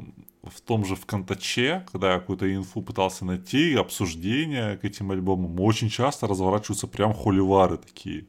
в 0.45 0.61
том 0.65 0.85
же 0.85 0.97
ВКонтаче, 0.97 1.85
когда 1.93 2.15
я 2.15 2.19
какую-то 2.21 2.53
инфу 2.53 2.83
пытался 2.83 3.25
найти, 3.25 3.75
обсуждения 3.75 4.77
к 4.77 4.85
этим 4.85 5.11
альбомам, 5.11 5.61
очень 5.61 5.89
часто 5.89 6.27
разворачиваются 6.27 6.87
прям 6.87 7.13
холивары 7.15 7.79
такие. 7.79 8.27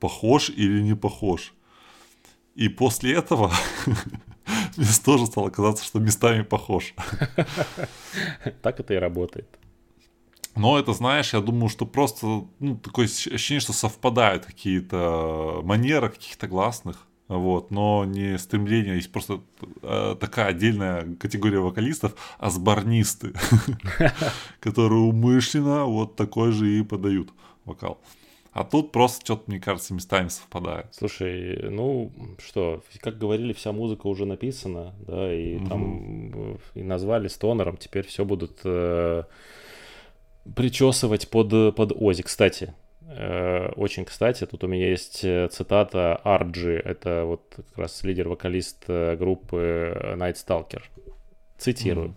Похож 0.00 0.50
или 0.50 0.80
не 0.82 0.94
похож. 0.94 1.52
И 2.54 2.68
после 2.68 3.14
этого 3.14 3.52
мне 4.76 4.86
тоже 5.04 5.26
стало 5.26 5.50
казаться, 5.50 5.84
что 5.84 5.98
местами 6.00 6.42
похож. 6.42 6.94
Так 8.62 8.80
это 8.80 8.94
и 8.94 8.96
работает. 8.96 9.58
Но 10.56 10.78
это, 10.78 10.92
знаешь, 10.92 11.34
я 11.34 11.40
думаю, 11.40 11.68
что 11.68 11.86
просто 11.86 12.26
ну, 12.58 12.76
такое 12.76 13.06
ощ- 13.06 13.32
ощущение, 13.32 13.60
что 13.60 13.72
совпадают 13.72 14.44
какие-то 14.44 15.60
манеры 15.62 16.08
каких-то 16.08 16.48
гласных. 16.48 17.06
Вот, 17.28 17.70
но 17.70 18.06
не 18.06 18.38
стремление, 18.38 18.96
есть 18.96 19.12
просто 19.12 19.42
э, 19.82 20.16
такая 20.18 20.46
отдельная 20.46 21.14
категория 21.16 21.58
вокалистов, 21.58 22.14
асборнисты, 22.38 23.34
которые 24.60 25.02
умышленно 25.02 25.84
вот 25.84 26.16
такой 26.16 26.52
же 26.52 26.78
и 26.78 26.82
подают 26.82 27.30
вокал. 27.66 28.00
А 28.58 28.64
тут 28.64 28.90
просто 28.90 29.24
что-то, 29.24 29.44
мне 29.46 29.60
кажется, 29.60 29.94
местами 29.94 30.26
совпадает. 30.26 30.86
Слушай, 30.90 31.70
ну 31.70 32.10
что, 32.44 32.82
как 33.00 33.16
говорили, 33.16 33.52
вся 33.52 33.70
музыка 33.70 34.08
уже 34.08 34.26
написана, 34.26 34.96
да, 35.06 35.32
и 35.32 35.60
там 35.64 36.32
э, 36.34 36.56
и 36.74 36.82
назвали 36.82 37.28
стонером, 37.28 37.76
теперь 37.76 38.04
все 38.04 38.24
будут 38.24 38.58
э, 38.64 39.22
причесывать 40.56 41.30
под, 41.30 41.76
под 41.76 41.92
Ози. 41.94 42.22
Кстати, 42.24 42.74
э, 43.02 43.68
очень 43.76 44.04
кстати, 44.04 44.44
тут 44.44 44.64
у 44.64 44.66
меня 44.66 44.88
есть 44.88 45.22
э, 45.22 45.46
цитата 45.52 46.16
Арджи, 46.16 46.82
это 46.84 47.26
вот 47.26 47.54
как 47.54 47.78
раз 47.78 48.02
лидер-вокалист 48.02 48.86
э, 48.88 49.14
группы 49.14 50.16
Night 50.16 50.34
Stalker. 50.34 50.82
Цитирую. 51.58 52.08
Мгм. 52.08 52.16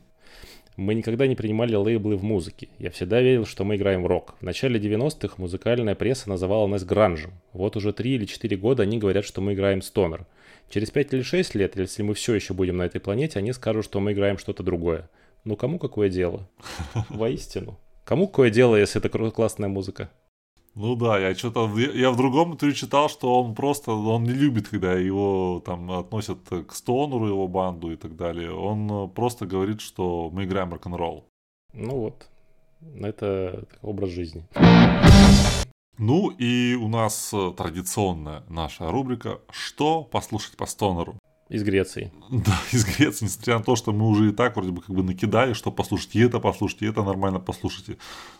Мы 0.77 0.95
никогда 0.95 1.27
не 1.27 1.35
принимали 1.35 1.75
лейблы 1.75 2.15
в 2.15 2.23
музыке. 2.23 2.69
Я 2.79 2.91
всегда 2.91 3.21
верил, 3.21 3.45
что 3.45 3.65
мы 3.65 3.75
играем 3.75 4.03
в 4.03 4.07
рок. 4.07 4.35
В 4.39 4.43
начале 4.43 4.79
90-х 4.79 5.35
музыкальная 5.37 5.95
пресса 5.95 6.29
называла 6.29 6.65
нас 6.67 6.85
гранжем. 6.85 7.33
Вот 7.51 7.75
уже 7.75 7.91
3 7.91 8.11
или 8.11 8.25
4 8.25 8.55
года 8.57 8.83
они 8.83 8.97
говорят, 8.97 9.25
что 9.25 9.41
мы 9.41 9.53
играем 9.53 9.81
стонер. 9.81 10.25
Через 10.69 10.89
5 10.89 11.13
или 11.13 11.21
6 11.21 11.55
лет, 11.55 11.75
если 11.75 12.03
мы 12.03 12.13
все 12.13 12.33
еще 12.33 12.53
будем 12.53 12.77
на 12.77 12.83
этой 12.83 13.01
планете, 13.01 13.39
они 13.39 13.51
скажут, 13.51 13.83
что 13.83 13.99
мы 13.99 14.13
играем 14.13 14.37
что-то 14.37 14.63
другое. 14.63 15.09
Ну 15.43 15.57
кому 15.57 15.77
какое 15.77 16.09
дело? 16.09 16.47
Воистину. 17.09 17.77
Кому 18.05 18.27
какое 18.27 18.49
дело, 18.49 18.75
если 18.77 18.99
это 19.03 19.09
классная 19.09 19.69
музыка? 19.69 20.09
Ну 20.73 20.95
да, 20.95 21.19
я 21.19 21.35
что-то 21.35 21.69
я, 21.77 21.91
я 21.91 22.11
в 22.11 22.17
другом 22.17 22.53
интервью 22.53 22.75
читал, 22.75 23.09
что 23.09 23.41
он 23.41 23.55
просто 23.55 23.91
он 23.91 24.23
не 24.23 24.31
любит, 24.31 24.69
когда 24.69 24.93
его 24.93 25.61
там 25.65 25.91
относят 25.91 26.39
к 26.49 26.73
стонеру 26.73 27.27
его 27.27 27.47
банду 27.47 27.91
и 27.91 27.97
так 27.97 28.15
далее. 28.15 28.53
Он 28.53 28.89
э, 28.89 29.07
просто 29.09 29.45
говорит, 29.45 29.81
что 29.81 30.29
мы 30.31 30.45
играем 30.45 30.71
рок-н-ролл. 30.71 31.25
Ну 31.73 31.97
вот. 31.97 32.27
Это 32.99 33.65
образ 33.81 34.09
жизни. 34.11 34.45
Ну 35.97 36.29
и 36.29 36.75
у 36.75 36.87
нас 36.87 37.33
э, 37.33 37.53
традиционная 37.55 38.43
наша 38.49 38.89
рубрика 38.89 39.39
«Что 39.51 40.03
послушать 40.03 40.55
по 40.55 40.65
стонеру?» 40.65 41.15
Из 41.51 41.63
Греции. 41.63 42.11
Да, 42.29 42.57
из 42.71 42.85
Греции, 42.85 43.25
несмотря 43.25 43.57
на 43.57 43.63
то, 43.63 43.75
что 43.75 43.91
мы 43.91 44.07
уже 44.07 44.29
и 44.29 44.31
так 44.31 44.55
вроде 44.55 44.71
бы 44.71 44.81
как 44.81 44.95
бы 44.95 45.03
накидали, 45.03 45.53
что 45.53 45.71
послушать, 45.71 46.15
и 46.15 46.19
это 46.21 46.39
послушайте, 46.39 46.85
и 46.85 46.89
это 46.89 47.03
нормально 47.03 47.39
послушайте. 47.39 47.97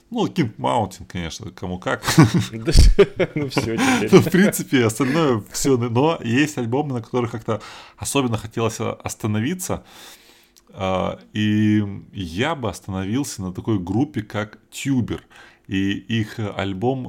Ну, 0.10 0.28
King 0.28 0.56
Mountain, 0.58 1.06
конечно, 1.08 1.52
кому 1.52 1.78
как. 1.80 2.04
Ну 3.36 3.50
все 3.50 3.78
Ну, 3.78 4.08
теперь. 4.08 4.20
в 4.22 4.32
принципе, 4.32 4.86
остальное 4.86 5.44
все. 5.52 5.78
Но 5.78 6.20
есть 6.24 6.58
альбомы, 6.58 6.94
на 6.94 7.02
которых 7.02 7.32
как-то 7.32 7.62
особенно 7.98 8.38
хотелось 8.38 8.80
остановиться. 8.80 9.84
А, 10.74 11.20
И 11.34 11.84
я 12.14 12.56
бы 12.56 12.70
остановился 12.70 13.42
на 13.42 13.54
такой 13.54 13.78
группе, 13.80 14.22
как 14.22 14.58
Tuber. 14.72 15.20
И 15.72 15.94
их 16.20 16.38
альбом 16.58 17.08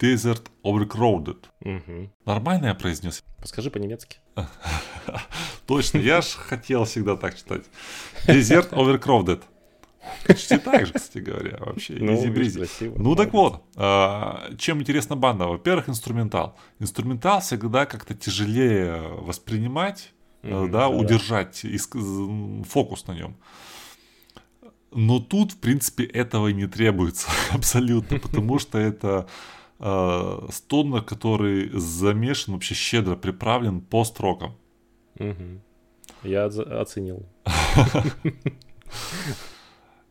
Desert 0.00 0.46
Overcrowded. 0.64 1.44
Мгм. 1.60 2.10
Нормально 2.26 2.66
я 2.66 2.74
произнес? 2.74 3.22
Подскажи 3.38 3.70
по-немецки. 3.70 4.18
Точно, 5.66 5.98
я 5.98 6.20
ж 6.20 6.26
хотел 6.34 6.84
всегда 6.84 7.16
так 7.16 7.36
читать. 7.36 7.62
Desert 8.26 8.70
Overcrowded. 8.70 9.42
Почти 10.26 10.58
так 10.58 10.86
же, 10.86 10.92
кстати 10.92 11.18
говоря, 11.18 11.58
вообще. 11.60 11.94
Ну, 12.00 12.20
красиво. 12.34 12.94
Ну 12.98 13.14
так 13.14 13.32
вот, 13.32 13.62
а, 13.76 14.50
чем 14.58 14.80
интересна 14.80 15.16
банда? 15.16 15.46
Во-первых, 15.46 15.88
инструментал. 15.88 16.56
Инструментал 16.80 17.40
всегда 17.40 17.86
как-то 17.86 18.14
тяжелее 18.14 19.02
воспринимать, 19.22 20.12
Мгм, 20.42 20.70
да, 20.70 20.88
да-да. 20.88 20.88
удержать 20.88 21.64
фокус 22.68 23.06
на 23.06 23.12
нем. 23.12 23.36
Но 24.94 25.18
тут, 25.18 25.52
в 25.52 25.56
принципе, 25.58 26.04
этого 26.04 26.48
и 26.48 26.54
не 26.54 26.66
требуется 26.66 27.28
абсолютно, 27.52 28.18
потому 28.18 28.58
что 28.58 28.78
это 28.78 29.26
э, 29.80 30.48
стонер, 30.52 31.02
который 31.02 31.70
замешан, 31.72 32.54
вообще 32.54 32.74
щедро 32.74 33.16
приправлен 33.16 33.80
пост-роком. 33.80 34.54
Мгм. 35.18 35.60
Я 36.22 36.46
оц- 36.46 36.58
оценил. 36.80 37.26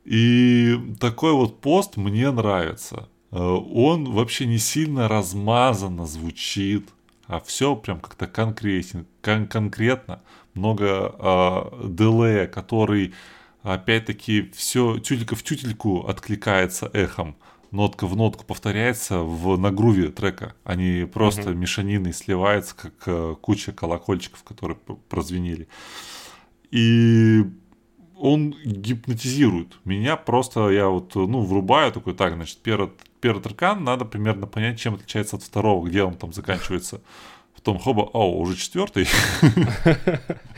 И 0.06 0.78
такой 1.00 1.32
вот 1.34 1.62
пост 1.62 1.98
мне 1.98 2.30
нравится. 2.32 3.08
Э, 3.32 3.38
Он 3.40 4.12
вообще 4.12 4.46
не 4.46 4.58
сильно 4.58 5.08
размазанно 5.08 6.06
звучит, 6.06 6.90
а 7.28 7.40
все 7.40 7.76
прям 7.76 8.00
как-то 8.00 8.28
конкретен, 8.28 9.06
кон- 9.22 9.48
конкретно. 9.48 10.22
Много 10.54 11.16
э, 11.18 11.88
делея, 11.88 12.48
который 12.48 13.14
опять-таки 13.64 14.52
все 14.56 14.98
тютелька 15.00 15.36
в 15.36 15.44
тютельку 15.44 16.06
откликается 16.08 16.90
эхом. 16.94 17.36
Нотка 17.72 18.06
в 18.06 18.16
нотку 18.16 18.46
повторяется 18.46 19.20
в 19.20 19.58
нагруве 19.58 20.10
трека. 20.10 20.54
Они 20.64 21.08
просто 21.12 21.50
Мгм. 21.50 21.60
мешанины 21.62 22.14
сливаются, 22.14 22.76
как 22.76 22.94
э, 23.08 23.36
куча 23.42 23.72
колокольчиков, 23.72 24.44
которые 24.44 24.78
прозвенели. 25.10 25.68
И 26.70 27.44
он 28.16 28.56
гипнотизирует. 28.64 29.80
Меня 29.86 30.18
просто, 30.18 30.70
я 30.70 30.88
вот, 30.88 31.16
ну, 31.16 31.42
врубаю 31.42 31.92
такой, 31.92 32.14
так, 32.14 32.36
значит, 32.36 32.60
первый, 32.62 32.92
первый 33.22 33.42
трекан, 33.42 33.84
надо 33.84 34.06
примерно 34.06 34.46
понять, 34.46 34.80
чем 34.80 34.94
отличается 34.94 35.36
от 35.38 35.44
второго, 35.44 35.88
где 35.88 36.04
он 36.04 36.14
там 36.16 36.32
заканчивается. 36.32 37.02
Потом, 37.56 37.80
хоба, 37.80 38.02
о, 38.02 38.38
уже 38.40 38.56
четвертый. 38.56 39.08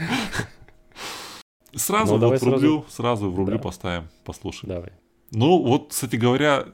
Сразу 1.76 2.18
Ну, 2.18 2.30
вот 2.30 2.42
врублю, 2.42 2.86
сразу 2.90 3.30
врублю 3.30 3.58
Да. 3.58 3.64
поставим, 3.64 4.08
послушаем. 4.24 4.74
Давай. 4.76 4.92
Ну, 5.32 5.62
вот, 5.62 5.88
кстати 5.90 6.16
говоря, 6.16 6.66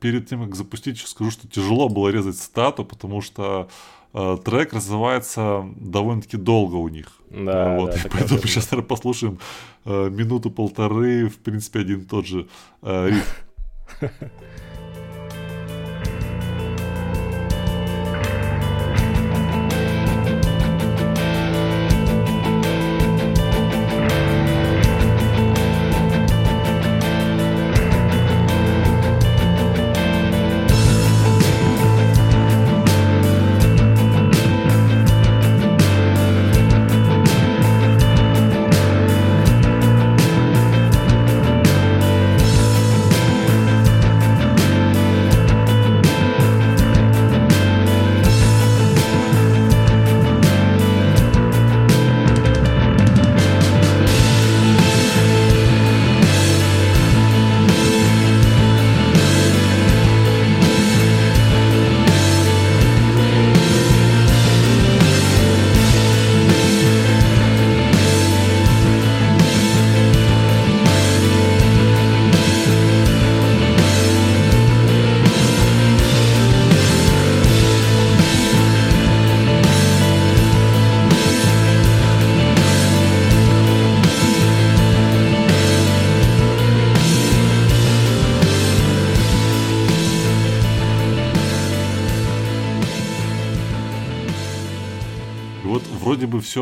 перед 0.00 0.28
тем, 0.28 0.44
как 0.44 0.54
запустить, 0.54 0.98
скажу, 0.98 1.30
что 1.30 1.48
тяжело 1.48 1.88
было 1.88 2.08
резать 2.08 2.36
цитату, 2.36 2.84
потому 2.84 3.20
что 3.20 3.68
э, 4.12 4.38
трек 4.44 4.72
развивается 4.74 5.64
довольно-таки 5.76 6.36
долго 6.36 6.76
у 6.76 6.88
них. 6.88 7.12
Да, 7.30 7.76
вот, 7.78 7.90
да, 7.90 7.96
и 8.04 8.08
поэтому 8.08 8.40
тоже 8.40 8.52
сейчас, 8.52 8.70
наверное, 8.70 8.88
послушаем 8.88 9.38
э, 9.86 10.10
минуту-полторы, 10.10 11.28
в 11.28 11.38
принципе, 11.38 11.80
один 11.80 12.00
и 12.00 12.04
тот 12.04 12.26
же 12.26 12.48
э, 12.82 13.08
риф. 13.10 13.44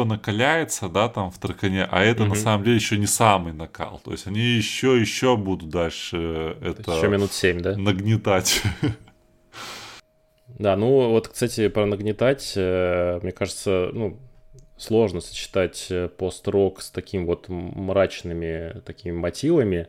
накаляется, 0.09 0.89
да, 0.89 1.09
там 1.09 1.31
в 1.31 1.39
Таркане, 1.39 1.85
а 1.91 2.03
это 2.03 2.23
на 2.23 2.31
Мгм. 2.31 2.37
самом 2.37 2.65
деле 2.65 2.77
еще 2.77 2.97
не 2.99 3.07
самый 3.07 3.53
накал. 3.53 4.01
То 4.05 4.13
есть 4.13 4.27
они 4.27 4.41
еще, 4.41 4.99
еще 5.01 5.37
будут 5.37 5.69
дальше 5.71 6.57
это 6.61 6.91
Еще 6.91 7.09
минут 7.09 7.33
7, 7.33 7.61
да? 7.61 7.77
нагнетать. 7.77 8.63
Да, 10.59 10.77
ну 10.77 11.11
вот, 11.11 11.29
кстати, 11.29 11.69
про 11.69 11.87
нагнетать, 11.87 12.55
э, 12.57 13.21
мне 13.23 13.33
кажется, 13.33 13.91
ну, 13.93 14.19
сложно 14.77 15.21
сочетать 15.21 15.87
э, 15.91 16.09
пост-рок 16.09 16.81
с 16.81 16.91
таким 16.91 17.27
вот 17.27 17.47
мрачными 17.49 18.81
такими 18.81 19.13
мотивами. 19.17 19.89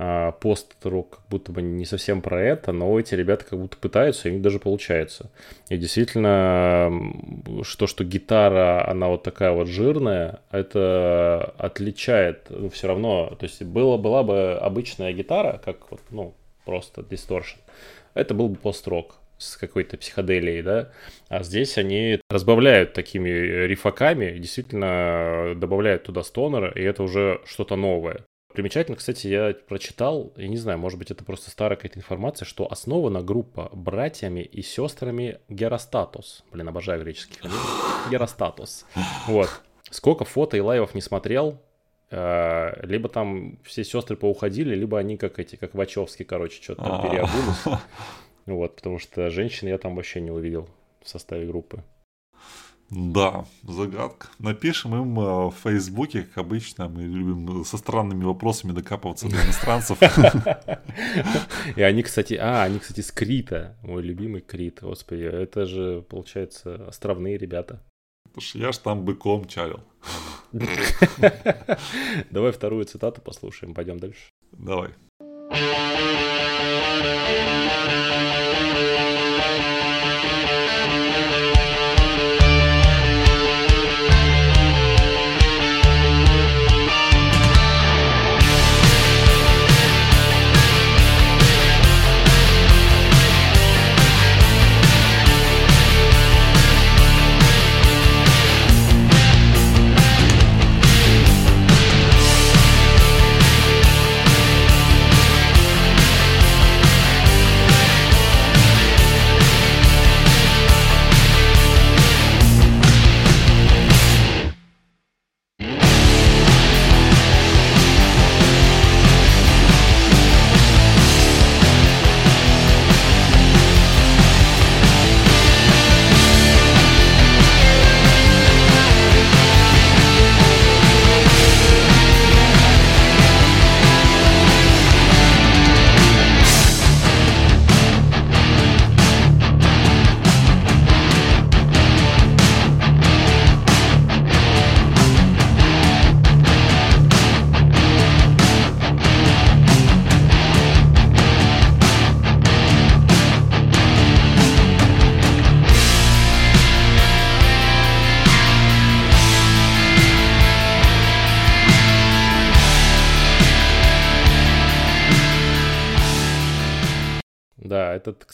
А, 0.00 0.30
Пост-рок 0.30 1.10
как 1.10 1.28
будто 1.28 1.50
бы 1.50 1.60
не 1.60 1.84
совсем 1.84 2.22
про 2.22 2.40
это, 2.40 2.70
но 2.70 3.00
эти 3.00 3.16
ребята 3.16 3.44
как 3.44 3.58
будто 3.58 3.76
пытаются, 3.76 4.28
и 4.28 4.30
у 4.30 4.34
них 4.34 4.42
даже 4.42 4.60
получается. 4.60 5.28
И 5.70 5.76
действительно, 5.76 6.92
что, 7.64 7.88
что 7.88 8.04
гитара, 8.04 8.88
она 8.88 9.08
вот 9.08 9.24
такая 9.24 9.50
вот 9.50 9.66
жирная, 9.66 10.38
это 10.52 11.52
отличает, 11.58 12.46
ну, 12.48 12.70
все 12.70 12.86
равно, 12.86 13.34
то 13.40 13.44
есть 13.44 13.60
было, 13.64 13.96
была 13.96 14.22
бы 14.22 14.52
обычная 14.52 15.12
гитара, 15.12 15.60
как 15.64 15.90
вот, 15.90 16.00
ну, 16.10 16.32
просто 16.64 17.02
дисторшн, 17.02 17.58
это 18.14 18.34
был 18.34 18.50
бы 18.50 18.56
пост-рок 18.56 19.16
с 19.36 19.56
какой-то 19.56 19.96
психоделией, 19.96 20.62
да, 20.62 20.92
а 21.28 21.42
здесь 21.42 21.76
они 21.76 22.20
разбавляют 22.30 22.92
такими 22.92 23.30
рифаками, 23.30 24.38
действительно 24.38 25.54
добавляют 25.56 26.04
туда 26.04 26.22
стонер, 26.22 26.70
и 26.78 26.82
это 26.84 27.02
уже 27.02 27.40
что-то 27.46 27.74
новое. 27.74 28.24
Примечательно, 28.58 28.96
кстати, 28.96 29.28
я 29.28 29.54
прочитал, 29.68 30.32
я 30.34 30.48
не 30.48 30.56
знаю, 30.56 30.80
может 30.80 30.98
быть, 30.98 31.12
это 31.12 31.24
просто 31.24 31.48
старая 31.48 31.76
какая-то 31.76 32.00
информация, 32.00 32.44
что 32.44 32.66
основана 32.68 33.22
группа 33.22 33.70
братьями 33.72 34.40
и 34.40 34.62
сестрами 34.62 35.38
Геростатус. 35.48 36.42
Блин, 36.50 36.68
обожаю 36.68 37.00
греческие 37.04 37.38
фамилии. 37.38 38.10
Геростатус. 38.10 38.84
Вот. 39.28 39.48
Сколько 39.90 40.24
фото 40.24 40.56
и 40.56 40.60
лайвов 40.60 40.96
не 40.96 41.00
смотрел, 41.00 41.62
э, 42.10 42.84
либо 42.84 43.08
там 43.08 43.60
все 43.62 43.84
сестры 43.84 44.16
поуходили, 44.16 44.74
либо 44.74 44.98
они 44.98 45.16
как 45.16 45.38
эти, 45.38 45.54
как 45.54 45.76
Вачовски, 45.76 46.24
короче, 46.24 46.60
что-то 46.60 46.82
там 46.82 46.94
А. 46.94 47.08
переобулись. 47.08 47.80
Вот, 48.46 48.74
потому 48.74 48.98
что 48.98 49.30
женщин 49.30 49.68
я 49.68 49.78
там 49.78 49.94
вообще 49.94 50.20
не 50.20 50.32
увидел 50.32 50.68
в 51.04 51.08
составе 51.08 51.46
группы. 51.46 51.84
Да, 52.90 53.44
загадка. 53.64 54.28
Напишем 54.38 54.94
им 54.94 55.20
э, 55.20 55.48
в 55.48 55.54
Фейсбуке, 55.62 56.22
как 56.22 56.38
обычно, 56.38 56.88
мы 56.88 57.02
любим 57.02 57.62
со 57.64 57.76
странными 57.76 58.24
вопросами 58.24 58.72
докапываться 58.72 59.28
до 59.28 59.36
иностранцев. 59.36 59.98
И 61.76 61.82
они, 61.82 62.02
кстати, 62.02 62.32
а, 62.34 62.62
они, 62.62 62.78
кстати, 62.78 63.02
с 63.02 63.12
Крита, 63.12 63.76
мой 63.82 64.02
любимый 64.02 64.40
Крит, 64.40 64.78
господи, 64.80 65.24
это 65.24 65.66
же, 65.66 66.02
получается, 66.08 66.86
островные 66.88 67.36
ребята. 67.36 67.82
Я 68.54 68.72
ж 68.72 68.78
там 68.78 69.04
быком 69.04 69.46
чалил. 69.46 69.80
Давай 72.30 72.52
вторую 72.52 72.86
цитату 72.86 73.20
послушаем, 73.20 73.74
пойдем 73.74 73.98
дальше. 73.98 74.30
Давай. 74.52 74.94
Да, 75.50 75.58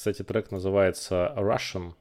кстати, 0.05 0.23
трек 0.23 0.51
называется 0.51 1.33
Russian. 1.35 1.95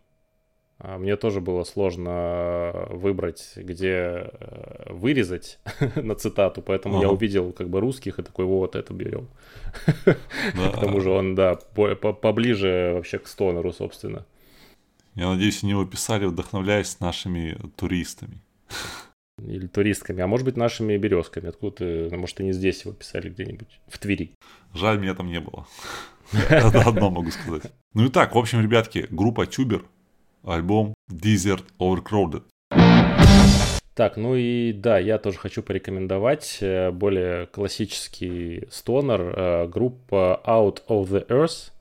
А, 0.78 0.98
Мне 0.98 1.16
тоже 1.16 1.40
было 1.40 1.64
сложно 1.64 2.88
выбрать, 2.90 3.54
где 3.56 4.30
э, 4.30 4.92
вырезать 4.92 5.60
на 5.96 6.14
цитату, 6.16 6.62
поэтому 6.62 7.00
я 7.00 7.06
Ага. 7.08 7.14
увидел 7.14 7.54
как 7.54 7.70
бы 7.70 7.80
русских 7.80 8.20
и 8.20 8.24
такой, 8.24 8.44
вот 8.44 8.76
это 8.76 8.94
берем. 8.94 9.30
Да. 10.06 10.72
К 10.72 10.82
тому 10.82 11.00
же 11.00 11.12
он, 11.12 11.34
да, 11.34 11.56
по- 11.56 11.96
по- 11.96 12.12
поближе 12.12 12.92
вообще 12.94 13.20
к 13.20 13.28
стонеру, 13.28 13.72
собственно. 13.72 14.26
Я 15.16 15.30
надеюсь, 15.30 15.64
они 15.64 15.72
его 15.72 15.86
писали, 15.86 16.26
вдохновляясь 16.26 17.00
нашими 17.00 17.58
туристами. 17.78 18.42
Или 19.42 19.68
туристками, 19.68 20.22
а 20.22 20.28
может 20.28 20.44
быть 20.46 20.58
нашими 20.58 20.98
березками. 20.98 21.48
Откуда 21.48 21.78
ты, 21.78 22.18
может, 22.18 22.42
они 22.42 22.52
здесь 22.52 22.84
его 22.84 22.94
писали 22.94 23.30
где-нибудь, 23.30 23.80
в 23.88 23.98
Твери. 23.98 24.32
Жаль, 24.74 25.00
меня 25.00 25.16
там 25.16 25.28
не 25.28 25.40
было. 25.40 25.66
Это 26.50 26.82
одно 26.82 27.10
могу 27.10 27.32
сказать. 27.32 27.72
Ну 27.94 28.06
и 28.06 28.10
так, 28.10 28.36
в 28.36 28.38
общем, 28.38 28.62
ребятки, 28.62 29.08
группа 29.10 29.46
Тюбер, 29.46 29.86
альбом 30.44 30.94
Desert 31.12 31.64
Overcrowded. 31.80 32.44
Так, 33.94 34.18
ну 34.18 34.36
и 34.36 34.74
да, 34.74 34.98
я 34.98 35.20
тоже 35.20 35.38
хочу 35.38 35.62
порекомендовать 35.62 36.58
э, 36.62 36.90
более 36.90 37.46
классический 37.46 38.68
стонер, 38.72 39.22
э, 39.22 39.68
группа 39.68 40.42
Out 40.46 40.80
of 40.88 41.10
the 41.10 41.28
Earth. 41.28 41.72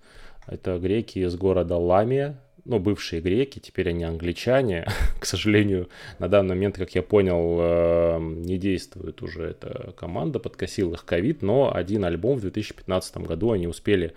Это 0.47 0.79
греки 0.79 1.21
из 1.21 1.35
города 1.37 1.77
Ламия, 1.79 2.39
ну, 2.65 2.79
бывшие 2.79 3.21
греки, 3.21 3.59
теперь 3.59 3.91
они 3.91 4.05
англичане. 4.05 4.87
К 5.21 5.25
сожалению, 5.25 5.89
на 6.19 6.29
данный 6.29 6.55
момент, 6.55 6.77
как 6.77 6.95
я 6.95 7.03
понял, 7.03 7.59
э, 7.61 8.19
не 8.21 8.59
действует 8.59 9.23
уже 9.23 9.45
эта 9.45 9.93
команда, 9.97 10.39
подкосил 10.39 10.93
их 10.93 11.05
ковид, 11.05 11.43
но 11.43 11.75
один 11.75 12.05
альбом 12.05 12.39
в 12.39 12.43
2015 12.43 13.19
году 13.19 13.53
они 13.53 13.67
успели 13.67 14.15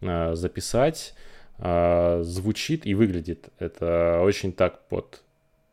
э, 0.00 0.34
записать. 0.34 1.14
Э, 1.58 2.20
Звучит 2.22 2.86
и 2.86 2.94
выглядит 2.94 3.48
это 3.58 4.20
очень 4.22 4.52
так 4.52 4.80
вот 4.90 5.22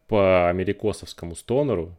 по 0.07 0.49
америкосовскому 0.49 1.35
стонеру. 1.35 1.95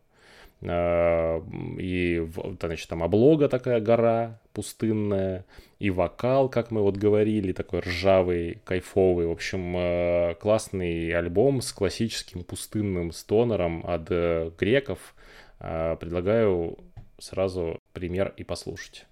А, 0.63 1.43
И, 1.79 2.27
значит, 2.61 2.89
там 2.89 3.03
облога 3.03 3.49
такая 3.49 3.81
гора 3.81 4.39
пустынная, 4.53 5.45
и 5.79 5.91
вокал, 5.91 6.49
как 6.49 6.71
мы 6.71 6.81
вот 6.83 6.97
говорили, 6.97 7.53
такой 7.53 7.81
ржавый, 7.81 8.59
кайфовый. 8.65 9.27
В 9.27 9.31
общем, 9.31 9.77
э, 9.77 10.35
классный 10.41 11.13
альбом 11.13 11.61
с 11.61 11.73
классическим 11.73 12.45
пустынным 12.45 13.13
стонером 13.13 13.85
от 13.87 14.07
э, 14.11 14.51
греков. 14.59 15.15
Предлагаю 15.59 16.77
сразу 17.19 17.79
пример 17.95 18.35
и 18.37 18.45
послушать. 18.45 19.07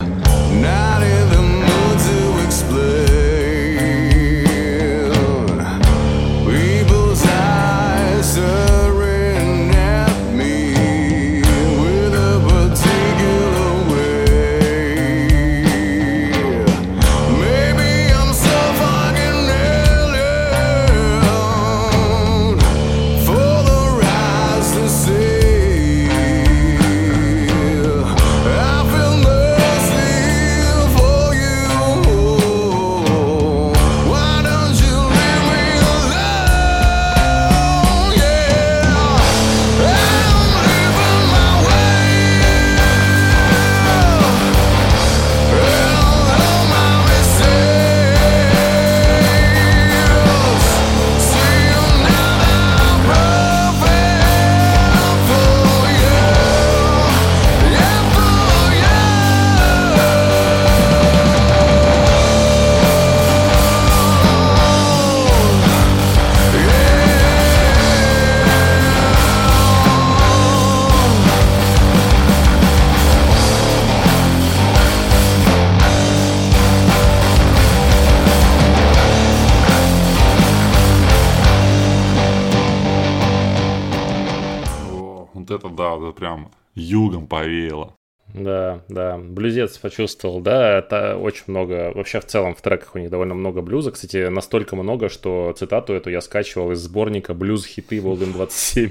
Прям 86.14 86.50
югом 86.74 87.26
повеяло. 87.26 87.94
Да, 88.32 88.80
да, 88.88 89.16
блюзец 89.16 89.78
почувствовал, 89.78 90.40
да, 90.40 90.78
это 90.78 91.16
очень 91.16 91.44
много, 91.46 91.92
вообще 91.94 92.20
в 92.20 92.24
целом 92.24 92.56
в 92.56 92.62
треках 92.62 92.96
у 92.96 92.98
них 92.98 93.08
довольно 93.10 93.34
много 93.34 93.62
блюза, 93.62 93.92
кстати, 93.92 94.28
настолько 94.28 94.74
много, 94.74 95.08
что 95.08 95.52
цитату 95.56 95.92
эту 95.92 96.10
я 96.10 96.20
скачивал 96.20 96.72
из 96.72 96.80
сборника 96.80 97.32
«Блюз-хиты 97.32 98.00
Волган-27». 98.00 98.90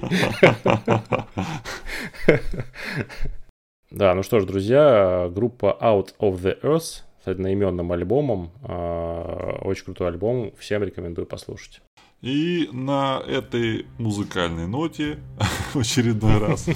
Да, 3.92 4.16
ну 4.16 4.24
что 4.24 4.40
ж, 4.40 4.46
друзья, 4.46 5.30
группа 5.32 5.78
Out 5.80 6.16
of 6.20 6.42
the 6.42 6.60
Earth 6.62 7.04
с 7.24 7.28
одноименным 7.28 7.92
альбомом, 7.92 8.52
а, 8.64 9.60
очень 9.62 9.86
крутой 9.86 10.08
альбом, 10.08 10.52
всем 10.58 10.84
рекомендую 10.84 11.28
послушать. 11.28 11.82
И 12.24 12.70
на 12.72 13.22
этой 13.28 13.86
музыкальной 13.98 14.66
ноте 14.66 15.20
в 15.74 15.80
очередной 15.80 16.38
раз 16.38 16.68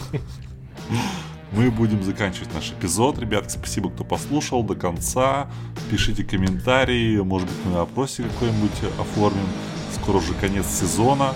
мы 1.54 1.72
будем 1.72 2.04
заканчивать 2.04 2.54
наш 2.54 2.72
эпизод. 2.72 3.18
Ребятки, 3.18 3.52
спасибо, 3.52 3.90
кто 3.90 4.04
послушал 4.04 4.62
до 4.62 4.76
конца. 4.76 5.50
Пишите 5.90 6.26
комментарии, 6.26 7.20
может 7.20 7.48
быть, 7.48 7.58
мы 7.64 7.72
на 7.72 7.84
опросе 7.84 8.24
какой-нибудь 8.24 8.92
оформим. 9.00 9.48
Скоро 9.96 10.18
уже 10.18 10.34
конец 10.34 10.68
сезона. 10.68 11.34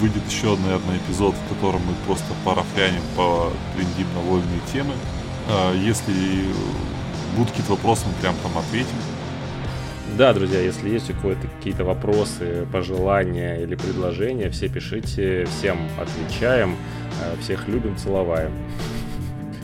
Выйдет 0.00 0.28
еще, 0.28 0.56
наверное, 0.56 0.98
эпизод, 0.98 1.36
в 1.36 1.54
котором 1.54 1.82
мы 1.86 1.94
просто 2.04 2.26
парафлянем, 2.44 3.02
потрендим 3.14 4.12
на 4.12 4.20
вольные 4.22 4.60
темы. 4.72 4.94
А, 5.48 5.72
Если 5.72 6.46
будут 7.36 7.50
какие-то 7.50 7.74
вопросы, 7.74 8.06
мы 8.08 8.14
прям 8.20 8.34
там 8.42 8.58
ответим. 8.58 8.96
Да, 10.16 10.32
друзья, 10.32 10.60
если 10.60 10.88
есть 10.88 11.10
у 11.10 11.12
кого-то 11.12 11.46
какие-то 11.58 11.84
вопросы, 11.84 12.66
пожелания 12.72 13.56
или 13.56 13.74
предложения, 13.74 14.48
все 14.48 14.66
пишите, 14.66 15.44
всем 15.44 15.78
отвечаем, 16.00 16.76
э, 17.22 17.36
всех 17.42 17.68
любим, 17.68 17.98
целоваем. 17.98 18.50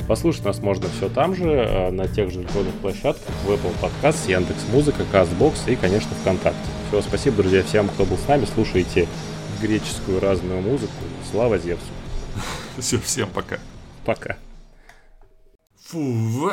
Послушать 0.07 0.45
нас 0.45 0.59
можно 0.59 0.89
все 0.91 1.09
там 1.09 1.35
же, 1.35 1.45
э, 1.49 1.91
на 1.91 2.07
тех 2.07 2.31
же 2.31 2.41
электронных 2.41 2.75
площадках, 2.75 3.35
в 3.47 3.51
Apple 3.51 3.73
Podcast, 3.81 4.29
Яндекс 4.31 4.67
Музыка, 4.71 5.05
Castbox 5.11 5.73
и, 5.73 5.77
конечно, 5.77 6.11
ВКонтакте. 6.21 6.61
Все, 6.89 7.01
спасибо, 7.01 7.39
друзья, 7.39 7.63
всем, 7.63 7.89
кто 7.89 8.05
был 8.05 8.19
с 8.19 8.29
нами. 8.29 8.47
Слушайте 8.55 9.09
греческую 9.63 10.21
разную 10.21 10.61
музыку. 10.61 10.93
Слава 11.31 11.57
Зевсу. 11.57 11.87
Все, 12.79 12.99
всем 12.99 13.31
пока. 13.31 13.59
Пока. 14.05 14.37
Фу, 15.87 16.51